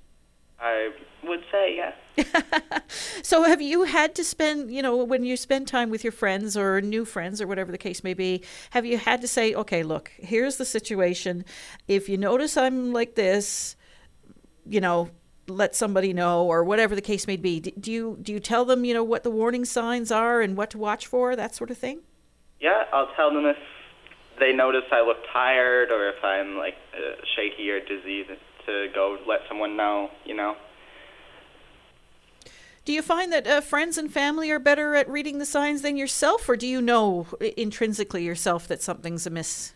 I 0.61 0.91
would 1.25 1.41
say, 1.51 1.75
yeah. 1.75 2.79
So 3.21 3.43
have 3.43 3.61
you 3.61 3.83
had 3.83 4.15
to 4.15 4.23
spend, 4.23 4.71
you 4.71 4.81
know, 4.81 5.03
when 5.03 5.23
you 5.23 5.37
spend 5.37 5.67
time 5.67 5.89
with 5.89 6.03
your 6.03 6.11
friends 6.11 6.57
or 6.57 6.81
new 6.81 7.05
friends 7.05 7.41
or 7.41 7.47
whatever 7.47 7.71
the 7.71 7.77
case 7.77 8.03
may 8.03 8.13
be, 8.13 8.43
have 8.71 8.85
you 8.85 8.97
had 8.97 9.21
to 9.21 9.27
say, 9.27 9.53
okay, 9.53 9.83
look, 9.83 10.11
here's 10.17 10.55
the 10.55 10.65
situation. 10.65 11.45
If 11.87 12.09
you 12.09 12.17
notice 12.17 12.57
I'm 12.57 12.91
like 12.93 13.15
this, 13.15 13.75
you 14.65 14.81
know, 14.81 15.09
let 15.47 15.75
somebody 15.75 16.13
know 16.13 16.45
or 16.45 16.63
whatever 16.63 16.95
the 16.95 17.01
case 17.01 17.27
may 17.27 17.37
be. 17.37 17.59
Do 17.59 17.91
you 17.91 18.17
do 18.21 18.31
you 18.31 18.39
tell 18.39 18.65
them, 18.65 18.85
you 18.85 18.93
know, 18.93 19.03
what 19.03 19.23
the 19.23 19.31
warning 19.31 19.65
signs 19.65 20.11
are 20.11 20.41
and 20.41 20.55
what 20.55 20.69
to 20.71 20.77
watch 20.77 21.07
for, 21.07 21.35
that 21.35 21.55
sort 21.55 21.71
of 21.71 21.77
thing? 21.77 21.99
Yeah, 22.59 22.83
I'll 22.91 23.13
tell 23.15 23.33
them 23.33 23.45
if 23.45 23.57
they 24.39 24.53
notice 24.53 24.83
I 24.91 25.01
look 25.01 25.17
tired 25.31 25.91
or 25.91 26.09
if 26.09 26.23
I'm 26.23 26.57
like 26.57 26.75
uh, 26.93 27.15
shaky 27.35 27.69
or 27.69 27.79
dizzy 27.79 28.25
to 28.65 28.87
go 28.93 29.17
let 29.27 29.41
someone 29.47 29.75
know, 29.75 30.09
you 30.25 30.35
know. 30.35 30.55
Do 32.85 32.93
you 32.93 33.01
find 33.01 33.31
that 33.31 33.45
uh, 33.45 33.61
friends 33.61 33.97
and 33.97 34.11
family 34.11 34.49
are 34.49 34.59
better 34.59 34.95
at 34.95 35.07
reading 35.09 35.37
the 35.37 35.45
signs 35.45 35.83
than 35.83 35.95
yourself, 35.95 36.49
or 36.49 36.55
do 36.55 36.65
you 36.65 36.81
know 36.81 37.27
intrinsically 37.55 38.23
yourself 38.23 38.67
that 38.67 38.81
something's 38.81 39.27
amiss? 39.27 39.73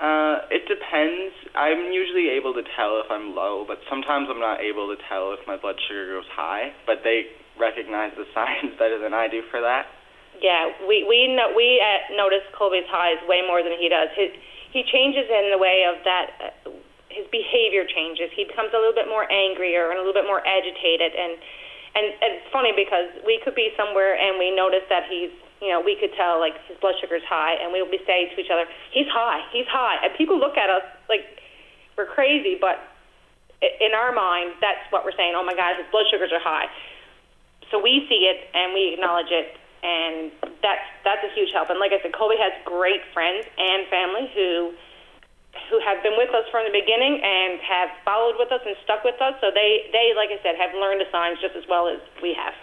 Uh, 0.00 0.40
it 0.50 0.66
depends. 0.66 1.34
I'm 1.54 1.92
usually 1.92 2.30
able 2.30 2.54
to 2.54 2.62
tell 2.74 3.00
if 3.04 3.10
I'm 3.10 3.36
low, 3.36 3.64
but 3.68 3.78
sometimes 3.88 4.28
I'm 4.30 4.40
not 4.40 4.60
able 4.60 4.88
to 4.94 5.00
tell 5.08 5.32
if 5.32 5.46
my 5.46 5.56
blood 5.56 5.76
sugar 5.86 6.16
goes 6.16 6.28
high. 6.32 6.72
But 6.86 7.04
they 7.04 7.26
recognize 7.58 8.12
the 8.16 8.26
signs 8.34 8.76
better 8.78 8.98
than 8.98 9.14
I 9.14 9.28
do 9.28 9.42
for 9.50 9.60
that. 9.60 9.86
Yeah, 10.40 10.72
we 10.88 11.04
we 11.04 11.28
know, 11.28 11.52
we 11.52 11.78
uh, 11.78 12.16
notice 12.16 12.44
Colby's 12.56 12.88
highs 12.88 13.20
way 13.28 13.44
more 13.44 13.62
than 13.62 13.76
he 13.76 13.88
does. 13.88 14.08
His 14.16 14.32
he 14.72 14.82
changes 14.88 15.28
in 15.28 15.52
the 15.52 15.60
way 15.60 15.84
of 15.84 16.00
that. 16.04 16.26
Uh, 16.40 16.72
his 17.10 17.26
behavior 17.34 17.82
changes. 17.90 18.30
He 18.38 18.46
becomes 18.46 18.70
a 18.70 18.78
little 18.78 18.94
bit 18.94 19.10
more 19.10 19.26
angrier 19.26 19.90
and 19.90 19.98
a 19.98 20.02
little 20.06 20.14
bit 20.14 20.30
more 20.30 20.40
agitated. 20.46 21.12
And 21.12 21.36
and, 21.92 22.06
and 22.22 22.30
it's 22.38 22.48
funny 22.54 22.70
because 22.72 23.10
we 23.26 23.42
could 23.42 23.58
be 23.58 23.74
somewhere 23.76 24.14
and 24.14 24.38
we 24.38 24.54
notice 24.54 24.86
that 24.88 25.10
he's 25.10 25.34
you 25.60 25.68
know 25.74 25.82
we 25.82 25.98
could 25.98 26.14
tell 26.16 26.40
like 26.40 26.54
his 26.70 26.78
blood 26.80 26.94
sugar's 27.02 27.26
high 27.28 27.58
and 27.60 27.74
we'll 27.74 27.90
be 27.90 28.00
saying 28.06 28.30
to 28.32 28.40
each 28.40 28.48
other 28.48 28.64
he's 28.94 29.10
high 29.10 29.42
he's 29.52 29.66
high 29.66 29.98
and 30.06 30.14
people 30.14 30.38
look 30.38 30.56
at 30.56 30.70
us 30.70 30.86
like 31.10 31.26
we're 31.98 32.06
crazy 32.06 32.54
but 32.54 32.78
in 33.60 33.92
our 33.92 34.14
mind 34.14 34.54
that's 34.62 34.80
what 34.94 35.04
we're 35.04 35.12
saying 35.18 35.34
oh 35.34 35.42
my 35.44 35.52
god 35.52 35.76
his 35.76 35.84
blood 35.90 36.06
sugars 36.08 36.30
are 36.30 36.40
high 36.40 36.70
so 37.70 37.78
we 37.78 38.04
see 38.10 38.26
it 38.26 38.50
and 38.52 38.74
we 38.74 38.94
acknowledge 38.94 39.30
it, 39.30 39.54
and 39.82 40.30
that's 40.62 40.84
that's 41.04 41.24
a 41.24 41.32
huge 41.34 41.52
help. 41.52 41.70
And 41.70 41.80
like 41.80 41.92
I 41.92 42.00
said, 42.02 42.12
Colby 42.12 42.36
has 42.38 42.52
great 42.64 43.00
friends 43.12 43.46
and 43.58 43.86
family 43.88 44.30
who 44.34 44.72
who 45.68 45.80
have 45.80 46.02
been 46.02 46.14
with 46.16 46.30
us 46.30 46.46
from 46.50 46.64
the 46.64 46.74
beginning 46.74 47.20
and 47.22 47.60
have 47.60 47.90
followed 48.04 48.36
with 48.38 48.52
us 48.52 48.60
and 48.64 48.76
stuck 48.84 49.04
with 49.04 49.20
us. 49.20 49.34
So 49.40 49.50
they 49.52 49.88
they 49.92 50.12
like 50.16 50.30
I 50.30 50.38
said 50.42 50.56
have 50.56 50.74
learned 50.74 51.00
the 51.00 51.10
signs 51.10 51.38
just 51.40 51.56
as 51.56 51.64
well 51.68 51.88
as 51.88 52.00
we 52.22 52.34
have. 52.34 52.54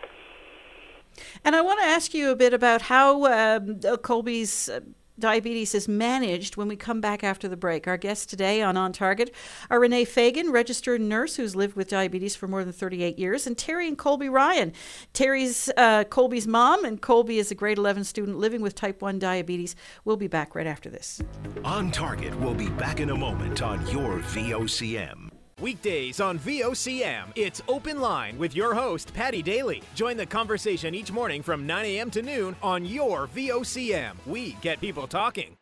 And 1.44 1.56
I 1.56 1.62
want 1.62 1.80
to 1.80 1.86
ask 1.86 2.14
you 2.14 2.30
a 2.30 2.36
bit 2.36 2.54
about 2.54 2.84
how 2.84 3.26
um, 3.26 3.80
Colby's 4.04 4.70
uh, 4.70 4.82
diabetes 5.20 5.74
is 5.76 5.88
managed 5.88 6.58
when 6.58 6.68
we 6.68 6.76
come 6.76 7.02
back 7.02 7.24
after 7.24 7.48
the 7.48 7.58
break. 7.58 7.88
Our 7.88 7.98
guests 7.98 8.26
today 8.26 8.62
on 8.62 8.78
On 8.78 8.92
Target 8.92 9.34
are 9.70 9.80
Renee 9.80 10.06
Fagan, 10.06 10.52
registered 10.52 11.02
nurse 11.02 11.36
who's 11.36 11.56
lived 11.56 11.76
with 11.76 11.90
diabetes 11.90 12.36
for 12.36 12.48
more 12.48 12.64
than 12.64 12.74
38 12.74 13.18
years, 13.18 13.48
and 13.48 13.58
Terry 13.58 13.88
and 13.88 13.98
Colby 13.98 14.30
Ryan. 14.30 14.74
Terry's 15.14 15.70
uh, 15.77 16.03
Colby's 16.06 16.48
mom, 16.48 16.86
and 16.86 17.01
Colby 17.01 17.40
is 17.40 17.51
a 17.51 17.56
grade 17.56 17.77
11 17.77 18.03
student 18.03 18.38
living 18.38 18.62
with 18.62 18.75
type 18.75 19.01
1 19.01 19.20
diabetes. 19.20 19.75
We'll 20.06 20.18
be 20.18 20.27
back 20.27 20.56
right 20.56 20.68
after 20.68 20.90
this. 20.90 21.22
On 21.64 21.92
Target 21.92 22.38
we'll 22.40 22.53
be 22.53 22.70
back 22.70 23.00
in 23.00 23.10
a 23.10 23.16
moment 23.16 23.62
on 23.62 23.86
your 23.88 24.20
VOCM. 24.20 25.26
Weekdays 25.59 26.20
on 26.20 26.37
VOCM, 26.37 27.31
it's 27.35 27.63
Open 27.67 28.00
Line 28.00 28.37
with 28.37 28.55
your 28.55 28.75
host, 28.75 29.11
Paddy 29.15 29.41
Daly. 29.41 29.81
Join 29.96 30.15
the 30.15 30.24
conversation 30.24 30.93
each 30.93 31.11
morning 31.11 31.41
from 31.41 31.65
9 31.65 31.83
a.m. 31.83 32.11
to 32.11 32.22
noon 32.22 32.55
on 32.61 32.85
your 32.85 33.25
VOCM. 33.25 34.13
We 34.27 34.51
get 34.61 34.79
people 34.79 35.07
talking. 35.07 35.57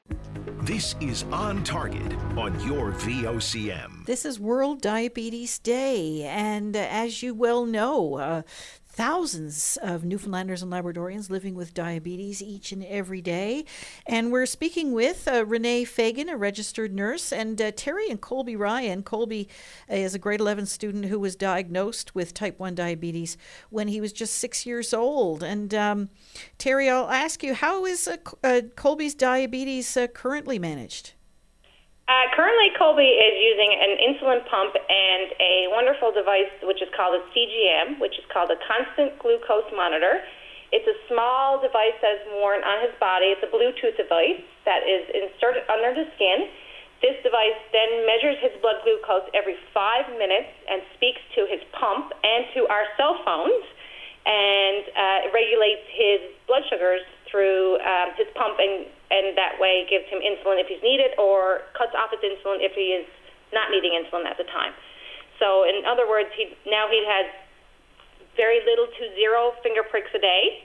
This 0.63 0.95
is 0.99 1.23
On 1.31 1.63
Target 1.63 2.13
on 2.35 2.59
your 2.67 2.91
VOCM. 2.91 4.05
This 4.05 4.25
is 4.25 4.37
World 4.37 4.81
Diabetes 4.81 5.59
Day, 5.59 6.23
and 6.23 6.75
as 6.75 7.23
you 7.23 7.33
well 7.33 7.65
know, 7.65 8.15
uh, 8.15 8.41
thousands 8.95 9.77
of 9.81 10.05
Newfoundlanders 10.05 10.63
and 10.63 10.71
Labradorians 10.71 11.29
living 11.29 11.53
with 11.53 11.73
diabetes 11.73 12.41
each 12.41 12.71
and 12.71 12.81
every 12.85 13.21
day. 13.21 13.65
And 14.07 14.31
we're 14.31 14.45
speaking 14.45 14.93
with 14.93 15.27
uh, 15.27 15.45
Renee 15.45 15.83
Fagan, 15.83 16.29
a 16.29 16.37
registered 16.37 16.93
nurse, 16.93 17.33
and 17.33 17.61
uh, 17.61 17.71
Terry 17.75 18.09
and 18.09 18.21
Colby 18.21 18.55
Ryan. 18.55 19.03
Colby 19.03 19.49
is 19.89 20.15
a 20.15 20.19
grade 20.19 20.39
11 20.39 20.65
student 20.67 21.05
who 21.05 21.19
was 21.19 21.35
diagnosed 21.35 22.15
with 22.15 22.33
type 22.33 22.57
1 22.57 22.73
diabetes 22.73 23.37
when 23.69 23.89
he 23.89 23.99
was 23.99 24.13
just 24.13 24.35
six 24.35 24.65
years 24.65 24.93
old. 24.93 25.43
And 25.43 25.73
um, 25.73 26.09
Terry, 26.57 26.89
I'll 26.89 27.09
ask 27.09 27.43
you, 27.43 27.53
how 27.53 27.85
is 27.85 28.07
uh, 28.07 28.15
uh, 28.45 28.61
Colby's 28.77 29.13
diabetes 29.13 29.97
uh, 29.97 30.07
currently 30.07 30.57
managed? 30.57 31.15
Uh, 32.05 32.29
currently, 32.37 32.69
Colby 32.77 33.17
is 33.17 33.33
using 33.41 33.73
an 33.81 33.97
insulin 33.97 34.45
pump 34.45 34.77
and 34.77 35.33
a 35.41 35.65
wonderful 35.73 36.13
device 36.13 36.53
which 36.61 36.77
is 36.77 36.89
called 36.93 37.17
a 37.17 37.23
CGM, 37.33 37.97
which 37.97 38.13
is 38.21 38.25
called 38.29 38.53
a 38.53 38.61
constant 38.61 39.17
glucose 39.17 39.65
monitor. 39.73 40.21
It's 40.69 40.85
a 40.85 40.97
small 41.09 41.57
device 41.57 41.97
that's 42.05 42.21
worn 42.37 42.61
on 42.61 42.85
his 42.85 42.93
body. 43.01 43.33
It's 43.33 43.41
a 43.41 43.49
Bluetooth 43.49 43.97
device 43.97 44.37
that 44.69 44.85
is 44.85 45.01
inserted 45.17 45.65
under 45.65 45.97
the 45.97 46.05
skin. 46.13 46.45
This 47.01 47.17
device 47.25 47.57
then 47.73 48.05
measures 48.05 48.37
his 48.37 48.53
blood 48.61 48.85
glucose 48.85 49.25
every 49.33 49.57
five 49.73 50.05
minutes 50.21 50.53
and 50.69 50.85
speaks 50.93 51.21
to 51.33 51.49
his 51.49 51.61
pump 51.73 52.13
and 52.21 52.45
to 52.53 52.69
our 52.69 52.85
cell 53.01 53.17
phones 53.25 53.65
and 54.29 54.83
uh, 54.93 55.19
regulates 55.33 55.89
his 55.89 56.21
blood 56.45 56.69
sugars 56.69 57.01
through 57.35 57.75
um, 57.83 58.15
his 58.15 58.31
pump 58.39 58.55
and, 58.63 58.87
and 59.11 59.35
that 59.35 59.59
way 59.59 59.83
gives 59.91 60.07
him 60.07 60.23
insulin 60.23 60.55
if 60.55 60.71
he's 60.71 60.79
needed 60.79 61.11
or 61.19 61.67
cuts 61.75 61.91
off 61.91 62.07
his 62.15 62.23
insulin 62.23 62.63
if 62.63 62.71
he 62.71 62.95
is 62.95 63.03
not 63.51 63.75
needing 63.75 63.91
insulin 63.91 64.23
at 64.23 64.39
the 64.39 64.47
time. 64.55 64.71
So 65.35 65.67
in 65.67 65.83
other 65.83 66.07
words, 66.07 66.31
he 66.31 66.55
now 66.63 66.87
he 66.87 67.03
has 67.03 67.27
very 68.39 68.63
little 68.63 68.87
to 68.87 69.03
zero 69.19 69.51
finger 69.59 69.83
pricks 69.83 70.15
a 70.15 70.21
day. 70.23 70.63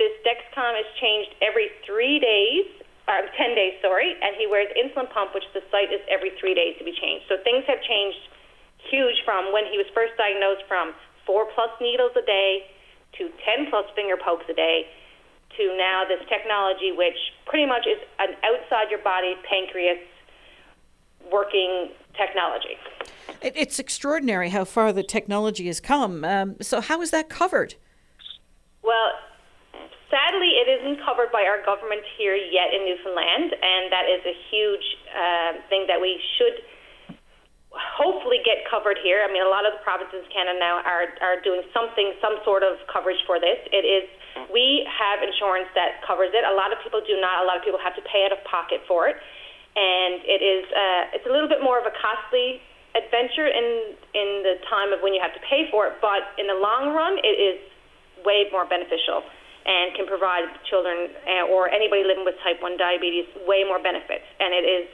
This 0.00 0.16
Dexcom 0.24 0.80
is 0.80 0.88
changed 0.96 1.36
every 1.44 1.68
three 1.84 2.16
days, 2.16 2.64
uh, 3.04 3.28
10 3.36 3.52
days, 3.52 3.76
sorry, 3.84 4.16
and 4.16 4.32
he 4.40 4.48
wears 4.48 4.72
insulin 4.72 5.12
pump, 5.12 5.36
which 5.36 5.44
the 5.52 5.60
site 5.68 5.92
is 5.92 6.00
every 6.08 6.32
three 6.40 6.56
days 6.56 6.80
to 6.80 6.84
be 6.88 6.96
changed. 6.96 7.28
So 7.28 7.36
things 7.44 7.68
have 7.68 7.84
changed 7.84 8.32
huge 8.88 9.20
from 9.28 9.52
when 9.52 9.68
he 9.68 9.76
was 9.76 9.84
first 9.92 10.16
diagnosed 10.16 10.64
from 10.64 10.96
four 11.28 11.52
plus 11.52 11.70
needles 11.84 12.16
a 12.16 12.24
day 12.24 12.64
to 13.20 13.28
10 13.44 13.68
plus 13.68 13.84
finger 13.92 14.16
pokes 14.16 14.48
a 14.48 14.56
day 14.56 14.88
to 15.56 15.76
now 15.76 16.04
this 16.08 16.20
technology, 16.28 16.92
which 16.92 17.16
pretty 17.46 17.66
much 17.66 17.86
is 17.86 17.98
an 18.18 18.34
outside 18.44 18.90
your 18.90 19.00
body 19.00 19.34
pancreas 19.48 19.98
working 21.30 21.90
technology. 22.16 22.76
It, 23.40 23.54
it's 23.56 23.78
extraordinary 23.78 24.50
how 24.50 24.64
far 24.64 24.92
the 24.92 25.02
technology 25.02 25.66
has 25.66 25.80
come. 25.80 26.24
Um, 26.24 26.56
so, 26.60 26.80
how 26.80 27.00
is 27.00 27.10
that 27.10 27.28
covered? 27.28 27.74
Well, 28.82 29.12
sadly, 30.10 30.60
it 30.60 30.68
isn't 30.68 31.04
covered 31.04 31.32
by 31.32 31.44
our 31.48 31.64
government 31.64 32.02
here 32.18 32.36
yet 32.36 32.74
in 32.74 32.84
Newfoundland, 32.84 33.54
and 33.54 33.92
that 33.92 34.06
is 34.10 34.20
a 34.26 34.36
huge 34.50 34.84
uh, 35.08 35.52
thing 35.68 35.86
that 35.88 36.00
we 36.00 36.20
should 36.38 36.60
hopefully 37.72 38.44
get 38.44 38.68
covered 38.68 39.00
here. 39.00 39.24
I 39.24 39.32
mean, 39.32 39.40
a 39.40 39.48
lot 39.48 39.64
of 39.64 39.72
the 39.72 39.80
provinces 39.80 40.24
in 40.24 40.28
Canada 40.28 40.60
now 40.60 40.84
are, 40.84 41.08
are 41.24 41.40
doing 41.40 41.64
something, 41.72 42.12
some 42.20 42.36
sort 42.44 42.60
of 42.60 42.76
coverage 42.88 43.20
for 43.24 43.40
this. 43.40 43.56
It 43.72 43.84
is, 43.84 44.04
we 44.52 44.84
have 44.88 45.24
insurance 45.24 45.72
that 45.72 46.04
covers 46.04 46.36
it. 46.36 46.44
A 46.44 46.52
lot 46.52 46.72
of 46.72 46.80
people 46.84 47.00
do 47.00 47.16
not. 47.16 47.40
A 47.40 47.46
lot 47.48 47.56
of 47.56 47.64
people 47.64 47.80
have 47.80 47.96
to 47.96 48.04
pay 48.04 48.28
out 48.28 48.32
of 48.32 48.40
pocket 48.44 48.84
for 48.84 49.08
it. 49.08 49.16
And 49.72 50.20
it 50.28 50.44
is, 50.44 50.64
uh, 50.68 51.16
it's 51.16 51.24
a 51.24 51.32
little 51.32 51.48
bit 51.48 51.64
more 51.64 51.80
of 51.80 51.88
a 51.88 51.94
costly 51.96 52.60
adventure 52.92 53.48
in, 53.48 53.96
in 54.12 54.28
the 54.44 54.60
time 54.68 54.92
of 54.92 55.00
when 55.00 55.16
you 55.16 55.20
have 55.24 55.32
to 55.32 55.40
pay 55.48 55.68
for 55.72 55.88
it, 55.88 55.96
but 56.04 56.36
in 56.36 56.44
the 56.44 56.58
long 56.60 56.92
run, 56.92 57.16
it 57.24 57.36
is 57.40 57.56
way 58.24 58.52
more 58.52 58.68
beneficial 58.68 59.24
and 59.64 59.94
can 59.94 60.06
provide 60.06 60.44
children 60.66 61.08
uh, 61.24 61.52
or 61.54 61.70
anybody 61.70 62.02
living 62.02 62.26
with 62.26 62.34
type 62.42 62.58
1 62.60 62.76
diabetes 62.76 63.26
way 63.46 63.62
more 63.62 63.78
benefits. 63.78 64.26
And 64.42 64.50
it 64.50 64.66
is, 64.66 64.84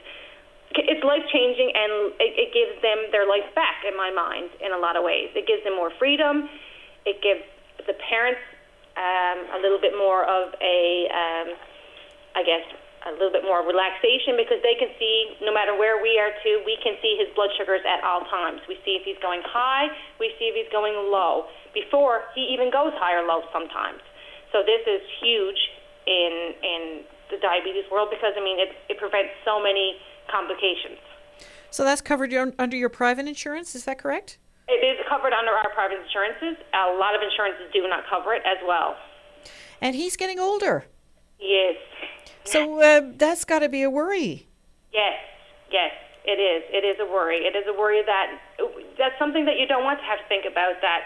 it's 0.75 1.03
life 1.03 1.25
changing 1.33 1.71
and 1.73 2.13
it, 2.21 2.33
it 2.37 2.49
gives 2.53 2.77
them 2.81 3.09
their 3.11 3.27
life 3.27 3.47
back 3.55 3.81
in 3.87 3.97
my 3.97 4.11
mind 4.13 4.49
in 4.61 4.71
a 4.71 4.77
lot 4.77 4.95
of 4.95 5.03
ways. 5.03 5.29
It 5.33 5.47
gives 5.47 5.63
them 5.63 5.75
more 5.75 5.91
freedom. 5.97 6.49
It 7.05 7.21
gives 7.21 7.41
the 7.87 7.97
parents 7.97 8.41
um, 8.93 9.57
a 9.57 9.59
little 9.61 9.81
bit 9.81 9.97
more 9.97 10.23
of 10.27 10.53
a, 10.61 11.09
um, 11.09 11.47
I 12.35 12.43
guess, 12.45 12.65
a 13.07 13.11
little 13.15 13.31
bit 13.31 13.47
more 13.47 13.63
relaxation 13.63 14.35
because 14.35 14.59
they 14.59 14.75
can 14.75 14.91
see 14.99 15.39
no 15.39 15.55
matter 15.55 15.71
where 15.71 16.03
we 16.03 16.19
are 16.19 16.35
too 16.43 16.59
we 16.67 16.75
can 16.83 16.99
see 16.99 17.15
his 17.15 17.31
blood 17.31 17.47
sugars 17.55 17.79
at 17.87 18.03
all 18.03 18.27
times 18.27 18.59
we 18.67 18.75
see 18.83 18.99
if 18.99 19.07
he's 19.07 19.19
going 19.23 19.39
high 19.47 19.87
we 20.19 20.35
see 20.35 20.51
if 20.51 20.55
he's 20.55 20.67
going 20.67 20.91
low 21.07 21.47
before 21.71 22.27
he 22.35 22.51
even 22.51 22.67
goes 22.67 22.91
high 22.99 23.15
or 23.15 23.23
low 23.23 23.39
sometimes 23.55 24.03
so 24.51 24.67
this 24.67 24.83
is 24.83 24.99
huge 25.23 25.71
in 26.11 26.51
in 26.59 26.81
the 27.31 27.39
diabetes 27.39 27.87
world 27.87 28.11
because 28.11 28.35
i 28.35 28.43
mean 28.43 28.59
it, 28.59 28.75
it 28.91 28.99
prevents 28.99 29.31
so 29.47 29.63
many 29.63 29.95
complications 30.31 30.99
so 31.71 31.83
that's 31.83 32.01
covered 32.01 32.33
under 32.57 32.77
your 32.77 32.89
private 32.89 33.27
insurance 33.27 33.75
is 33.75 33.85
that 33.85 33.97
correct 33.97 34.37
it 34.67 34.85
is 34.85 34.97
covered 35.09 35.33
under 35.33 35.51
our 35.51 35.69
private 35.73 35.97
insurances 36.05 36.57
a 36.73 36.93
lot 36.97 37.15
of 37.15 37.21
insurances 37.21 37.65
do 37.73 37.87
not 37.87 38.03
cover 38.09 38.33
it 38.33 38.41
as 38.45 38.57
well 38.65 38.95
and 39.81 39.95
he's 39.95 40.15
getting 40.15 40.39
older 40.39 40.85
yes 41.39 41.75
so 42.49 42.81
uh, 42.81 43.13
that's 43.17 43.45
got 43.45 43.59
to 43.59 43.69
be 43.69 43.83
a 43.83 43.89
worry. 43.89 44.47
Yes, 44.93 45.21
yes, 45.71 45.93
it 46.25 46.41
is. 46.41 46.65
It 46.73 46.81
is 46.81 46.97
a 46.97 47.05
worry. 47.05 47.45
It 47.45 47.55
is 47.55 47.65
a 47.69 47.75
worry 47.77 48.01
that 48.05 48.41
that's 48.97 49.17
something 49.19 49.45
that 49.45 49.61
you 49.61 49.67
don't 49.67 49.83
want 49.83 49.99
to 49.99 50.05
have 50.05 50.17
to 50.19 50.27
think 50.27 50.45
about. 50.49 50.81
That 50.81 51.05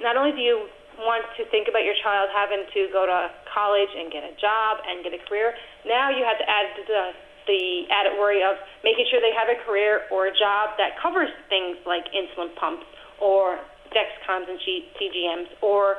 not 0.00 0.16
only 0.16 0.32
do 0.32 0.40
you 0.40 0.68
want 0.98 1.28
to 1.36 1.44
think 1.52 1.68
about 1.68 1.84
your 1.84 1.94
child 2.02 2.32
having 2.34 2.64
to 2.74 2.88
go 2.90 3.06
to 3.06 3.30
college 3.46 3.92
and 3.94 4.10
get 4.10 4.24
a 4.24 4.34
job 4.40 4.80
and 4.88 5.04
get 5.04 5.12
a 5.12 5.20
career, 5.28 5.54
now 5.84 6.10
you 6.10 6.24
have 6.24 6.40
to 6.40 6.46
add 6.48 6.72
the 6.88 7.12
the 7.48 7.88
added 7.90 8.20
worry 8.20 8.44
of 8.44 8.60
making 8.84 9.08
sure 9.10 9.18
they 9.24 9.34
have 9.34 9.48
a 9.48 9.58
career 9.64 10.04
or 10.12 10.28
a 10.28 10.34
job 10.36 10.76
that 10.76 11.00
covers 11.00 11.32
things 11.48 11.80
like 11.88 12.04
insulin 12.12 12.54
pumps 12.54 12.86
or 13.20 13.58
Dexcoms 13.90 14.48
and 14.48 14.60
CGMs, 14.60 15.48
or 15.62 15.96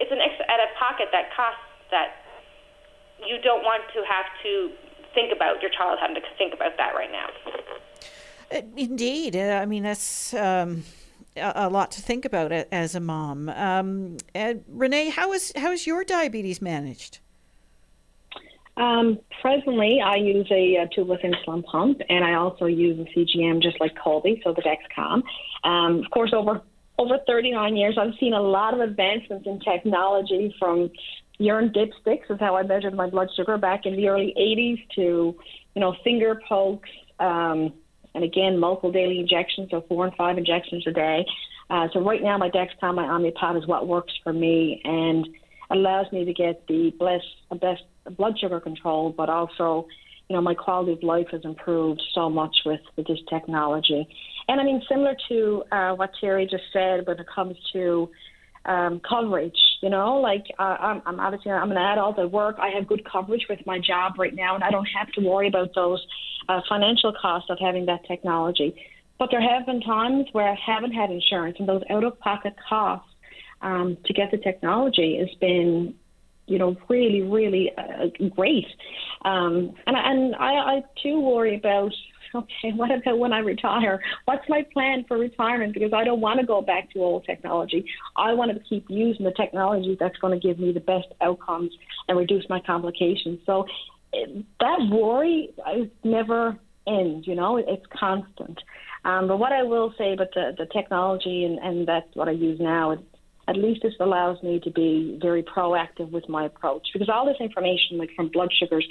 it's 0.00 0.10
an 0.10 0.18
extra 0.18 0.44
out 0.48 0.60
of 0.60 0.74
pocket 0.80 1.08
that 1.12 1.28
costs 1.36 1.60
that 1.90 2.24
you 3.20 3.36
don't 3.42 3.62
want 3.62 3.82
to 3.94 4.02
have 4.08 4.26
to 4.42 4.70
think 5.14 5.32
about 5.32 5.62
your 5.62 5.70
child 5.70 5.98
having 6.00 6.16
to 6.16 6.22
think 6.36 6.52
about 6.54 6.76
that 6.76 6.94
right 6.94 7.10
now. 7.12 7.28
Uh, 8.50 8.62
indeed, 8.76 9.36
uh, 9.36 9.60
I 9.62 9.66
mean 9.66 9.82
that's 9.82 10.34
um, 10.34 10.84
a, 11.36 11.52
a, 11.66 11.68
lot 11.68 11.90
to 11.92 12.00
think 12.00 12.24
about 12.24 12.52
as 12.52 12.94
a 12.94 13.00
mom. 13.00 13.48
Um, 13.48 14.18
Renee, 14.68 15.10
how 15.10 15.32
is 15.32 15.52
how 15.56 15.72
is 15.72 15.86
your 15.86 16.04
diabetes 16.04 16.62
managed? 16.62 17.20
Um, 18.76 19.18
presently, 19.40 20.00
I 20.04 20.16
use 20.16 20.46
a, 20.50 20.76
a 20.76 20.88
tubeless 20.88 21.24
insulin 21.24 21.64
pump, 21.64 22.00
and 22.08 22.24
I 22.24 22.34
also 22.34 22.66
use 22.66 22.98
a 22.98 23.18
CGM, 23.18 23.62
just 23.62 23.80
like 23.80 23.96
Colby, 23.96 24.40
so 24.44 24.52
the 24.52 24.62
Dexcom. 24.62 25.22
Um, 25.64 26.04
of 26.04 26.10
course, 26.10 26.32
over 26.34 26.62
over 26.98 27.18
39 27.26 27.76
years, 27.76 27.98
I've 28.00 28.14
seen 28.18 28.32
a 28.32 28.40
lot 28.40 28.72
of 28.72 28.80
advancements 28.80 29.46
in 29.46 29.60
technology 29.60 30.54
from 30.58 30.90
urine 31.38 31.70
dipsticks 31.70 32.30
is 32.30 32.40
how 32.40 32.56
I 32.56 32.62
measured 32.62 32.94
my 32.94 33.08
blood 33.08 33.28
sugar 33.36 33.58
back 33.58 33.84
in 33.84 33.96
the 33.96 34.08
early 34.08 34.32
80s 34.38 34.82
to, 34.94 35.36
you 35.74 35.80
know, 35.80 35.94
finger 36.02 36.40
pokes, 36.48 36.88
um, 37.18 37.74
and 38.14 38.24
again, 38.24 38.58
multiple 38.58 38.92
daily 38.92 39.20
injections, 39.20 39.68
so 39.70 39.84
four 39.88 40.06
and 40.06 40.14
five 40.16 40.38
injections 40.38 40.86
a 40.86 40.92
day. 40.92 41.26
Uh, 41.68 41.88
so 41.92 42.00
right 42.00 42.22
now, 42.22 42.38
my 42.38 42.48
Dexcom, 42.48 42.94
my 42.94 43.04
Omnipod 43.04 43.58
is 43.58 43.66
what 43.66 43.86
works 43.86 44.14
for 44.22 44.32
me 44.32 44.80
and 44.84 45.28
allows 45.70 46.10
me 46.12 46.24
to 46.24 46.32
get 46.32 46.66
the 46.68 46.92
best, 46.98 47.60
best 47.60 47.82
blood 48.16 48.38
sugar 48.38 48.60
control, 48.60 49.14
but 49.16 49.28
also, 49.28 49.86
you 50.28 50.36
know, 50.36 50.42
my 50.42 50.54
quality 50.54 50.92
of 50.92 51.02
life 51.02 51.26
has 51.32 51.42
improved 51.44 52.02
so 52.14 52.28
much 52.30 52.54
with, 52.64 52.80
with 52.96 53.06
this 53.06 53.18
technology. 53.28 54.06
And 54.48 54.60
I 54.60 54.64
mean, 54.64 54.82
similar 54.88 55.16
to 55.28 55.64
uh, 55.72 55.92
what 55.94 56.10
Terry 56.20 56.46
just 56.50 56.64
said 56.72 57.06
when 57.06 57.18
it 57.18 57.26
comes 57.34 57.56
to 57.72 58.10
um, 58.66 59.00
coverage. 59.08 59.58
You 59.82 59.90
know, 59.90 60.16
like 60.16 60.44
uh, 60.58 60.76
I'm, 60.80 61.02
I'm 61.06 61.20
obviously 61.20 61.52
I'm 61.52 61.70
an 61.70 61.76
adult. 61.76 62.18
I 62.18 62.24
work. 62.24 62.56
I 62.58 62.68
have 62.70 62.86
good 62.86 63.04
coverage 63.10 63.46
with 63.48 63.60
my 63.66 63.78
job 63.78 64.14
right 64.18 64.34
now, 64.34 64.54
and 64.54 64.64
I 64.64 64.70
don't 64.70 64.88
have 64.96 65.08
to 65.12 65.20
worry 65.20 65.48
about 65.48 65.74
those 65.74 66.04
uh, 66.48 66.60
financial 66.68 67.12
costs 67.20 67.50
of 67.50 67.58
having 67.60 67.86
that 67.86 68.06
technology. 68.06 68.74
But 69.18 69.30
there 69.30 69.40
have 69.40 69.66
been 69.66 69.80
times 69.80 70.26
where 70.32 70.48
I 70.48 70.56
haven't 70.64 70.92
had 70.92 71.10
insurance, 71.10 71.56
and 71.58 71.68
those 71.68 71.82
out-of-pocket 71.88 72.54
costs 72.68 73.08
um, 73.62 73.96
to 74.04 74.12
get 74.12 74.30
the 74.30 74.38
technology 74.38 75.18
has 75.18 75.34
been, 75.40 75.94
you 76.46 76.58
know, 76.58 76.76
really, 76.88 77.22
really 77.22 77.72
uh, 77.76 78.06
great. 78.30 78.66
Um, 79.24 79.74
and 79.86 79.96
and 79.96 80.36
I, 80.36 80.52
I 80.52 80.84
too 81.02 81.20
worry 81.20 81.56
about 81.56 81.92
okay, 82.34 82.72
what 82.74 82.90
about 82.90 83.18
when 83.18 83.32
I 83.32 83.38
retire? 83.38 84.00
What's 84.24 84.48
my 84.48 84.64
plan 84.72 85.04
for 85.08 85.18
retirement? 85.18 85.74
Because 85.74 85.92
I 85.92 86.04
don't 86.04 86.20
want 86.20 86.40
to 86.40 86.46
go 86.46 86.60
back 86.60 86.90
to 86.92 87.00
old 87.00 87.24
technology. 87.24 87.84
I 88.16 88.32
want 88.34 88.52
to 88.52 88.60
keep 88.68 88.86
using 88.88 89.24
the 89.24 89.32
technology 89.32 89.96
that's 89.98 90.16
going 90.18 90.38
to 90.38 90.46
give 90.46 90.58
me 90.58 90.72
the 90.72 90.80
best 90.80 91.08
outcomes 91.20 91.72
and 92.08 92.18
reduce 92.18 92.44
my 92.48 92.60
complications. 92.60 93.40
So 93.46 93.66
that 94.60 94.78
worry 94.90 95.50
is 95.76 95.88
never 96.04 96.56
ends, 96.86 97.26
you 97.26 97.34
know, 97.34 97.56
it's 97.56 97.84
constant. 97.98 98.58
Um, 99.04 99.28
but 99.28 99.38
what 99.38 99.52
I 99.52 99.62
will 99.62 99.92
say 99.98 100.12
about 100.12 100.28
the, 100.34 100.54
the 100.56 100.66
technology, 100.66 101.44
and, 101.44 101.58
and 101.58 101.86
that's 101.86 102.08
what 102.14 102.28
I 102.28 102.32
use 102.32 102.58
now, 102.60 102.96
at 103.48 103.56
least 103.56 103.82
this 103.82 103.94
allows 104.00 104.42
me 104.42 104.60
to 104.60 104.70
be 104.70 105.18
very 105.20 105.42
proactive 105.42 106.10
with 106.10 106.28
my 106.28 106.46
approach 106.46 106.86
because 106.92 107.08
all 107.08 107.26
this 107.26 107.36
information, 107.40 107.98
like 107.98 108.10
from 108.16 108.28
blood 108.28 108.50
sugars, 108.58 108.86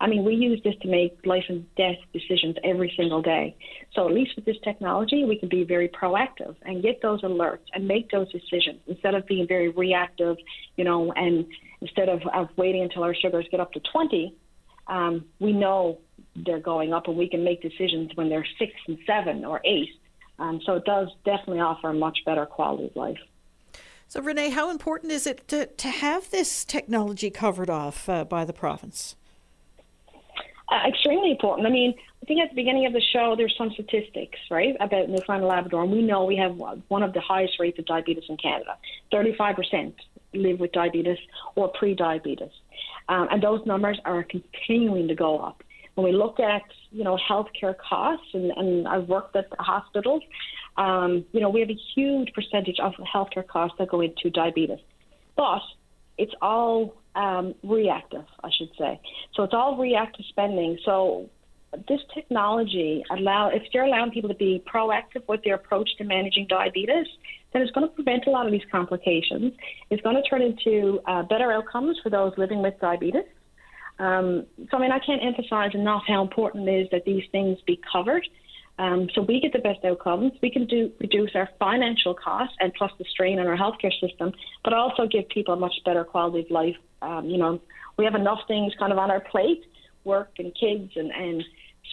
I 0.00 0.08
mean, 0.08 0.24
we 0.24 0.34
use 0.34 0.60
this 0.64 0.74
to 0.82 0.88
make 0.88 1.18
life 1.26 1.44
and 1.48 1.66
death 1.76 1.96
decisions 2.12 2.56
every 2.64 2.92
single 2.96 3.20
day. 3.20 3.54
So 3.94 4.08
at 4.08 4.14
least 4.14 4.32
with 4.34 4.46
this 4.46 4.56
technology, 4.64 5.24
we 5.24 5.38
can 5.38 5.48
be 5.48 5.62
very 5.62 5.88
proactive 5.88 6.56
and 6.62 6.82
get 6.82 7.02
those 7.02 7.20
alerts 7.22 7.66
and 7.74 7.86
make 7.86 8.10
those 8.10 8.30
decisions 8.32 8.80
instead 8.86 9.14
of 9.14 9.26
being 9.26 9.46
very 9.46 9.68
reactive, 9.68 10.36
you 10.76 10.84
know, 10.84 11.12
and 11.12 11.44
instead 11.82 12.08
of, 12.08 12.22
of 12.32 12.48
waiting 12.56 12.82
until 12.82 13.02
our 13.02 13.14
sugars 13.14 13.46
get 13.50 13.60
up 13.60 13.72
to 13.72 13.80
20, 13.92 14.34
um, 14.88 15.24
we 15.38 15.52
know 15.52 15.98
they're 16.34 16.60
going 16.60 16.92
up 16.92 17.06
and 17.06 17.16
we 17.16 17.28
can 17.28 17.44
make 17.44 17.60
decisions 17.60 18.10
when 18.14 18.28
they're 18.28 18.46
six 18.58 18.72
and 18.88 18.98
seven 19.06 19.44
or 19.44 19.60
eight. 19.64 19.90
Um, 20.38 20.60
so 20.64 20.74
it 20.74 20.84
does 20.86 21.08
definitely 21.26 21.60
offer 21.60 21.90
a 21.90 21.94
much 21.94 22.18
better 22.24 22.46
quality 22.46 22.86
of 22.86 22.96
life. 22.96 23.18
So, 24.10 24.20
Renee, 24.20 24.50
how 24.50 24.70
important 24.70 25.12
is 25.12 25.24
it 25.24 25.46
to, 25.46 25.66
to 25.66 25.88
have 25.88 26.32
this 26.32 26.64
technology 26.64 27.30
covered 27.30 27.70
off 27.70 28.08
uh, 28.08 28.24
by 28.24 28.44
the 28.44 28.52
province? 28.52 29.14
Uh, 30.68 30.88
extremely 30.88 31.30
important. 31.30 31.64
I 31.64 31.70
mean, 31.70 31.94
I 32.20 32.26
think 32.26 32.40
at 32.40 32.48
the 32.48 32.56
beginning 32.56 32.86
of 32.86 32.92
the 32.92 33.00
show, 33.12 33.36
there's 33.36 33.54
some 33.56 33.70
statistics, 33.70 34.36
right, 34.50 34.74
about 34.80 35.08
Newfoundland 35.08 35.44
and 35.44 35.46
Labrador, 35.46 35.84
and 35.84 35.92
we 35.92 36.02
know 36.02 36.24
we 36.24 36.34
have 36.38 36.56
one 36.56 37.04
of 37.04 37.12
the 37.12 37.20
highest 37.20 37.60
rates 37.60 37.78
of 37.78 37.86
diabetes 37.86 38.24
in 38.28 38.36
Canada. 38.36 38.76
35% 39.12 39.94
live 40.34 40.58
with 40.58 40.72
diabetes 40.72 41.18
or 41.54 41.68
pre-diabetes, 41.68 42.50
um, 43.08 43.28
and 43.30 43.40
those 43.40 43.64
numbers 43.64 44.00
are 44.04 44.24
continuing 44.24 45.06
to 45.06 45.14
go 45.14 45.38
up. 45.38 45.62
When 45.94 46.04
we 46.04 46.12
look 46.12 46.40
at, 46.40 46.62
you 46.90 47.04
know, 47.04 47.16
healthcare 47.16 47.76
costs, 47.78 48.26
and, 48.34 48.50
and 48.50 48.88
I've 48.88 49.06
worked 49.06 49.36
at 49.36 49.46
hospitals, 49.60 50.24
um, 50.76 51.24
you 51.32 51.40
know, 51.40 51.50
we 51.50 51.60
have 51.60 51.70
a 51.70 51.78
huge 51.94 52.32
percentage 52.32 52.78
of 52.80 52.92
healthcare 52.94 53.46
costs 53.46 53.76
that 53.78 53.88
go 53.88 54.00
into 54.00 54.30
diabetes, 54.30 54.78
but 55.36 55.60
it's 56.18 56.32
all 56.40 56.96
um, 57.14 57.54
reactive, 57.62 58.24
I 58.44 58.50
should 58.56 58.70
say. 58.78 59.00
So 59.34 59.42
it's 59.42 59.54
all 59.54 59.76
reactive 59.76 60.24
spending. 60.28 60.78
So 60.84 61.28
this 61.88 62.00
technology 62.14 63.04
allow 63.10 63.48
if 63.48 63.62
you're 63.72 63.84
allowing 63.84 64.10
people 64.10 64.28
to 64.28 64.34
be 64.34 64.62
proactive 64.72 65.26
with 65.28 65.42
their 65.44 65.54
approach 65.54 65.88
to 65.98 66.04
managing 66.04 66.46
diabetes, 66.48 67.06
then 67.52 67.62
it's 67.62 67.70
going 67.72 67.88
to 67.88 67.94
prevent 67.94 68.26
a 68.26 68.30
lot 68.30 68.46
of 68.46 68.52
these 68.52 68.64
complications. 68.70 69.52
It's 69.90 70.02
going 70.02 70.16
to 70.16 70.22
turn 70.28 70.42
into 70.42 71.00
uh, 71.06 71.22
better 71.24 71.52
outcomes 71.52 71.98
for 72.02 72.10
those 72.10 72.32
living 72.36 72.62
with 72.62 72.74
diabetes. 72.80 73.24
Um, 73.98 74.46
so 74.70 74.78
I 74.78 74.80
mean, 74.80 74.92
I 74.92 74.98
can't 74.98 75.22
emphasize 75.22 75.74
enough 75.74 76.02
how 76.06 76.22
important 76.22 76.68
it 76.68 76.72
is 76.72 76.88
that 76.90 77.04
these 77.04 77.24
things 77.32 77.58
be 77.66 77.80
covered. 77.92 78.26
Um, 78.80 79.08
so 79.14 79.20
we 79.22 79.40
get 79.40 79.52
the 79.52 79.58
best 79.58 79.84
outcomes. 79.84 80.32
We 80.42 80.50
can 80.50 80.64
do 80.66 80.90
reduce 81.00 81.32
our 81.34 81.48
financial 81.58 82.14
costs 82.14 82.56
and 82.60 82.72
plus 82.74 82.90
the 82.98 83.04
strain 83.04 83.38
on 83.38 83.46
our 83.46 83.56
healthcare 83.56 83.92
system, 84.00 84.32
but 84.64 84.72
also 84.72 85.06
give 85.06 85.28
people 85.28 85.54
a 85.54 85.56
much 85.56 85.74
better 85.84 86.02
quality 86.02 86.40
of 86.40 86.50
life 86.50 86.76
um, 87.02 87.26
you 87.26 87.38
know, 87.38 87.60
we 87.96 88.04
have 88.04 88.14
enough 88.14 88.40
things 88.46 88.72
kind 88.78 88.92
of 88.92 88.98
on 88.98 89.10
our 89.10 89.20
plate, 89.20 89.64
work 90.04 90.32
and 90.38 90.54
kids 90.54 90.92
and, 90.96 91.10
and 91.10 91.44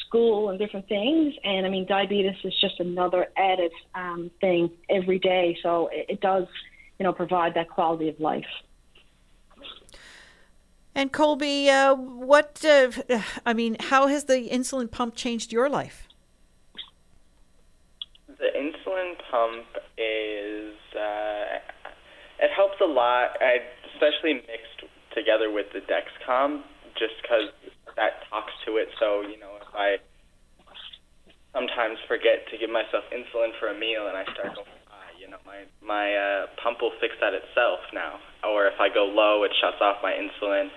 school 0.06 0.50
and 0.50 0.60
different 0.60 0.88
things. 0.88 1.34
And 1.44 1.66
I 1.66 1.70
mean, 1.70 1.86
diabetes 1.88 2.36
is 2.44 2.54
just 2.60 2.80
another 2.80 3.28
added 3.38 3.72
um, 3.96 4.32
thing 4.42 4.72
every 4.90 5.20
day. 5.20 5.58
So 5.64 5.90
it, 5.92 6.06
it 6.10 6.22
does, 6.22 6.48
you 7.00 7.04
know, 7.04 7.14
provide 7.14 7.54
that 7.56 7.70
quality 7.70 8.10
of 8.10 8.20
life. 8.20 8.46
And 10.94 11.12
Colby, 11.12 11.70
uh, 11.70 11.94
what, 11.94 12.66
uh, 12.66 12.90
I 13.46 13.54
mean, 13.54 13.78
how 13.80 14.08
has 14.08 14.24
the 14.24 14.50
insulin 14.50 14.90
pump 14.90 15.16
changed 15.16 15.54
your 15.54 15.70
life? 15.70 16.07
The 18.38 18.54
insulin 18.54 19.18
pump 19.32 19.66
is, 19.98 20.78
uh, 20.94 21.58
it 22.40 22.52
helps 22.56 22.78
a 22.82 22.86
lot, 22.86 23.34
especially 23.94 24.46
mixed 24.46 24.86
together 25.16 25.50
with 25.50 25.66
the 25.74 25.82
Dexcom 25.82 26.62
just 26.94 27.18
because 27.22 27.50
that 27.98 28.22
talks 28.30 28.54
to 28.66 28.78
it. 28.78 28.90
So, 29.02 29.22
you 29.26 29.42
know, 29.42 29.58
if 29.58 29.70
I 29.74 29.98
sometimes 31.54 31.98
forget 32.06 32.46
to 32.54 32.58
give 32.62 32.70
myself 32.70 33.02
insulin 33.10 33.58
for 33.58 33.74
a 33.74 33.78
meal 33.78 34.06
and 34.06 34.14
I 34.14 34.24
start 34.38 34.54
going 34.54 34.70
high, 34.86 35.18
you 35.18 35.26
know, 35.26 35.42
my, 35.42 35.66
my 35.82 36.14
uh, 36.14 36.46
pump 36.62 36.78
will 36.82 36.94
fix 37.02 37.18
that 37.22 37.34
itself 37.34 37.82
now. 37.94 38.22
Or 38.46 38.70
if 38.70 38.78
I 38.78 38.94
go 38.94 39.10
low, 39.10 39.42
it 39.44 39.52
shuts 39.58 39.82
off 39.82 39.98
my 40.06 40.14
insulin. 40.14 40.70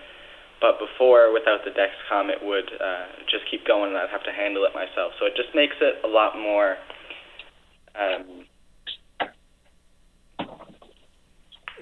but 0.61 0.77
before, 0.77 1.33
without 1.33 1.64
the 1.64 1.73
Dexcom, 1.73 2.29
it 2.29 2.40
would 2.44 2.68
uh, 2.68 3.07
just 3.33 3.49
keep 3.51 3.66
going, 3.66 3.92
and 3.92 3.99
I'd 3.99 4.12
have 4.12 4.25
to 4.25 4.33
handle 4.33 4.64
it 4.68 4.77
myself. 4.77 5.16
So 5.18 5.25
it 5.25 5.33
just 5.37 5.53
makes 5.57 5.77
it 5.81 6.05
a 6.05 6.09
lot 6.09 6.37
more. 6.37 6.77
Um, 8.01 8.47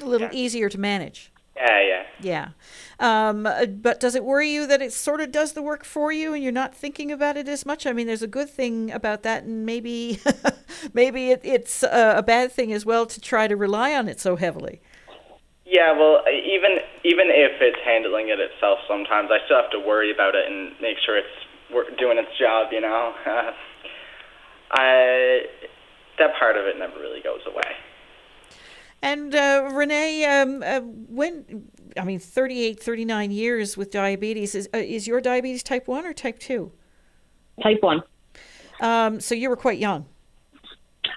A 0.00 0.04
little 0.04 0.28
Yeah. 0.28 0.32
easier 0.32 0.68
to 0.68 0.78
manage. 0.78 1.32
yeah, 1.56 1.80
yeah. 1.80 2.02
Yeah. 2.20 2.48
Um, 3.00 3.46
uh, 3.46 3.66
but 3.66 3.98
does 4.00 4.14
it 4.14 4.22
worry 4.24 4.48
you 4.48 4.66
that 4.66 4.80
it 4.80 4.92
sort 4.92 5.20
of 5.20 5.32
does 5.32 5.52
the 5.54 5.62
work 5.62 5.84
for 5.84 6.12
you 6.12 6.32
and 6.34 6.42
you're 6.42 6.52
not 6.52 6.74
thinking 6.74 7.10
about 7.10 7.36
it 7.36 7.48
as 7.48 7.66
much? 7.66 7.84
I 7.86 7.92
mean, 7.92 8.06
there's 8.06 8.22
a 8.22 8.28
good 8.28 8.48
thing 8.50 8.90
about 8.92 9.22
that, 9.24 9.42
and 9.44 9.66
maybe 9.66 10.20
maybe 10.94 11.30
it, 11.30 11.40
it's 11.44 11.82
uh, 11.82 12.14
a 12.16 12.22
bad 12.22 12.52
thing 12.52 12.72
as 12.72 12.84
well 12.86 13.06
to 13.06 13.20
try 13.20 13.48
to 13.48 13.56
rely 13.56 13.94
on 13.94 14.08
it 14.08 14.20
so 14.20 14.36
heavily. 14.36 14.80
Yeah, 15.64 15.92
well, 15.92 16.22
uh, 16.26 16.30
even 16.30 16.78
even 17.04 17.26
if 17.30 17.60
it's 17.60 17.78
handling 17.84 18.28
it 18.28 18.38
itself, 18.40 18.78
sometimes 18.88 19.30
I 19.32 19.38
still 19.46 19.60
have 19.60 19.70
to 19.72 19.80
worry 19.80 20.10
about 20.12 20.34
it 20.36 20.46
and 20.50 20.72
make 20.80 20.96
sure 21.04 21.16
it's 21.18 21.98
doing 21.98 22.18
its 22.18 22.36
job. 22.38 22.68
You 22.72 22.80
know, 22.82 23.14
I 24.72 25.42
that 26.18 26.36
part 26.38 26.56
of 26.56 26.66
it 26.66 26.78
never 26.78 26.98
really 26.98 27.20
goes 27.22 27.40
away. 27.46 27.72
And 29.00 29.34
uh, 29.34 29.70
Renee, 29.72 30.24
um, 30.24 30.62
uh, 30.62 30.80
when 30.80 31.68
I 31.96 32.04
mean, 32.04 32.18
38, 32.18 32.80
39 32.80 33.30
years 33.30 33.76
with 33.76 33.90
diabetes, 33.90 34.54
is, 34.54 34.68
uh, 34.74 34.78
is 34.78 35.06
your 35.06 35.20
diabetes 35.20 35.62
type 35.62 35.88
1 35.88 36.06
or 36.06 36.12
type 36.12 36.38
2? 36.38 36.70
Type 37.62 37.78
1. 37.80 38.02
Um, 38.80 39.20
so 39.20 39.34
you 39.34 39.48
were 39.48 39.56
quite 39.56 39.78
young. 39.78 40.06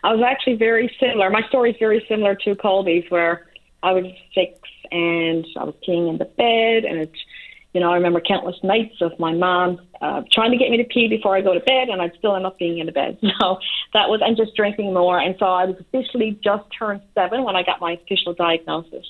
I 0.04 0.14
was 0.14 0.24
actually 0.26 0.56
very 0.56 0.92
similar. 1.00 1.30
My 1.30 1.48
story 1.48 1.72
is 1.72 1.78
very 1.80 2.04
similar 2.10 2.36
to 2.36 2.56
Colby's, 2.56 3.06
where 3.10 3.48
I 3.84 3.92
was 3.92 4.06
six 4.34 4.58
and 4.92 5.46
I 5.58 5.64
was 5.64 5.76
peeing 5.88 6.10
in 6.10 6.18
the 6.18 6.26
bed, 6.26 6.86
and 6.86 7.02
it, 7.02 7.12
you 7.74 7.80
know, 7.80 7.92
I 7.92 7.96
remember 7.96 8.20
countless 8.20 8.58
nights 8.64 8.96
of 9.02 9.18
my 9.18 9.34
mom 9.34 9.80
uh, 10.02 10.24
trying 10.32 10.52
to 10.52 10.58
get 10.58 10.70
me 10.70 10.78
to 10.78 10.84
pee 10.84 11.08
before 11.08 11.36
I 11.38 11.42
go 11.42 11.54
to 11.54 11.60
bed, 11.62 11.90
and 11.90 12.02
I'd 12.02 12.14
still 12.18 12.36
end 12.36 12.46
up 12.46 12.60
being 12.60 12.80
in 12.80 12.86
the 12.86 12.92
bed. 12.92 13.18
So 13.42 13.58
that 13.94 14.10
was, 14.10 14.22
and 14.24 14.38
just 14.38 14.56
drinking 14.56 14.94
more, 14.94 15.20
and 15.20 15.36
so 15.40 15.46
I 15.46 15.66
was 15.66 15.76
officially 15.80 16.40
just 16.44 16.64
turned 16.78 17.02
seven 17.16 17.44
when 17.44 17.56
I 17.56 17.64
got 17.64 17.82
my 17.82 17.94
official 17.94 18.34
diagnosis. 18.34 19.06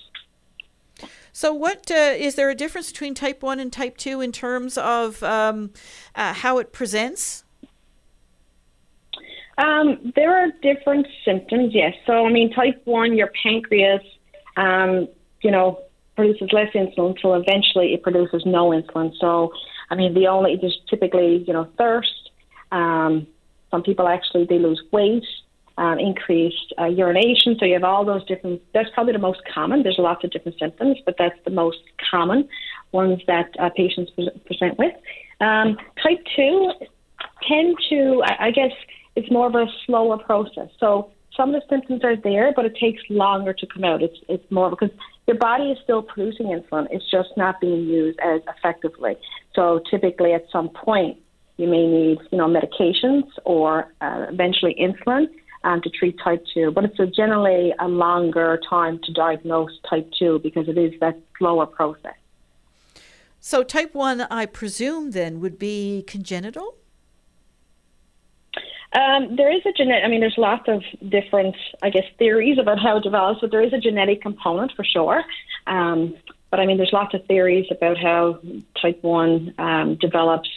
So, 1.34 1.54
what 1.54 1.90
uh, 1.92 2.14
is 2.16 2.36
there 2.36 2.50
a 2.50 2.56
difference 2.56 2.92
between 2.92 3.14
type 3.14 3.42
1 3.42 3.60
and 3.60 3.72
type 3.72 3.98
2 3.98 4.22
in 4.22 4.32
terms 4.32 4.78
of 4.78 5.22
um, 5.24 5.72
uh, 6.16 6.34
how 6.34 6.58
it 6.58 6.72
presents? 6.72 7.44
Um, 9.58 10.12
there 10.16 10.36
are 10.36 10.50
different 10.62 11.08
symptoms, 11.24 11.74
yes. 11.74 11.94
So, 12.06 12.26
I 12.26 12.32
mean, 12.32 12.52
type 12.52 12.82
1, 12.86 13.16
your 13.16 13.32
pancreas, 13.44 14.02
um, 14.58 15.08
you 15.42 15.52
know, 15.52 15.82
produces 16.16 16.50
less 16.52 16.72
insulin 16.74 17.12
until 17.12 17.36
eventually 17.36 17.94
it 17.94 18.04
produces 18.04 18.44
no 18.46 18.70
insulin. 18.70 19.12
So, 19.20 19.54
I 19.90 19.96
mean, 19.96 20.14
the 20.14 20.28
only, 20.28 20.58
there's 20.60 20.80
typically, 20.90 21.44
you 21.48 21.54
know, 21.54 21.68
thirst. 21.78 22.32
Um, 22.72 23.28
some 23.70 23.84
people 23.84 24.08
actually, 24.08 24.46
they 24.46 24.60
lose 24.60 24.82
weight, 24.92 25.24
um, 25.78 26.00
increased 26.00 26.74
uh, 26.80 26.86
urination. 26.86 27.58
So 27.60 27.66
you 27.66 27.74
have 27.74 27.84
all 27.84 28.06
those 28.06 28.26
different, 28.26 28.62
that's 28.74 28.90
probably 28.94 29.14
the 29.14 29.20
most 29.20 29.42
common. 29.54 29.84
There's 29.84 29.98
lots 29.98 30.24
of 30.24 30.32
different 30.32 30.60
symptoms, 30.60 30.98
but 31.06 31.16
that's 31.18 31.38
the 31.46 31.52
most 31.52 31.80
common 32.10 32.48
ones 32.92 33.22
that 33.28 33.50
uh, 33.60 33.70
patients 33.76 34.12
pre- 34.12 34.30
present 34.46 34.78
with. 34.78 34.94
Um, 35.40 35.78
type 36.04 36.20
2 36.36 36.72
tend 37.48 37.78
to, 37.90 38.22
I, 38.26 38.48
I 38.48 38.52
guess, 38.52 38.72
it's 39.16 39.32
more 39.32 39.48
of 39.48 39.56
a 39.56 39.66
slower 39.86 40.18
process. 40.18 40.70
So 40.80 41.12
some 41.36 41.54
of 41.54 41.62
the 41.62 41.68
symptoms 41.70 42.04
are 42.04 42.16
there, 42.16 42.52
but 42.56 42.66
it 42.66 42.76
takes 42.76 43.02
longer 43.10 43.54
to 43.54 43.68
come 43.68 43.84
out. 43.84 44.02
It's 44.02 44.18
it's 44.28 44.50
more 44.52 44.70
because 44.70 44.92
your 45.28 45.38
body 45.38 45.72
is 45.72 45.78
still 45.84 46.02
producing 46.02 46.48
insulin. 46.48 46.88
It's 46.92 47.10
just 47.10 47.30
not 47.38 47.62
being 47.62 47.86
used 47.86 48.20
as 48.20 48.42
effectively. 48.56 49.16
So 49.56 49.82
typically, 49.90 50.34
at 50.34 50.46
some 50.52 50.70
point, 50.70 51.18
you 51.58 51.68
may 51.68 51.88
need 51.88 52.18
you 52.32 52.38
know 52.38 52.48
medications 52.48 53.24
or 53.46 53.94
uh, 54.02 54.26
eventually 54.30 54.76
insulin 54.80 55.28
um, 55.64 55.82
to 55.82 55.90
treat 55.90 56.18
type 56.24 56.44
two. 56.54 56.72
But 56.72 56.86
it's 56.86 57.00
a 57.00 57.08
generally 57.08 57.74
a 57.80 57.88
longer 57.88 58.60
time 58.70 59.00
to 59.04 59.14
diagnose 59.14 59.72
type 59.90 60.10
two 60.18 60.40
because 60.40 60.68
it 60.68 60.78
is 60.78 61.00
that 61.00 61.18
slower 61.38 61.66
process. 61.66 62.16
So, 63.44 63.64
type 63.64 63.96
1, 63.96 64.22
I 64.30 64.46
presume, 64.46 65.12
then, 65.12 65.40
would 65.40 65.58
be 65.58 66.04
congenital? 66.06 66.76
Um, 68.94 69.36
there 69.38 69.52
is 69.52 69.66
a 69.66 69.72
genetic. 69.72 70.04
I 70.04 70.08
mean, 70.10 70.20
there's 70.20 70.38
lots 70.38 70.68
of 70.68 70.84
different, 71.08 71.56
I 71.82 71.90
guess, 71.90 72.04
theories 72.18 72.58
about 72.58 72.80
how 72.80 72.98
it 72.98 73.04
develops, 73.04 73.40
but 73.40 73.52
there 73.52 73.62
is 73.62 73.74
a 73.74 73.78
genetic 73.78 74.22
component 74.22 74.74
for 74.74 74.84
sure. 74.84 75.24
Um, 75.66 76.16
but 76.50 76.60
I 76.60 76.66
mean, 76.66 76.78
there's 76.78 76.92
lots 76.92 77.14
of 77.14 77.26
theories 77.26 77.68
about 77.72 77.98
how 77.98 78.40
type 78.82 79.02
one 79.02 79.54
um, 79.58 79.96
develops. 79.96 80.50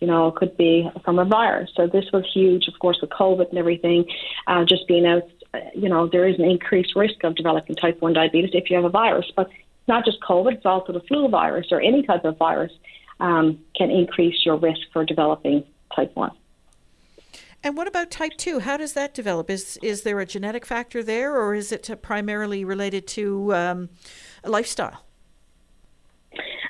You 0.00 0.06
know, 0.06 0.28
it 0.28 0.36
could 0.36 0.56
be 0.56 0.88
from 1.04 1.18
a 1.18 1.24
virus. 1.24 1.70
So 1.74 1.86
this 1.86 2.04
was 2.12 2.24
huge, 2.32 2.68
of 2.68 2.78
course, 2.78 2.98
with 3.00 3.10
COVID 3.10 3.48
and 3.48 3.58
everything. 3.58 4.04
Uh, 4.46 4.64
just 4.64 4.86
being 4.86 5.06
out, 5.06 5.22
uh, 5.54 5.60
you 5.74 5.88
know, 5.88 6.06
there 6.06 6.28
is 6.28 6.38
an 6.38 6.44
increased 6.44 6.94
risk 6.94 7.24
of 7.24 7.34
developing 7.34 7.74
type 7.74 8.00
one 8.00 8.12
diabetes 8.12 8.50
if 8.52 8.68
you 8.70 8.76
have 8.76 8.84
a 8.84 8.90
virus. 8.90 9.32
But 9.34 9.48
it's 9.48 9.88
not 9.88 10.04
just 10.04 10.20
COVID; 10.20 10.52
it's 10.52 10.66
also 10.66 10.92
the 10.92 11.00
flu 11.00 11.28
virus 11.28 11.68
or 11.72 11.80
any 11.80 12.02
type 12.02 12.26
of 12.26 12.36
virus 12.36 12.72
um, 13.18 13.58
can 13.74 13.90
increase 13.90 14.44
your 14.44 14.56
risk 14.56 14.82
for 14.92 15.04
developing 15.06 15.64
type 15.96 16.14
one. 16.14 16.32
And 17.62 17.76
what 17.76 17.88
about 17.88 18.10
type 18.10 18.32
2? 18.36 18.60
How 18.60 18.76
does 18.76 18.92
that 18.92 19.14
develop? 19.14 19.50
Is, 19.50 19.78
is 19.82 20.02
there 20.02 20.20
a 20.20 20.26
genetic 20.26 20.64
factor 20.64 21.02
there, 21.02 21.36
or 21.36 21.54
is 21.54 21.72
it 21.72 21.90
uh, 21.90 21.96
primarily 21.96 22.64
related 22.64 23.06
to 23.08 23.54
um, 23.54 23.88
lifestyle? 24.44 25.04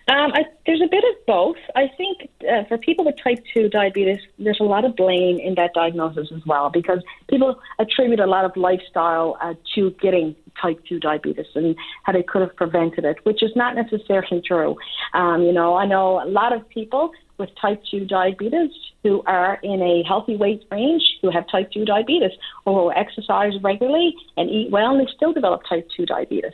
Um, 0.09 0.33
I, 0.33 0.45
there's 0.65 0.81
a 0.81 0.89
bit 0.89 1.05
of 1.05 1.27
both. 1.27 1.59
I 1.77 1.89
think 1.99 2.31
uh, 2.51 2.65
for 2.65 2.79
people 2.79 3.05
with 3.05 3.17
type 3.23 3.45
2 3.53 3.69
diabetes, 3.69 4.21
there's 4.39 4.61
a 4.61 4.65
lot 4.65 4.87
of 4.87 4.97
blame 4.97 5.39
in 5.39 5.55
that 5.57 5.75
diagnosis 5.75 6.33
as 6.35 6.41
well 6.47 6.71
because 6.71 7.01
people 7.29 7.61
attribute 7.79 8.19
a 8.19 8.27
lot 8.27 8.47
of 8.47 8.57
lifestyle 8.57 9.37
uh, 9.43 9.53
to 9.75 9.91
getting 10.01 10.35
type 10.61 10.83
2 10.89 10.99
diabetes 10.99 11.47
and 11.55 11.77
how 12.05 12.13
they 12.15 12.23
could 12.23 12.41
have 12.41 12.57
prevented 12.57 13.05
it, 13.05 13.19
which 13.25 13.43
is 13.43 13.51
not 13.55 13.75
necessarily 13.75 14.41
true. 14.41 14.77
Um, 15.13 15.43
you 15.43 15.53
know, 15.53 15.77
I 15.77 15.85
know 15.85 16.23
a 16.23 16.29
lot 16.29 16.55
of 16.55 16.67
people 16.71 17.13
with 17.39 17.51
type 17.61 17.83
2 17.91 18.05
diabetes 18.05 18.71
who 19.03 19.23
are 19.27 19.59
in 19.63 19.81
a 19.81 20.03
healthy 20.07 20.37
weight 20.37 20.65
range 20.71 21.03
who 21.23 21.31
have 21.31 21.49
type 21.49 21.71
2 21.73 21.85
diabetes 21.85 22.33
or 22.65 22.83
who 22.83 22.99
exercise 22.99 23.53
regularly 23.63 24.15
and 24.37 24.51
eat 24.51 24.71
well 24.71 24.91
and 24.91 25.01
they 25.01 25.11
still 25.15 25.33
develop 25.33 25.63
type 25.69 25.89
2 25.97 26.07
diabetes. 26.07 26.53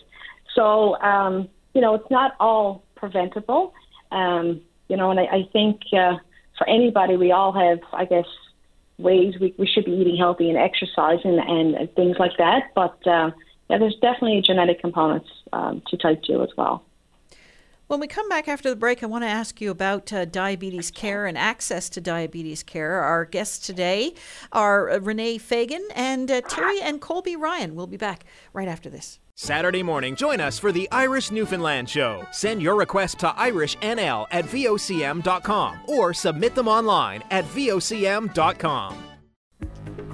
So, 0.55 1.01
um, 1.01 1.49
you 1.75 1.81
know, 1.81 1.94
it's 1.94 2.11
not 2.11 2.33
all 2.38 2.85
preventable. 2.94 3.75
Um, 4.12 4.61
you 4.88 4.97
know, 4.97 5.11
and 5.11 5.18
I, 5.18 5.25
I 5.25 5.49
think 5.53 5.81
uh, 5.92 6.16
for 6.57 6.68
anybody, 6.68 7.16
we 7.16 7.33
all 7.33 7.53
have, 7.53 7.81
I 7.92 8.05
guess, 8.05 8.27
ways 8.99 9.35
we, 9.40 9.55
we 9.59 9.66
should 9.66 9.85
be 9.85 9.92
eating 9.92 10.16
healthy 10.16 10.49
and 10.49 10.59
exercising 10.59 11.38
and, 11.38 11.75
and 11.75 11.94
things 11.94 12.16
like 12.18 12.37
that. 12.38 12.75
But 12.75 13.05
uh, 13.07 13.31
yeah, 13.68 13.79
there's 13.79 13.97
definitely 14.01 14.42
genetic 14.42 14.81
components 14.81 15.29
um, 15.53 15.83
to 15.88 15.97
type 15.97 16.23
2 16.25 16.42
as 16.42 16.51
well. 16.57 16.85
When 17.87 18.01
we 18.01 18.07
come 18.07 18.31
back 18.31 18.49
after 18.49 18.70
the 18.70 18.77
break, 18.77 19.03
I 19.03 19.07
want 19.07 19.25
to 19.25 19.29
ask 19.29 19.61
you 19.61 19.70
about 19.70 20.11
uh, 20.11 20.25
diabetes 20.25 20.90
care 20.90 21.27
and 21.27 21.37
access 21.37 21.90
to 21.90 22.01
diabetes 22.01 22.62
care. 22.62 23.03
Our 23.03 23.27
guests 23.27 23.66
today 23.66 24.14
are 24.53 24.88
uh, 24.88 25.01
Renee 25.01 25.37
Fagan 25.37 25.87
and 25.94 26.31
uh, 26.31 26.40
Terry 26.49 26.81
and 26.81 26.99
Colby 26.99 27.37
Ryan. 27.37 27.75
We'll 27.75 27.87
be 27.87 27.99
back 27.99 28.25
right 28.55 28.68
after 28.68 28.88
this. 28.88 29.18
Saturday 29.35 29.83
morning, 29.83 30.16
join 30.16 30.40
us 30.40 30.59
for 30.59 30.73
the 30.73 30.88
Irish 30.92 31.31
Newfoundland 31.31 31.90
Show. 31.90 32.27
Send 32.33 32.62
your 32.62 32.77
request 32.77 33.18
to 33.18 33.29
irishnl 33.29 34.27
at 34.31 34.47
vocm.com 34.47 35.81
or 35.87 36.14
submit 36.14 36.55
them 36.55 36.68
online 36.68 37.23
at 37.31 37.44
vocm.com. 37.44 39.13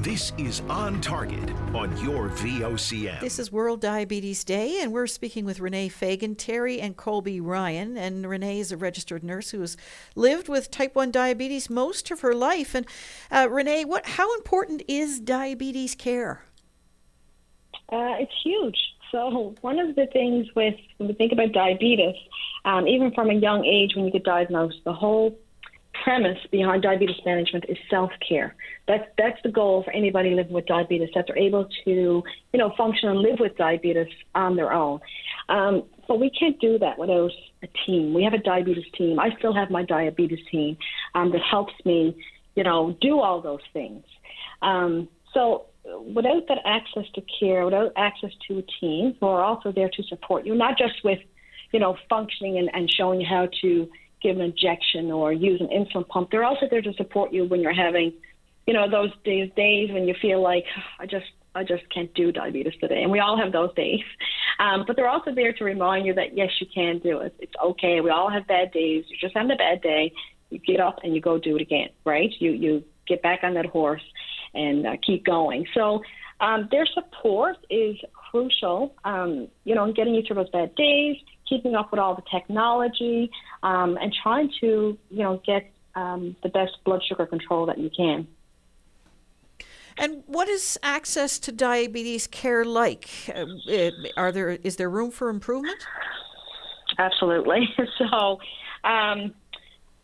This 0.03 0.33
is 0.39 0.63
On 0.71 0.99
Target 1.03 1.51
on 1.75 1.95
your 2.03 2.31
VOCM. 2.31 3.21
This 3.21 3.39
is 3.39 3.53
World 3.53 3.83
Diabetes 3.83 4.45
Day, 4.45 4.81
and 4.81 4.95
we're 4.95 5.07
speaking 5.07 5.45
with 5.45 5.61
Renee 5.61 5.91
Fagan, 5.91 6.37
Terry, 6.37 6.81
and 6.81 6.97
Colby 6.97 7.39
Ryan. 7.39 7.99
And 7.99 8.27
Renee 8.27 8.61
is 8.61 8.73
a 8.73 8.79
registered 8.79 9.23
nurse 9.23 9.51
who 9.51 9.61
has 9.61 9.77
lived 10.17 10.49
with 10.49 10.71
type 10.71 10.95
1 10.95 11.11
diabetes 11.11 11.69
most 11.69 12.11
of 12.11 12.21
her 12.21 12.35
life. 12.35 12.75
And 12.75 12.87
uh, 13.31 13.49
Renee, 13.51 13.85
what, 13.85 14.07
how 14.07 14.35
important 14.37 14.83
is 14.89 15.21
diabetes 15.21 15.95
care? 15.95 16.45
Uh, 17.93 18.17
it's 18.21 18.33
huge. 18.43 18.79
So 19.13 19.55
one 19.61 19.79
of 19.79 19.97
the 19.97 20.07
things 20.07 20.47
with 20.57 20.77
when 20.97 21.11
we 21.11 21.15
think 21.15 21.33
about 21.33 21.53
diabetes, 21.53 22.17
um, 22.65 22.89
even 22.89 23.13
from 23.13 23.29
a 23.29 23.35
young 23.35 23.67
age 23.67 23.91
when 23.95 24.07
you 24.07 24.11
get 24.11 24.25
diagnosed, 24.25 24.79
the 24.87 24.95
whole 24.95 25.39
premise 26.03 26.39
behind 26.51 26.83
diabetes 26.83 27.17
management 27.25 27.65
is 27.69 27.77
self 27.89 28.11
care. 28.27 28.55
That's 28.89 29.05
that's 29.19 29.39
the 29.43 29.51
goal 29.51 29.83
for 29.85 29.93
anybody 29.93 30.31
living 30.35 30.53
with 30.53 30.67
diabetes 30.67 31.11
that 31.15 31.27
they're 31.27 31.39
able 31.39 31.67
to 31.85 31.91
you 31.91 32.25
know 32.55 32.73
function 32.77 33.09
and 33.09 33.21
live 33.21 33.39
with 33.39 33.57
diabetes 33.57 34.09
on 34.35 34.57
their 34.57 34.73
own. 34.73 35.01
Um, 35.49 35.85
but 36.09 36.19
we 36.19 36.31
can't 36.31 36.61
do 36.61 36.79
that 36.79 36.99
without 36.99 37.31
a 37.63 37.69
team. 37.87 38.15
We 38.15 38.25
have 38.25 38.33
a 38.33 38.39
diabetes 38.39 38.85
team. 38.97 39.19
I 39.19 39.31
still 39.39 39.55
have 39.55 39.71
my 39.71 39.85
diabetes 39.85 40.45
team 40.51 40.77
um, 41.15 41.31
that 41.33 41.43
helps 41.43 41.75
me 41.85 42.17
you 42.55 42.65
know 42.65 42.97
do 43.01 43.21
all 43.21 43.41
those 43.41 43.61
things. 43.73 44.05
Um, 44.63 45.09
so 45.33 45.67
without 46.15 46.49
that 46.49 46.59
access 46.65 47.05
to 47.15 47.23
care, 47.39 47.65
without 47.65 47.93
access 47.97 48.31
to 48.49 48.59
a 48.59 48.63
team 48.81 49.17
who 49.21 49.27
are 49.27 49.43
also 49.43 49.73
there 49.73 49.89
to 49.89 50.03
support 50.05 50.45
you, 50.45 50.55
not 50.55 50.77
just 50.77 50.95
with 51.05 51.21
you 51.73 51.79
know, 51.79 51.97
functioning 52.09 52.59
and, 52.59 52.71
and 52.73 52.91
showing 52.91 53.21
you 53.21 53.27
how 53.27 53.49
to 53.63 53.89
give 54.23 54.37
an 54.37 54.43
injection 54.43 55.11
or 55.11 55.33
use 55.33 55.61
an 55.61 55.69
insulin 55.69 56.07
pump. 56.09 56.31
They're 56.31 56.45
also 56.45 56.67
there 56.71 56.83
to 56.83 56.93
support 56.95 57.33
you 57.33 57.45
when 57.45 57.61
you're 57.61 57.75
having, 57.75 58.13
you 58.67 58.75
know, 58.75 58.89
those 58.91 59.11
days 59.25 59.51
days 59.57 59.91
when 59.93 60.07
you 60.07 60.15
feel 60.21 60.43
like 60.43 60.65
I 60.99 61.07
just 61.07 61.27
I 61.55 61.65
just 61.65 61.83
can't 61.93 62.13
do 62.15 62.31
diabetes 62.31 62.75
today. 62.81 63.03
And 63.03 63.11
we 63.11 63.19
all 63.21 63.37
have 63.37 63.53
those 63.53 63.75
days. 63.75 64.01
Um, 64.59 64.85
but 64.87 64.95
they're 64.95 65.09
also 65.09 65.35
there 65.35 65.55
to 65.55 65.65
remind 65.65 66.05
you 66.05 66.13
that 66.13 66.37
yes, 66.37 66.51
you 66.61 66.67
can 66.75 66.99
do 66.99 67.21
it. 67.21 67.35
It's 67.39 67.53
okay. 67.65 68.03
We 68.03 68.11
all 68.11 68.29
have 68.29 68.47
bad 68.47 68.73
days. 68.73 69.07
You're 69.09 69.19
just 69.19 69.35
having 69.35 69.51
a 69.53 69.57
bad 69.57 69.81
day. 69.81 70.13
You 70.51 70.59
get 70.59 70.81
up 70.81 70.99
and 71.03 71.15
you 71.15 71.23
go 71.23 71.39
do 71.39 71.57
it 71.57 71.63
again, 71.63 71.89
right? 72.05 72.31
You 72.41 72.51
you 72.51 72.85
get 73.09 73.23
back 73.23 73.41
on 73.43 73.55
that 73.55 73.65
horse 73.65 74.03
and 74.53 74.87
uh, 74.87 74.97
keep 75.03 75.25
going. 75.25 75.65
So 75.73 76.03
um, 76.41 76.69
their 76.71 76.87
support 76.87 77.57
is 77.71 77.97
crucial, 78.13 78.95
um, 79.05 79.49
you 79.65 79.75
know, 79.75 79.85
in 79.85 79.95
getting 79.95 80.15
you 80.15 80.23
through 80.27 80.37
those 80.37 80.51
bad 80.51 80.75
days, 80.75 81.17
keeping 81.51 81.75
up 81.75 81.91
with 81.91 82.01
all 82.01 82.15
the 82.15 82.23
technology, 82.31 83.31
um, 83.63 83.99
and 84.01 84.15
trying 84.23 84.51
to, 84.61 84.97
you 85.11 85.23
know, 85.23 85.43
get 85.45 85.71
um, 85.95 86.37
the 86.43 86.49
best 86.49 86.73
blood 86.85 87.03
sugar 87.07 87.27
control 87.27 87.67
that 87.67 87.79
you 87.79 87.91
can. 87.95 88.27
And 89.99 90.23
what 90.27 90.49
is 90.49 90.79
access 90.83 91.39
to 91.41 91.53
diabetes 91.53 92.27
care 92.27 92.65
like? 92.65 93.11
Uh, 93.35 93.91
are 94.17 94.33
there 94.33 94.51
is 94.51 94.77
there 94.77 94.89
room 94.89 95.11
for 95.11 95.29
improvement? 95.29 95.87
Absolutely. 96.99 97.69
So, 97.99 98.39
um, 98.83 99.35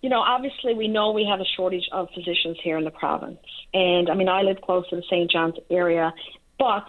you 0.02 0.10
know, 0.10 0.20
obviously 0.20 0.74
we 0.74 0.86
know 0.86 1.12
we 1.12 1.24
have 1.24 1.40
a 1.40 1.46
shortage 1.56 1.88
of 1.92 2.08
physicians 2.14 2.58
here 2.62 2.76
in 2.76 2.84
the 2.84 2.90
province, 2.90 3.40
and 3.72 4.10
I 4.10 4.14
mean 4.14 4.28
I 4.28 4.42
live 4.42 4.60
close 4.60 4.86
to 4.90 4.96
the 4.96 5.02
St. 5.10 5.30
John's 5.30 5.54
area, 5.70 6.12
but 6.58 6.84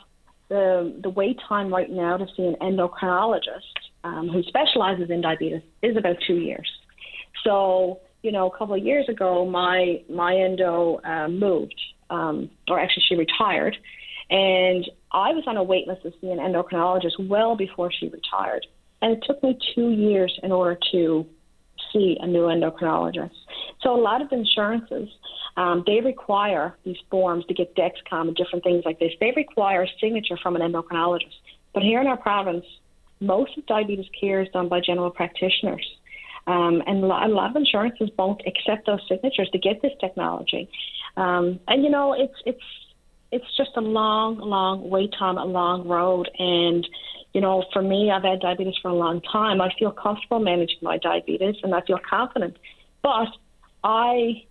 the 0.50 0.93
the 1.02 1.10
wait 1.10 1.39
time 1.48 1.74
right 1.74 1.89
now 1.89 2.17
to 2.17 2.26
see 2.36 2.43
an 2.43 2.56
endocrinologist 2.62 3.87
um, 4.08 4.30
who 4.30 4.41
specializes 4.43 5.10
in 5.10 5.22
diabetes 5.22 5.62
is 5.82 5.98
about 5.98 6.15
two 6.26 6.38
years. 6.38 6.70
So 7.43 8.00
you 8.24 8.32
know, 8.32 8.50
a 8.50 8.58
couple 8.58 8.76
of 8.76 8.84
years 8.84 9.08
ago, 9.10 9.46
my 9.46 10.02
my 10.10 10.36
endo 10.36 11.00
uh, 11.04 11.28
moved, 11.28 11.80
um, 12.10 12.50
or 12.67 12.80
actually 12.80 13.04
she 13.08 13.15
retired, 13.15 13.78
and 14.30 14.89
I 15.12 15.32
was 15.32 15.43
on 15.48 15.58
a 15.58 15.63
wait 15.63 15.88
list 15.88 16.04
to 16.04 16.12
see 16.20 16.30
an 16.30 16.39
endocrinologist 16.39 17.28
well 17.28 17.56
before 17.56 17.91
she 17.91 18.10
retired, 18.10 18.65
and 19.02 19.13
it 19.13 19.24
took 19.26 19.41
me 19.43 19.58
two 19.76 19.91
years 19.91 20.38
in 20.43 20.52
order 20.52 20.78
to 20.91 21.26
see 21.93 22.17
a 22.20 22.28
new 22.28 22.48
endocrinologist. 22.48 23.32
So 23.82 23.96
a 23.96 24.02
lot 24.02 24.22
of 24.22 24.32
insurances, 24.32 25.08
um, 25.56 25.84
they 25.86 26.02
require 26.02 26.76
these 26.84 26.98
forms 27.10 27.46
to 27.46 27.54
get 27.54 27.76
Dexcom 27.76 28.28
and 28.28 28.36
different 28.36 28.63
things 28.63 28.84
like 28.84 29.00
this. 29.00 29.12
They 29.20 29.32
require 29.36 29.84
a 29.84 29.88
signature 30.02 30.38
from 30.41 30.56
an 30.56 30.62
endocrinologist. 30.62 31.36
But 31.74 31.84
here 31.84 32.02
in 32.02 32.08
our 32.08 32.17
province, 32.17 32.65
most 33.19 33.58
of 33.58 33.65
diabetes 33.65 34.08
care 34.19 34.41
is 34.41 34.49
done 34.53 34.69
by 34.69 34.80
general 34.80 35.10
practitioners. 35.10 35.86
Um, 36.47 36.82
and 36.88 37.03
a 37.03 37.08
lot, 37.08 37.49
of 37.49 37.56
insurances 37.56 38.10
won't 38.17 38.41
accept 38.47 38.86
those 38.86 39.01
signatures 39.10 39.49
to 39.51 39.60
get 39.60 39.82
this 39.82 39.91
technology. 39.99 40.69
Um, 41.17 41.60
and 41.67 41.84
you 41.84 41.89
know, 41.89 42.13
it's 42.13 42.36
it's 42.45 42.63
it's 43.32 43.58
just 43.58 43.71
a 43.75 43.82
long, 43.82 44.38
long 44.38 44.89
wait 44.89 45.13
time, 45.19 45.38
a 45.38 45.43
long 45.43 45.88
road, 45.88 46.30
and 46.39 46.88
you 47.34 47.41
know, 47.41 47.63
for 47.73 47.82
me, 47.82 48.10
I've 48.10 48.23
had 48.23 48.39
diabetes 48.39 48.75
for 48.82 48.89
a 48.89 48.95
long 48.95 49.21
time. 49.21 49.62
I 49.62 49.69
feel 49.77 49.91
comfortable 49.91 50.39
managing 50.39 50.80
my 50.82 50.97
diabetes 50.97 51.56
and 51.62 51.75
I 51.75 51.82
feel 51.82 51.99
confident. 52.10 52.58
But 53.03 53.27
I, 53.84 54.43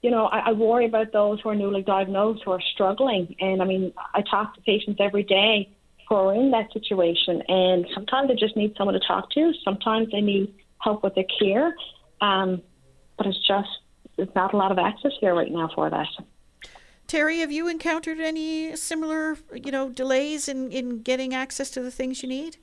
you 0.00 0.10
know, 0.10 0.26
I, 0.26 0.38
I 0.38 0.52
worry 0.52 0.86
about 0.86 1.12
those 1.12 1.40
who 1.42 1.50
are 1.50 1.54
newly 1.54 1.82
diagnosed 1.82 2.42
who 2.44 2.52
are 2.52 2.62
struggling. 2.72 3.34
And 3.40 3.60
I 3.60 3.66
mean, 3.66 3.92
I 4.14 4.22
talk 4.22 4.54
to 4.54 4.60
patients 4.62 5.00
every 5.00 5.22
day 5.22 5.70
who 6.08 6.14
are 6.14 6.34
in 6.34 6.50
that 6.52 6.72
situation. 6.72 7.42
And 7.48 7.86
sometimes 7.94 8.28
they 8.28 8.34
just 8.34 8.56
need 8.56 8.74
someone 8.76 8.94
to 8.94 9.06
talk 9.06 9.30
to. 9.32 9.52
Sometimes 9.64 10.08
they 10.10 10.20
need 10.20 10.54
help 10.78 11.02
with 11.02 11.14
their 11.14 11.26
care. 11.38 11.74
Um, 12.20 12.62
but 13.16 13.26
it's 13.26 13.46
just, 13.46 13.68
there's 14.16 14.34
not 14.34 14.54
a 14.54 14.56
lot 14.56 14.72
of 14.72 14.78
access 14.78 15.12
here 15.20 15.34
right 15.34 15.50
now 15.50 15.70
for 15.74 15.90
that. 15.90 16.08
Terry, 17.06 17.38
have 17.40 17.50
you 17.50 17.68
encountered 17.68 18.20
any 18.20 18.76
similar, 18.76 19.38
you 19.54 19.72
know, 19.72 19.88
delays 19.88 20.48
in, 20.48 20.70
in 20.70 21.00
getting 21.02 21.34
access 21.34 21.70
to 21.70 21.80
the 21.80 21.90
things 21.90 22.22
you 22.22 22.28
need? 22.28 22.58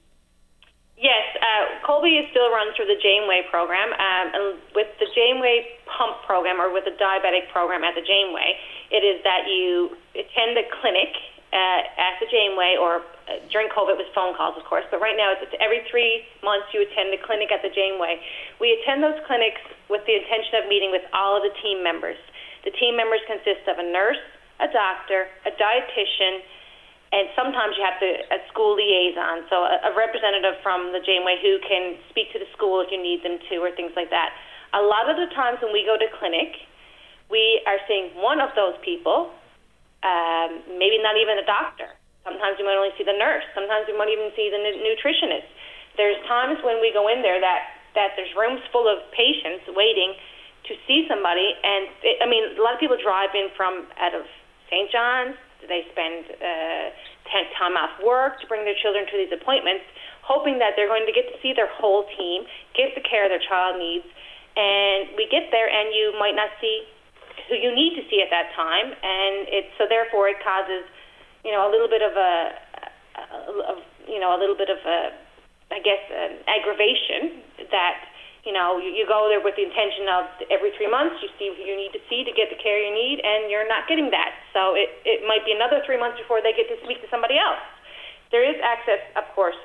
Yes, 0.97 1.25
uh, 1.41 1.86
Colby 1.86 2.15
is 2.15 2.29
still 2.31 2.49
run 2.51 2.71
through 2.75 2.86
the 2.86 2.95
Janeway 3.03 3.43
program, 3.51 3.91
um, 3.91 4.25
and 4.31 4.60
with 4.73 4.88
the 4.99 5.08
Janeway 5.13 5.67
pump 5.86 6.23
program 6.25 6.62
or 6.62 6.71
with 6.71 6.86
the 6.86 6.95
diabetic 6.95 7.51
program 7.51 7.84
at 7.84 7.95
the 7.95 8.01
Janeway, 8.01 8.55
it 8.91 9.03
is 9.03 9.21
that 9.23 9.43
you 9.43 9.91
attend 10.15 10.58
a 10.58 10.63
clinic 10.79 11.12
uh, 11.51 11.81
at 11.99 12.15
the 12.21 12.27
Janeway, 12.31 12.77
or 12.79 13.03
during 13.49 13.69
COVID 13.73 13.97
it 13.97 14.01
was 14.01 14.09
phone 14.13 14.38
calls, 14.38 14.53
of 14.57 14.65
course, 14.69 14.85
but 14.93 15.01
right 15.01 15.17
now 15.17 15.33
it's, 15.33 15.41
it's 15.41 15.57
every 15.57 15.81
three 15.89 16.25
months 16.45 16.69
you 16.73 16.85
attend 16.85 17.09
a 17.13 17.21
clinic 17.21 17.49
at 17.49 17.65
the 17.65 17.73
Janeway. 17.73 18.21
We 18.61 18.77
attend 18.81 19.01
those 19.01 19.17
clinics 19.25 19.61
with 19.89 20.05
the 20.05 20.13
intention 20.13 20.61
of 20.61 20.69
meeting 20.69 20.93
with 20.93 21.05
all 21.13 21.38
of 21.38 21.41
the 21.41 21.53
team 21.61 21.81
members. 21.81 22.17
The 22.63 22.73
team 22.77 22.97
members 22.97 23.21
consist 23.25 23.65
of 23.65 23.81
a 23.81 23.85
nurse, 23.85 24.21
a 24.61 24.69
doctor, 24.69 25.29
a 25.45 25.51
dietitian, 25.53 26.45
and 27.13 27.29
sometimes 27.38 27.77
you 27.77 27.83
have 27.85 27.97
to 28.01 28.09
a 28.33 28.39
school 28.49 28.77
liaison, 28.77 29.45
so 29.49 29.63
a, 29.63 29.89
a 29.89 29.91
representative 29.93 30.61
from 30.61 30.91
the 30.91 31.01
Janeway 31.01 31.41
who 31.41 31.57
can 31.65 31.97
speak 32.09 32.33
to 32.33 32.39
the 32.41 32.49
school 32.53 32.81
if 32.81 32.89
you 32.91 33.01
need 33.01 33.23
them 33.23 33.41
to, 33.49 33.55
or 33.61 33.71
things 33.73 33.93
like 33.95 34.09
that. 34.09 34.33
A 34.73 34.81
lot 34.81 35.09
of 35.09 35.15
the 35.15 35.29
times 35.33 35.61
when 35.61 35.71
we 35.71 35.85
go 35.85 35.95
to 35.97 36.07
clinic, 36.19 36.53
we 37.29 37.61
are 37.65 37.77
seeing 37.88 38.13
one 38.21 38.41
of 38.41 38.49
those 38.53 38.75
people, 38.83 39.33
um, 40.03 40.61
maybe 40.77 41.01
not 41.01 41.17
even 41.17 41.39
a 41.41 41.45
doctor. 41.45 41.89
Sometimes 42.25 42.57
you 42.57 42.65
might 42.65 42.75
only 42.75 42.91
see 42.97 43.05
the 43.05 43.15
nurse. 43.15 43.45
Sometimes 43.53 43.85
you 43.85 43.93
might 43.93 44.09
even 44.09 44.33
see 44.33 44.49
the 44.49 44.57
nutritionist. 44.57 45.47
There's 45.95 46.17
times 46.27 46.59
when 46.65 46.81
we 46.81 46.91
go 46.91 47.07
in 47.07 47.21
there 47.21 47.39
that 47.39 47.61
that 47.95 48.11
there's 48.19 48.33
rooms 48.35 48.59
full 48.75 48.91
of 48.91 48.99
patients 49.15 49.63
waiting 49.71 50.11
to 50.67 50.75
see 50.83 51.07
somebody, 51.07 51.55
and 51.63 51.88
it, 52.03 52.19
I 52.19 52.27
mean, 52.27 52.43
a 52.57 52.61
lot 52.61 52.75
of 52.75 52.81
people 52.81 52.99
drive 52.99 53.31
in 53.31 53.47
from 53.55 53.88
out 53.95 54.11
of 54.11 54.27
St. 54.67 54.91
John's. 54.91 55.39
They 55.63 55.88
spend 55.95 56.27
uh, 56.35 56.85
time 57.57 57.79
off 57.79 57.95
work 58.03 58.41
to 58.41 58.45
bring 58.51 58.67
their 58.67 58.77
children 58.83 59.07
to 59.09 59.15
these 59.15 59.31
appointments, 59.31 59.88
hoping 60.21 60.59
that 60.59 60.75
they're 60.75 60.91
going 60.91 61.07
to 61.07 61.15
get 61.15 61.25
to 61.31 61.38
see 61.39 61.53
their 61.55 61.71
whole 61.71 62.05
team, 62.17 62.43
get 62.75 62.93
the 62.93 63.01
care 63.01 63.29
their 63.29 63.41
child 63.41 63.79
needs. 63.79 64.05
And 64.57 65.15
we 65.17 65.25
get 65.31 65.49
there, 65.49 65.71
and 65.71 65.93
you 65.95 66.13
might 66.19 66.35
not 66.35 66.51
see 66.59 66.85
who 67.49 67.55
you 67.55 67.73
need 67.73 67.97
to 67.97 68.03
see 68.09 68.21
at 68.21 68.29
that 68.29 68.53
time, 68.55 68.93
and 68.93 69.45
it's 69.49 69.69
so 69.77 69.85
therefore 69.85 70.29
it 70.29 70.39
causes, 70.41 70.85
you 71.45 71.53
know, 71.53 71.69
a 71.69 71.71
little 71.71 71.88
bit 71.88 72.01
of 72.01 72.17
a, 72.17 72.34
a 73.69 73.73
you 74.10 74.17
know, 74.17 74.34
a 74.34 74.39
little 74.41 74.58
bit 74.58 74.73
of 74.73 74.81
a, 74.81 75.13
I 75.69 75.79
guess, 75.86 76.01
an 76.10 76.41
aggravation 76.49 77.45
that 77.69 78.10
you 78.45 78.53
know, 78.53 78.77
you, 78.77 78.93
you 78.93 79.10
go 79.10 79.25
there 79.25 79.41
with 79.41 79.58
the 79.58 79.65
intention 79.65 80.05
of 80.05 80.29
every 80.53 80.69
three 80.77 80.86
months 80.86 81.17
you 81.17 81.34
see 81.41 81.49
who 81.49 81.65
you 81.65 81.73
need 81.73 81.89
to 81.97 82.01
see 82.05 82.21
to 82.21 82.29
get 82.29 82.53
the 82.53 82.60
care 82.62 82.77
you 82.77 82.93
need, 82.93 83.17
and 83.25 83.49
you're 83.49 83.65
not 83.65 83.89
getting 83.89 84.13
that. 84.13 84.38
So 84.53 84.77
it, 84.77 84.93
it 85.01 85.25
might 85.25 85.41
be 85.41 85.51
another 85.51 85.81
three 85.81 85.97
months 85.97 86.21
before 86.21 86.45
they 86.45 86.53
get 86.53 86.69
to 86.69 86.77
speak 86.86 87.01
to 87.01 87.10
somebody 87.10 87.41
else. 87.41 87.62
There 88.29 88.45
is 88.45 88.53
access, 88.62 89.01
of 89.17 89.25
course, 89.34 89.58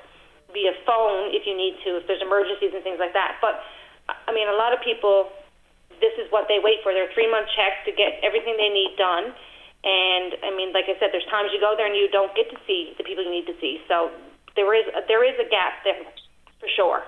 via 0.56 0.72
phone 0.88 1.28
if 1.36 1.44
you 1.44 1.52
need 1.52 1.76
to, 1.84 2.00
if 2.00 2.08
there's 2.08 2.24
emergencies 2.24 2.72
and 2.72 2.80
things 2.80 2.96
like 2.96 3.12
that. 3.12 3.36
But 3.44 3.60
I 4.08 4.32
mean, 4.32 4.48
a 4.48 4.56
lot 4.56 4.72
of 4.72 4.80
people, 4.80 5.28
this 6.00 6.16
is 6.16 6.26
what 6.32 6.48
they 6.48 6.56
wait 6.56 6.80
for. 6.80 6.96
Their 6.96 7.12
three 7.12 7.28
month 7.28 7.52
checks 7.52 7.84
to 7.84 7.92
get 7.92 8.16
everything 8.24 8.56
they 8.56 8.72
need 8.72 8.96
done. 8.96 9.36
And 9.82 10.36
I 10.44 10.54
mean, 10.54 10.72
like 10.72 10.84
I 10.88 10.98
said, 11.00 11.08
there's 11.12 11.26
times 11.30 11.50
you 11.52 11.60
go 11.60 11.74
there 11.76 11.86
and 11.86 11.96
you 11.96 12.08
don't 12.10 12.34
get 12.36 12.50
to 12.50 12.56
see 12.66 12.92
the 12.98 13.04
people 13.04 13.24
you 13.24 13.30
need 13.30 13.46
to 13.46 13.56
see. 13.60 13.80
So 13.88 14.10
there 14.56 14.74
is 14.74 14.84
there 15.08 15.24
is 15.24 15.38
a 15.40 15.48
gap 15.48 15.84
there 15.84 16.04
for 16.60 16.68
sure. 16.76 17.02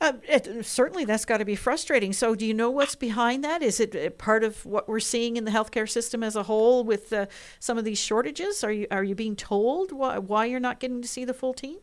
Uh, 0.00 0.14
it, 0.26 0.64
certainly, 0.64 1.04
that's 1.04 1.26
got 1.26 1.38
to 1.38 1.44
be 1.44 1.54
frustrating. 1.54 2.14
So, 2.14 2.34
do 2.34 2.46
you 2.46 2.54
know 2.54 2.70
what's 2.70 2.94
behind 2.94 3.44
that? 3.44 3.62
Is 3.62 3.80
it 3.80 3.94
uh, 3.94 4.08
part 4.08 4.42
of 4.42 4.64
what 4.64 4.88
we're 4.88 4.98
seeing 4.98 5.36
in 5.36 5.44
the 5.44 5.50
healthcare 5.50 5.88
system 5.88 6.22
as 6.24 6.36
a 6.36 6.44
whole 6.44 6.84
with 6.84 7.12
uh, 7.12 7.26
some 7.58 7.76
of 7.76 7.84
these 7.84 8.00
shortages? 8.00 8.64
Are 8.64 8.72
you 8.72 8.86
are 8.90 9.04
you 9.04 9.14
being 9.14 9.36
told 9.36 9.92
why, 9.92 10.16
why 10.16 10.46
you're 10.46 10.58
not 10.58 10.80
getting 10.80 11.02
to 11.02 11.08
see 11.08 11.26
the 11.26 11.34
full 11.34 11.52
team? 11.52 11.78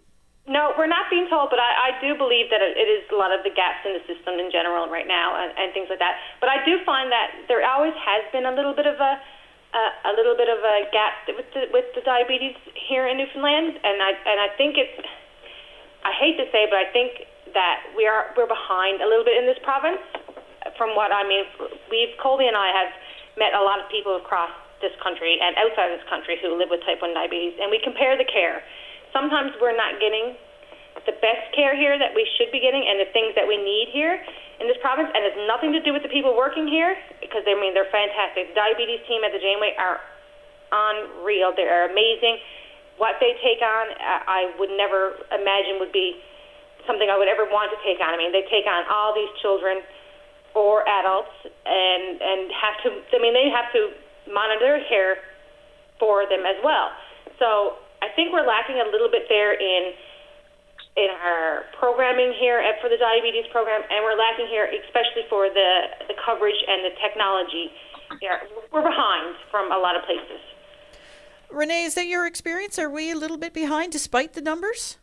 No, 0.47 0.71
we're 0.79 0.87
not 0.87 1.11
being 1.11 1.27
told, 1.29 1.51
but 1.51 1.59
I, 1.59 1.91
I 1.91 2.01
do 2.01 2.17
believe 2.17 2.49
that 2.49 2.63
it 2.63 2.87
is 2.87 3.03
a 3.11 3.19
lot 3.19 3.35
of 3.35 3.43
the 3.43 3.51
gaps 3.51 3.83
in 3.85 3.93
the 3.93 4.01
system 4.07 4.39
in 4.39 4.49
general 4.49 4.87
right 4.87 5.05
now 5.05 5.35
and, 5.35 5.51
and 5.59 5.73
things 5.75 5.91
like 5.91 5.99
that. 5.99 6.17
But 6.39 6.49
I 6.49 6.63
do 6.63 6.79
find 6.87 7.11
that 7.11 7.51
there 7.51 7.59
always 7.67 7.93
has 7.99 8.23
been 8.31 8.47
a 8.47 8.55
little 8.55 8.73
bit 8.73 8.87
of 8.87 8.95
a 8.95 9.19
a, 9.73 10.11
little 10.15 10.35
bit 10.35 10.47
of 10.47 10.59
a 10.63 10.87
gap 10.91 11.27
with 11.27 11.49
the, 11.53 11.67
with 11.71 11.85
the 11.93 12.01
diabetes 12.01 12.55
here 12.87 13.07
in 13.07 13.17
Newfoundland, 13.17 13.75
and 13.83 13.97
I 14.01 14.11
and 14.15 14.37
I 14.39 14.49
think 14.55 14.79
it's 14.79 14.95
I 16.03 16.11
hate 16.15 16.39
to 16.39 16.47
say, 16.51 16.65
but 16.71 16.79
I 16.79 16.87
think 16.95 17.27
that 17.53 17.83
we 17.95 18.07
are 18.07 18.31
we're 18.35 18.49
behind 18.49 19.03
a 19.03 19.07
little 19.07 19.25
bit 19.25 19.37
in 19.37 19.45
this 19.45 19.59
province. 19.63 20.01
From 20.75 20.95
what 20.95 21.11
I 21.11 21.23
mean, 21.23 21.45
we've 21.91 22.15
Colby 22.21 22.47
and 22.47 22.57
I 22.57 22.71
have 22.71 22.91
met 23.39 23.53
a 23.53 23.63
lot 23.63 23.79
of 23.79 23.87
people 23.91 24.15
across 24.17 24.51
this 24.81 24.93
country 25.01 25.39
and 25.41 25.57
outside 25.57 25.89
of 25.89 25.99
this 25.99 26.07
country 26.09 26.37
who 26.37 26.53
live 26.53 26.69
with 26.69 26.85
type 26.85 27.01
1 27.01 27.13
diabetes, 27.13 27.57
and 27.57 27.73
we 27.73 27.81
compare 27.81 28.13
the 28.13 28.27
care. 28.27 28.61
Sometimes 29.09 29.55
we're 29.57 29.75
not 29.75 29.97
getting 29.97 30.37
the 31.05 31.17
best 31.17 31.49
care 31.55 31.73
here 31.73 31.97
that 31.97 32.13
we 32.13 32.27
should 32.37 32.51
be 32.51 32.59
getting 32.59 32.85
and 32.85 32.99
the 32.99 33.09
things 33.13 33.33
that 33.33 33.47
we 33.47 33.57
need 33.57 33.89
here 33.93 34.21
in 34.59 34.65
this 34.65 34.77
province, 34.81 35.09
and 35.13 35.21
it's 35.21 35.37
nothing 35.45 35.69
to 35.73 35.81
do 35.81 35.93
with 35.93 36.01
the 36.01 36.09
people 36.09 36.33
working 36.33 36.65
here 36.65 36.97
because 37.21 37.45
I 37.45 37.53
mean 37.53 37.77
they're 37.77 37.89
fantastic. 37.93 38.53
The 38.53 38.57
diabetes 38.57 39.05
team 39.05 39.21
at 39.21 39.29
the 39.29 39.41
Janeway 39.41 39.77
are 39.77 40.01
unreal. 40.73 41.53
They 41.53 41.69
are 41.69 41.89
amazing. 41.89 42.41
What 42.97 43.21
they 43.21 43.37
take 43.45 43.61
on, 43.61 43.85
uh, 43.93 44.25
I 44.25 44.49
would 44.57 44.73
never 44.73 45.21
imagine 45.29 45.77
would 45.77 45.93
be 45.93 46.17
something 46.89 47.05
I 47.05 47.17
would 47.17 47.29
ever 47.29 47.45
want 47.45 47.69
to 47.69 47.79
take 47.85 48.01
on. 48.01 48.09
I 48.09 48.17
mean, 48.17 48.33
they 48.33 48.49
take 48.49 48.65
on 48.65 48.89
all 48.89 49.13
these 49.13 49.29
children 49.45 49.85
or 50.57 50.81
adults, 50.89 51.37
and 51.45 52.17
and 52.17 52.49
have 52.49 52.77
to. 52.81 52.89
I 53.13 53.21
mean, 53.21 53.37
they 53.37 53.53
have 53.53 53.69
to 53.77 53.93
monitor 54.25 54.81
care 54.89 55.21
for 56.01 56.25
them 56.25 56.49
as 56.49 56.57
well. 56.65 56.89
So 57.37 57.77
I 58.01 58.09
think 58.17 58.33
we're 58.33 58.45
lacking 58.45 58.81
a 58.81 58.89
little 58.89 59.09
bit 59.09 59.29
there 59.29 59.53
in 59.53 59.93
in 60.97 61.09
our 61.13 61.63
programming 61.77 62.33
here 62.39 62.59
at, 62.59 62.81
for 62.81 62.89
the 62.89 62.97
diabetes 62.97 63.45
program, 63.51 63.81
and 63.85 64.03
we're 64.03 64.17
lacking 64.17 64.47
here, 64.49 64.65
especially 64.65 65.23
for 65.29 65.47
the 65.47 65.69
the 66.09 66.15
coverage 66.25 66.57
and 66.67 66.83
the 66.83 66.93
technology. 66.97 67.71
Yeah, 68.21 68.41
we're 68.73 68.81
behind 68.81 69.35
from 69.51 69.71
a 69.71 69.77
lot 69.77 69.95
of 69.95 70.03
places. 70.03 70.41
Renee, 71.51 71.83
is 71.83 71.95
that 71.95 72.07
your 72.07 72.25
experience? 72.25 72.79
Are 72.79 72.89
we 72.89 73.11
a 73.11 73.15
little 73.15 73.37
bit 73.37 73.53
behind 73.53 73.91
despite 73.91 74.33
the 74.33 74.41
numbers? 74.41 74.97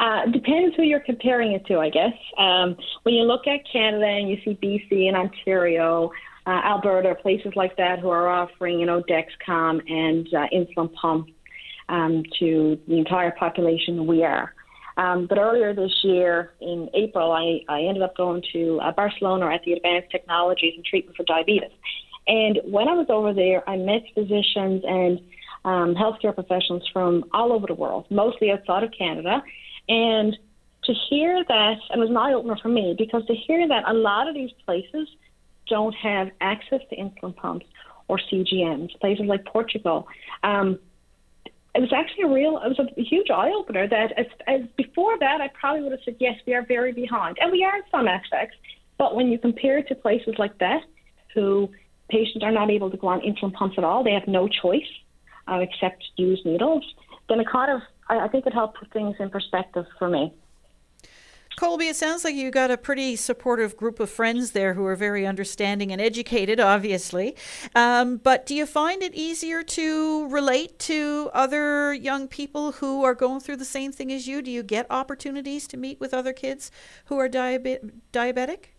Uh, 0.00 0.26
depends 0.26 0.74
who 0.74 0.82
you're 0.82 1.00
comparing 1.00 1.52
it 1.52 1.64
to, 1.66 1.78
I 1.78 1.90
guess. 1.90 2.14
Um, 2.36 2.76
when 3.04 3.14
you 3.14 3.22
look 3.22 3.46
at 3.46 3.60
Canada 3.70 4.06
and 4.06 4.28
you 4.28 4.36
see 4.44 4.58
BC 4.60 5.06
and 5.06 5.16
Ontario, 5.16 6.10
uh, 6.46 6.50
Alberta, 6.50 7.14
places 7.14 7.52
like 7.54 7.76
that 7.76 8.00
who 8.00 8.08
are 8.08 8.28
offering, 8.28 8.80
you 8.80 8.86
know, 8.86 9.02
Dexcom 9.02 9.80
and 9.88 10.26
uh, 10.34 10.46
insulin 10.52 10.92
pump 10.94 11.28
um, 11.88 12.24
to 12.40 12.78
the 12.88 12.98
entire 12.98 13.30
population, 13.32 14.06
we 14.06 14.24
are. 14.24 14.52
Um, 14.96 15.26
but 15.26 15.38
earlier 15.38 15.74
this 15.74 15.92
year, 16.02 16.52
in 16.60 16.88
April, 16.94 17.32
I, 17.32 17.60
I 17.68 17.82
ended 17.82 18.02
up 18.02 18.16
going 18.16 18.42
to 18.52 18.80
uh, 18.80 18.92
Barcelona 18.92 19.46
at 19.46 19.62
the 19.64 19.72
Advanced 19.72 20.10
Technologies 20.10 20.74
and 20.76 20.84
Treatment 20.84 21.16
for 21.16 21.24
Diabetes. 21.24 21.70
And 22.26 22.60
when 22.64 22.88
I 22.88 22.92
was 22.92 23.06
over 23.08 23.32
there, 23.32 23.68
I 23.68 23.76
met 23.76 24.02
physicians 24.14 24.84
and 24.86 25.20
um, 25.64 25.94
healthcare 25.94 26.34
professionals 26.34 26.88
from 26.92 27.24
all 27.32 27.52
over 27.52 27.66
the 27.66 27.74
world, 27.74 28.06
mostly 28.10 28.50
outside 28.50 28.84
of 28.84 28.92
Canada. 28.96 29.42
And 29.88 30.36
to 30.84 30.94
hear 31.08 31.44
that, 31.46 31.76
and 31.90 31.98
it 31.98 32.00
was 32.00 32.10
an 32.10 32.16
eye 32.16 32.32
opener 32.32 32.56
for 32.60 32.68
me 32.68 32.94
because 32.96 33.24
to 33.26 33.34
hear 33.34 33.66
that 33.68 33.88
a 33.88 33.92
lot 33.92 34.28
of 34.28 34.34
these 34.34 34.50
places 34.64 35.08
don't 35.68 35.94
have 35.94 36.28
access 36.40 36.80
to 36.90 36.96
insulin 36.96 37.34
pumps 37.34 37.66
or 38.08 38.18
CGMs, 38.30 38.98
places 39.00 39.26
like 39.26 39.44
Portugal. 39.46 40.06
Um, 40.42 40.78
it 41.74 41.80
was 41.80 41.92
actually 41.92 42.24
a 42.24 42.28
real, 42.28 42.58
it 42.58 42.68
was 42.68 42.78
a 42.78 43.02
huge 43.02 43.30
eye 43.30 43.50
opener 43.50 43.88
that 43.88 44.12
as, 44.18 44.26
as 44.46 44.60
before 44.76 45.18
that, 45.18 45.40
I 45.40 45.48
probably 45.48 45.82
would 45.82 45.92
have 45.92 46.00
said, 46.04 46.16
yes, 46.20 46.34
we 46.46 46.54
are 46.54 46.64
very 46.66 46.92
behind. 46.92 47.38
And 47.40 47.50
we 47.50 47.64
are 47.64 47.76
in 47.76 47.82
some 47.90 48.06
aspects. 48.06 48.56
But 48.98 49.14
when 49.16 49.28
you 49.28 49.38
compare 49.38 49.78
it 49.78 49.88
to 49.88 49.94
places 49.94 50.34
like 50.38 50.58
that, 50.58 50.82
who 51.34 51.70
patients 52.10 52.44
are 52.44 52.52
not 52.52 52.70
able 52.70 52.90
to 52.90 52.96
go 52.98 53.08
on 53.08 53.20
insulin 53.20 53.54
pumps 53.54 53.76
at 53.78 53.84
all, 53.84 54.04
they 54.04 54.12
have 54.12 54.28
no 54.28 54.48
choice 54.48 54.82
uh, 55.48 55.60
except 55.60 56.04
use 56.16 56.42
needles, 56.44 56.84
then 57.28 57.40
it 57.40 57.46
kind 57.50 57.72
of, 57.72 57.80
I, 58.08 58.26
I 58.26 58.28
think 58.28 58.46
it 58.46 58.52
helped 58.52 58.78
put 58.78 58.92
things 58.92 59.16
in 59.18 59.30
perspective 59.30 59.86
for 59.98 60.10
me. 60.10 60.34
Colby, 61.56 61.88
it 61.88 61.96
sounds 61.96 62.24
like 62.24 62.34
you 62.34 62.50
got 62.50 62.70
a 62.70 62.76
pretty 62.76 63.16
supportive 63.16 63.76
group 63.76 64.00
of 64.00 64.10
friends 64.10 64.52
there 64.52 64.74
who 64.74 64.84
are 64.86 64.96
very 64.96 65.26
understanding 65.26 65.92
and 65.92 66.00
educated, 66.00 66.58
obviously. 66.58 67.36
Um, 67.74 68.16
but 68.16 68.46
do 68.46 68.54
you 68.54 68.66
find 68.66 69.02
it 69.02 69.14
easier 69.14 69.62
to 69.62 70.28
relate 70.28 70.78
to 70.80 71.30
other 71.32 71.92
young 71.92 72.28
people 72.28 72.72
who 72.72 73.04
are 73.04 73.14
going 73.14 73.40
through 73.40 73.56
the 73.56 73.64
same 73.64 73.92
thing 73.92 74.12
as 74.12 74.26
you? 74.26 74.42
Do 74.42 74.50
you 74.50 74.62
get 74.62 74.86
opportunities 74.90 75.66
to 75.68 75.76
meet 75.76 76.00
with 76.00 76.14
other 76.14 76.32
kids 76.32 76.70
who 77.06 77.18
are 77.18 77.28
diabe- 77.28 77.92
diabetic? 78.12 78.72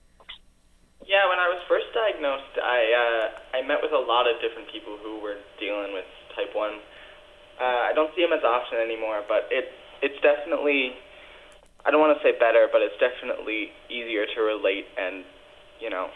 Yeah, 1.06 1.28
when 1.28 1.40
I 1.40 1.52
was 1.52 1.60
first 1.68 1.92
diagnosed, 1.94 2.56
I 2.64 2.80
uh, 2.96 3.58
I 3.58 3.62
met 3.68 3.84
with 3.84 3.92
a 3.92 4.00
lot 4.00 4.24
of 4.24 4.40
different 4.40 4.72
people 4.72 4.98
who 5.04 5.20
were 5.20 5.36
dealing 5.60 5.92
with 5.94 6.08
type 6.36 6.56
one. 6.56 6.80
Uh, 7.60 7.92
I 7.92 7.94
don't 7.94 8.10
see 8.16 8.24
them 8.24 8.32
as 8.32 8.44
often 8.44 8.80
anymore, 8.80 9.22
but 9.28 9.52
it 9.52 9.68
it's 10.02 10.16
definitely 10.24 10.96
I 11.86 11.92
don't 11.92 12.00
want 12.00 12.18
to 12.18 12.24
say 12.24 12.38
better, 12.38 12.68
but 12.72 12.82
it's 12.82 12.96
definitely 13.00 13.72
easier 13.90 14.26
to 14.26 14.42
relate 14.42 14.86
and 14.98 15.24
you 15.80 15.90
know 15.90 16.10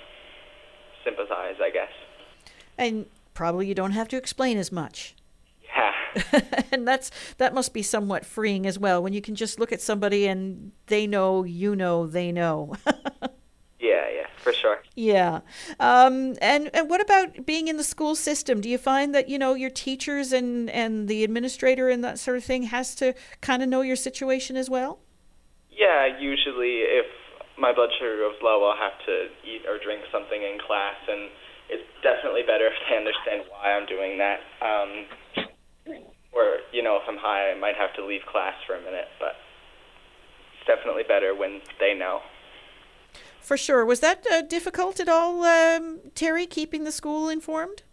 sympathize, 1.03 1.55
I 1.61 1.69
guess. 1.69 1.91
And 2.77 3.05
probably 3.33 3.67
you 3.67 3.75
don't 3.75 3.91
have 3.91 4.07
to 4.09 4.17
explain 4.17 4.57
as 4.57 4.71
much. 4.71 5.15
Yeah. 5.63 5.93
and 6.71 6.87
that's 6.87 7.11
that 7.37 7.53
must 7.53 7.73
be 7.73 7.83
somewhat 7.83 8.25
freeing 8.25 8.65
as 8.65 8.79
well 8.79 9.03
when 9.03 9.13
you 9.13 9.21
can 9.21 9.35
just 9.35 9.59
look 9.59 9.71
at 9.71 9.81
somebody 9.81 10.25
and 10.25 10.71
they 10.87 11.05
know 11.05 11.43
you 11.43 11.75
know 11.75 12.07
they 12.07 12.31
know 12.31 12.73
yeah, 13.79 14.09
yeah, 14.09 14.27
for 14.37 14.53
sure. 14.53 14.81
Yeah. 14.95 15.41
Um, 15.79 16.35
and, 16.41 16.69
and 16.73 16.89
what 16.89 17.01
about 17.01 17.45
being 17.45 17.67
in 17.67 17.77
the 17.77 17.83
school 17.83 18.15
system? 18.15 18.61
Do 18.61 18.69
you 18.69 18.77
find 18.77 19.13
that, 19.13 19.29
you 19.29 19.37
know, 19.37 19.53
your 19.53 19.69
teachers 19.69 20.33
and, 20.33 20.69
and 20.71 21.07
the 21.07 21.23
administrator 21.23 21.89
and 21.89 22.03
that 22.03 22.17
sort 22.17 22.37
of 22.37 22.43
thing 22.43 22.63
has 22.63 22.95
to 22.95 23.13
kind 23.41 23.61
of 23.61 23.69
know 23.69 23.81
your 23.81 23.95
situation 23.95 24.57
as 24.57 24.69
well? 24.69 24.99
Yeah, 25.77 26.09
usually 26.17 26.81
if 26.81 27.05
my 27.57 27.71
blood 27.71 27.89
sugar 27.99 28.17
goes 28.17 28.41
low, 28.41 28.65
I'll 28.65 28.77
have 28.77 28.97
to 29.05 29.29
eat 29.45 29.61
or 29.69 29.77
drink 29.77 30.01
something 30.11 30.41
in 30.41 30.57
class, 30.57 30.97
and 31.07 31.29
it's 31.69 31.85
definitely 32.01 32.41
better 32.41 32.67
if 32.73 32.77
they 32.89 32.97
understand 32.97 33.45
why 33.49 33.77
I'm 33.77 33.85
doing 33.85 34.17
that. 34.17 34.41
Um, 34.61 35.05
or, 36.33 36.65
you 36.73 36.81
know, 36.81 36.97
if 36.97 37.03
I'm 37.07 37.17
high, 37.17 37.51
I 37.51 37.55
might 37.59 37.75
have 37.75 37.93
to 37.95 38.05
leave 38.05 38.21
class 38.29 38.53
for 38.65 38.75
a 38.75 38.81
minute, 38.81 39.07
but 39.19 39.37
it's 40.57 40.65
definitely 40.65 41.03
better 41.07 41.33
when 41.33 41.61
they 41.79 41.93
know. 41.93 42.21
For 43.39 43.55
sure. 43.55 43.85
Was 43.85 44.01
that 44.01 44.25
uh, 44.29 44.41
difficult 44.41 44.99
at 44.99 45.07
all, 45.07 45.43
um, 45.43 45.99
Terry, 46.15 46.45
keeping 46.45 46.83
the 46.83 46.91
school 46.91 47.29
informed? 47.29 47.83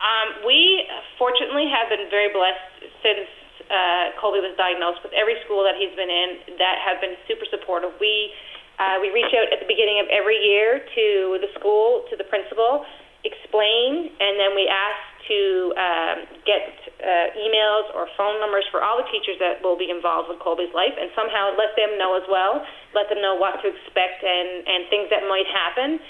Um, 0.00 0.42
we 0.44 0.82
fortunately 1.18 1.70
have 1.70 1.88
been 1.88 2.10
very 2.10 2.32
blessed 2.32 2.90
since 3.04 3.28
uh, 3.72 4.12
Colby 4.20 4.44
was 4.44 4.52
diagnosed 4.60 5.00
with 5.00 5.16
every 5.16 5.40
school 5.48 5.64
that 5.64 5.80
he's 5.80 5.96
been 5.96 6.12
in 6.12 6.60
that 6.60 6.76
have 6.84 7.00
been 7.00 7.16
super 7.24 7.48
supportive. 7.48 7.96
We 7.96 8.30
uh, 8.76 9.00
we 9.00 9.08
reach 9.12 9.32
out 9.32 9.48
at 9.52 9.60
the 9.60 9.68
beginning 9.68 10.00
of 10.00 10.08
every 10.12 10.36
year 10.36 10.80
to 10.80 11.06
the 11.40 11.48
school, 11.56 12.04
to 12.10 12.16
the 12.16 12.24
principal, 12.24 12.84
explain, 13.22 14.10
and 14.18 14.40
then 14.40 14.52
we 14.58 14.66
ask 14.66 15.00
to 15.28 15.40
um, 15.78 16.16
get 16.42 16.66
uh, 16.98 17.30
emails 17.38 17.86
or 17.94 18.10
phone 18.18 18.42
numbers 18.42 18.66
for 18.74 18.82
all 18.82 18.98
the 18.98 19.06
teachers 19.14 19.38
that 19.38 19.62
will 19.62 19.78
be 19.78 19.86
involved 19.86 20.26
with 20.26 20.42
Colby's 20.42 20.72
life, 20.74 20.92
and 20.98 21.08
somehow 21.14 21.54
let 21.54 21.72
them 21.78 21.94
know 21.96 22.18
as 22.18 22.26
well, 22.26 22.64
let 22.92 23.06
them 23.08 23.22
know 23.22 23.38
what 23.38 23.62
to 23.62 23.70
expect 23.70 24.20
and 24.24 24.66
and 24.66 24.80
things 24.90 25.08
that 25.08 25.24
might 25.30 25.46
happen. 25.48 26.00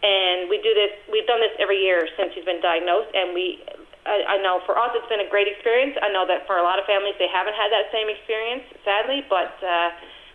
And 0.00 0.48
we 0.48 0.56
do 0.64 0.72
this. 0.72 0.96
We've 1.12 1.26
done 1.26 1.44
this 1.44 1.52
every 1.60 1.82
year 1.82 2.08
since 2.16 2.32
he's 2.32 2.46
been 2.46 2.62
diagnosed, 2.62 3.12
and 3.12 3.34
we. 3.34 3.60
I, 4.06 4.36
know 4.40 4.64
for 4.64 4.78
us 4.80 4.90
it's 4.96 5.08
been 5.08 5.20
a 5.20 5.28
great 5.28 5.46
experience. 5.46 5.96
I 6.00 6.08
know 6.08 6.24
that 6.24 6.48
for 6.48 6.56
a 6.56 6.64
lot 6.64 6.80
of 6.80 6.88
families 6.88 7.14
they 7.20 7.28
haven't 7.28 7.54
had 7.54 7.68
that 7.72 7.92
same 7.92 8.08
experience, 8.08 8.64
sadly, 8.84 9.24
but. 9.28 9.54
Uh, 9.60 9.90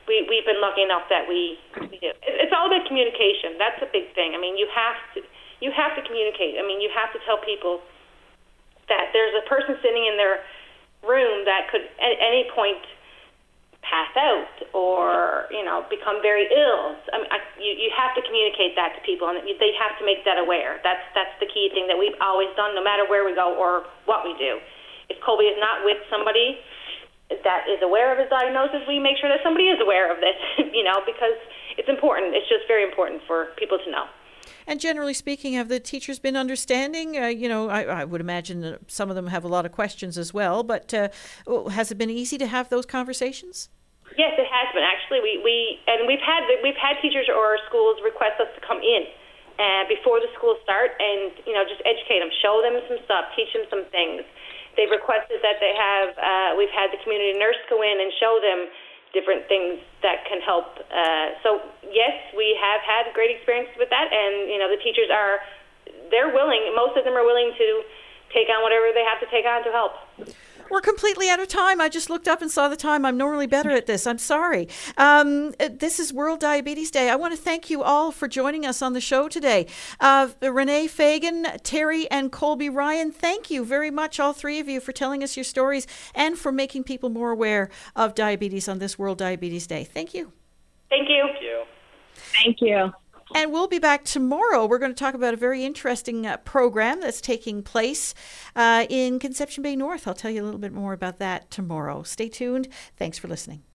we 0.07 0.25
we've 0.29 0.45
been 0.45 0.61
lucky 0.61 0.85
enough 0.85 1.09
that 1.09 1.25
we, 1.25 1.57
we 1.89 1.97
do. 1.97 2.13
It's 2.25 2.53
all 2.53 2.69
about 2.69 2.85
communication. 2.85 3.57
That's 3.57 3.81
a 3.81 3.89
big 3.89 4.13
thing. 4.13 4.37
I 4.37 4.39
mean, 4.39 4.57
you 4.57 4.69
have 4.69 4.97
to 5.17 5.19
you 5.61 5.73
have 5.73 5.97
to 5.97 6.01
communicate. 6.05 6.61
I 6.61 6.63
mean, 6.65 6.81
you 6.81 6.89
have 6.93 7.09
to 7.13 7.19
tell 7.25 7.41
people 7.41 7.81
that 8.87 9.09
there's 9.13 9.33
a 9.33 9.45
person 9.49 9.77
sitting 9.81 10.05
in 10.05 10.17
their 10.17 10.45
room 11.01 11.45
that 11.45 11.69
could 11.73 11.85
at 11.97 12.15
any 12.21 12.45
point 12.53 12.81
pass 13.85 14.09
out 14.17 14.55
or 14.73 15.45
you 15.53 15.63
know 15.63 15.85
become 15.89 16.21
very 16.21 16.49
ill. 16.49 16.97
I 17.13 17.21
mean, 17.21 17.29
I, 17.29 17.39
you 17.61 17.71
you 17.77 17.89
have 17.93 18.17
to 18.17 18.21
communicate 18.25 18.75
that 18.75 18.97
to 18.97 19.01
people, 19.05 19.29
and 19.29 19.39
they 19.45 19.71
have 19.77 19.93
to 20.01 20.03
make 20.05 20.25
that 20.25 20.41
aware. 20.41 20.81
That's 20.81 21.05
that's 21.13 21.33
the 21.39 21.47
key 21.47 21.69
thing 21.71 21.87
that 21.87 21.97
we've 21.97 22.17
always 22.19 22.49
done, 22.57 22.73
no 22.73 22.83
matter 22.83 23.05
where 23.05 23.23
we 23.23 23.33
go 23.37 23.53
or 23.55 23.85
what 24.09 24.25
we 24.25 24.33
do. 24.41 24.57
If 25.07 25.21
Colby 25.21 25.45
is 25.45 25.57
not 25.61 25.85
with 25.85 26.01
somebody 26.09 26.57
that 27.29 27.65
is 27.69 27.81
aware 27.81 28.13
of 28.13 28.17
his 28.17 28.29
diagnosis, 28.29 28.85
we 28.87 28.97
make 28.97 29.17
sure 29.17 29.29
that 29.29 29.41
somebody 29.45 29.69
is 29.69 29.81
aware 29.81 30.11
of 30.11 30.19
this. 30.19 30.37
You 30.75 30.83
know, 30.83 30.99
because 31.05 31.39
it's 31.77 31.87
important. 31.87 32.35
It's 32.35 32.49
just 32.49 32.67
very 32.67 32.83
important 32.83 33.21
for 33.25 33.55
people 33.55 33.77
to 33.79 33.89
know. 33.89 34.05
And 34.67 34.79
generally 34.79 35.13
speaking, 35.13 35.53
have 35.53 35.69
the 35.69 35.79
teachers 35.79 36.19
been 36.19 36.35
understanding? 36.35 37.17
Uh, 37.17 37.27
you 37.27 37.47
know, 37.47 37.69
I, 37.69 37.83
I, 37.83 38.03
would 38.03 38.21
imagine 38.21 38.61
that 38.61 38.91
some 38.91 39.09
of 39.09 39.15
them 39.15 39.27
have 39.27 39.43
a 39.43 39.47
lot 39.47 39.65
of 39.65 39.71
questions 39.71 40.17
as 40.17 40.33
well, 40.33 40.63
but 40.63 40.93
uh, 40.93 41.09
has 41.69 41.91
it 41.91 41.97
been 41.97 42.09
easy 42.09 42.37
to 42.39 42.47
have 42.47 42.69
those 42.69 42.85
conversations? 42.85 43.69
Yes, 44.13 44.37
it 44.37 44.45
has 44.45 44.69
been 44.71 44.85
actually. 44.85 45.25
We, 45.25 45.41
we 45.41 45.81
and 45.89 46.05
we've 46.05 46.21
had 46.21 46.45
we've 46.61 46.77
had 46.77 47.01
teachers 47.01 47.25
or 47.25 47.57
schools 47.65 47.97
request 48.05 48.37
us 48.37 48.53
to 48.53 48.61
come 48.61 48.77
in 48.77 49.09
uh, 49.57 49.89
before 49.89 50.21
the 50.21 50.29
school 50.37 50.61
start 50.61 50.93
and 51.01 51.33
you 51.49 51.57
know 51.57 51.65
just 51.65 51.81
educate 51.83 52.21
them, 52.21 52.29
show 52.45 52.61
them 52.61 52.77
some 52.85 53.01
stuff, 53.03 53.33
teach 53.33 53.49
them 53.51 53.65
some 53.73 53.83
things. 53.89 54.21
They've 54.77 54.91
requested 54.91 55.41
that 55.41 55.57
they 55.57 55.73
have. 55.73 56.09
Uh, 56.15 56.49
we've 56.59 56.71
had 56.71 56.93
the 56.93 56.99
community 57.01 57.33
nurse 57.39 57.57
go 57.71 57.81
in 57.81 57.97
and 57.97 58.11
show 58.21 58.37
them 58.43 58.69
different 59.15 59.47
things 59.47 59.79
that 60.03 60.27
can 60.27 60.43
help. 60.43 60.75
Uh, 60.91 61.39
so 61.41 61.63
yes, 61.87 62.13
we 62.35 62.53
have 62.59 62.83
had 62.83 63.09
great 63.15 63.31
experiences 63.31 63.73
with 63.79 63.89
that, 63.89 64.11
and 64.11 64.51
you 64.51 64.59
know 64.59 64.69
the 64.69 64.79
teachers 64.85 65.09
are 65.09 65.41
they're 66.13 66.29
willing. 66.29 66.61
Most 66.77 66.93
of 66.99 67.07
them 67.07 67.17
are 67.17 67.25
willing 67.25 67.55
to 67.57 67.67
take 68.33 68.47
on 68.49 68.63
whatever 68.63 68.87
they 68.93 69.03
have 69.03 69.19
to 69.19 69.27
take 69.31 69.45
on 69.45 69.63
to 69.63 69.71
help. 69.71 69.93
We're 70.71 70.81
completely 70.81 71.29
out 71.29 71.39
of 71.39 71.47
time. 71.47 71.79
I 71.79 71.89
just 71.89 72.09
looked 72.09 72.27
up 72.27 72.41
and 72.41 72.49
saw 72.49 72.67
the 72.67 72.75
time. 72.75 73.05
I'm 73.05 73.17
normally 73.17 73.45
better 73.45 73.69
at 73.69 73.85
this. 73.85 74.07
I'm 74.07 74.17
sorry. 74.17 74.67
Um, 74.97 75.51
this 75.59 75.99
is 75.99 76.11
World 76.11 76.39
Diabetes 76.39 76.89
Day. 76.89 77.09
I 77.09 77.15
want 77.15 77.35
to 77.35 77.39
thank 77.39 77.69
you 77.69 77.83
all 77.83 78.11
for 78.11 78.27
joining 78.27 78.65
us 78.65 78.81
on 78.81 78.93
the 78.93 79.01
show 79.01 79.27
today. 79.27 79.67
Uh, 79.99 80.29
Renee 80.41 80.87
Fagan, 80.87 81.45
Terry, 81.61 82.09
and 82.09 82.31
Colby 82.31 82.69
Ryan, 82.69 83.11
thank 83.11 83.51
you 83.51 83.63
very 83.63 83.91
much, 83.91 84.19
all 84.19 84.33
three 84.33 84.59
of 84.59 84.67
you, 84.67 84.79
for 84.79 84.91
telling 84.91 85.23
us 85.23 85.37
your 85.37 85.43
stories 85.43 85.85
and 86.15 86.37
for 86.37 86.51
making 86.51 86.83
people 86.83 87.09
more 87.09 87.31
aware 87.31 87.69
of 87.95 88.15
diabetes 88.15 88.67
on 88.67 88.79
this 88.79 88.97
World 88.97 89.19
Diabetes 89.19 89.67
Day. 89.67 89.83
Thank 89.83 90.15
you. 90.15 90.31
Thank 90.89 91.09
you. 91.09 91.27
Thank 91.27 91.41
you. 91.41 91.63
Thank 92.15 92.61
you. 92.61 92.93
And 93.33 93.51
we'll 93.51 93.67
be 93.67 93.79
back 93.79 94.05
tomorrow. 94.05 94.65
We're 94.65 94.77
going 94.77 94.93
to 94.93 94.99
talk 94.99 95.15
about 95.15 95.33
a 95.33 95.37
very 95.37 95.65
interesting 95.65 96.27
uh, 96.27 96.37
program 96.37 97.01
that's 97.01 97.19
taking 97.19 97.63
place 97.63 98.13
uh, 98.55 98.85
in 98.87 99.17
Conception 99.17 99.63
Bay 99.63 99.75
North. 99.75 100.07
I'll 100.07 100.13
tell 100.13 100.29
you 100.29 100.43
a 100.43 100.45
little 100.45 100.59
bit 100.59 100.73
more 100.73 100.93
about 100.93 101.17
that 101.19 101.49
tomorrow. 101.49 102.03
Stay 102.03 102.29
tuned. 102.29 102.67
Thanks 102.97 103.17
for 103.17 103.27
listening. 103.27 103.63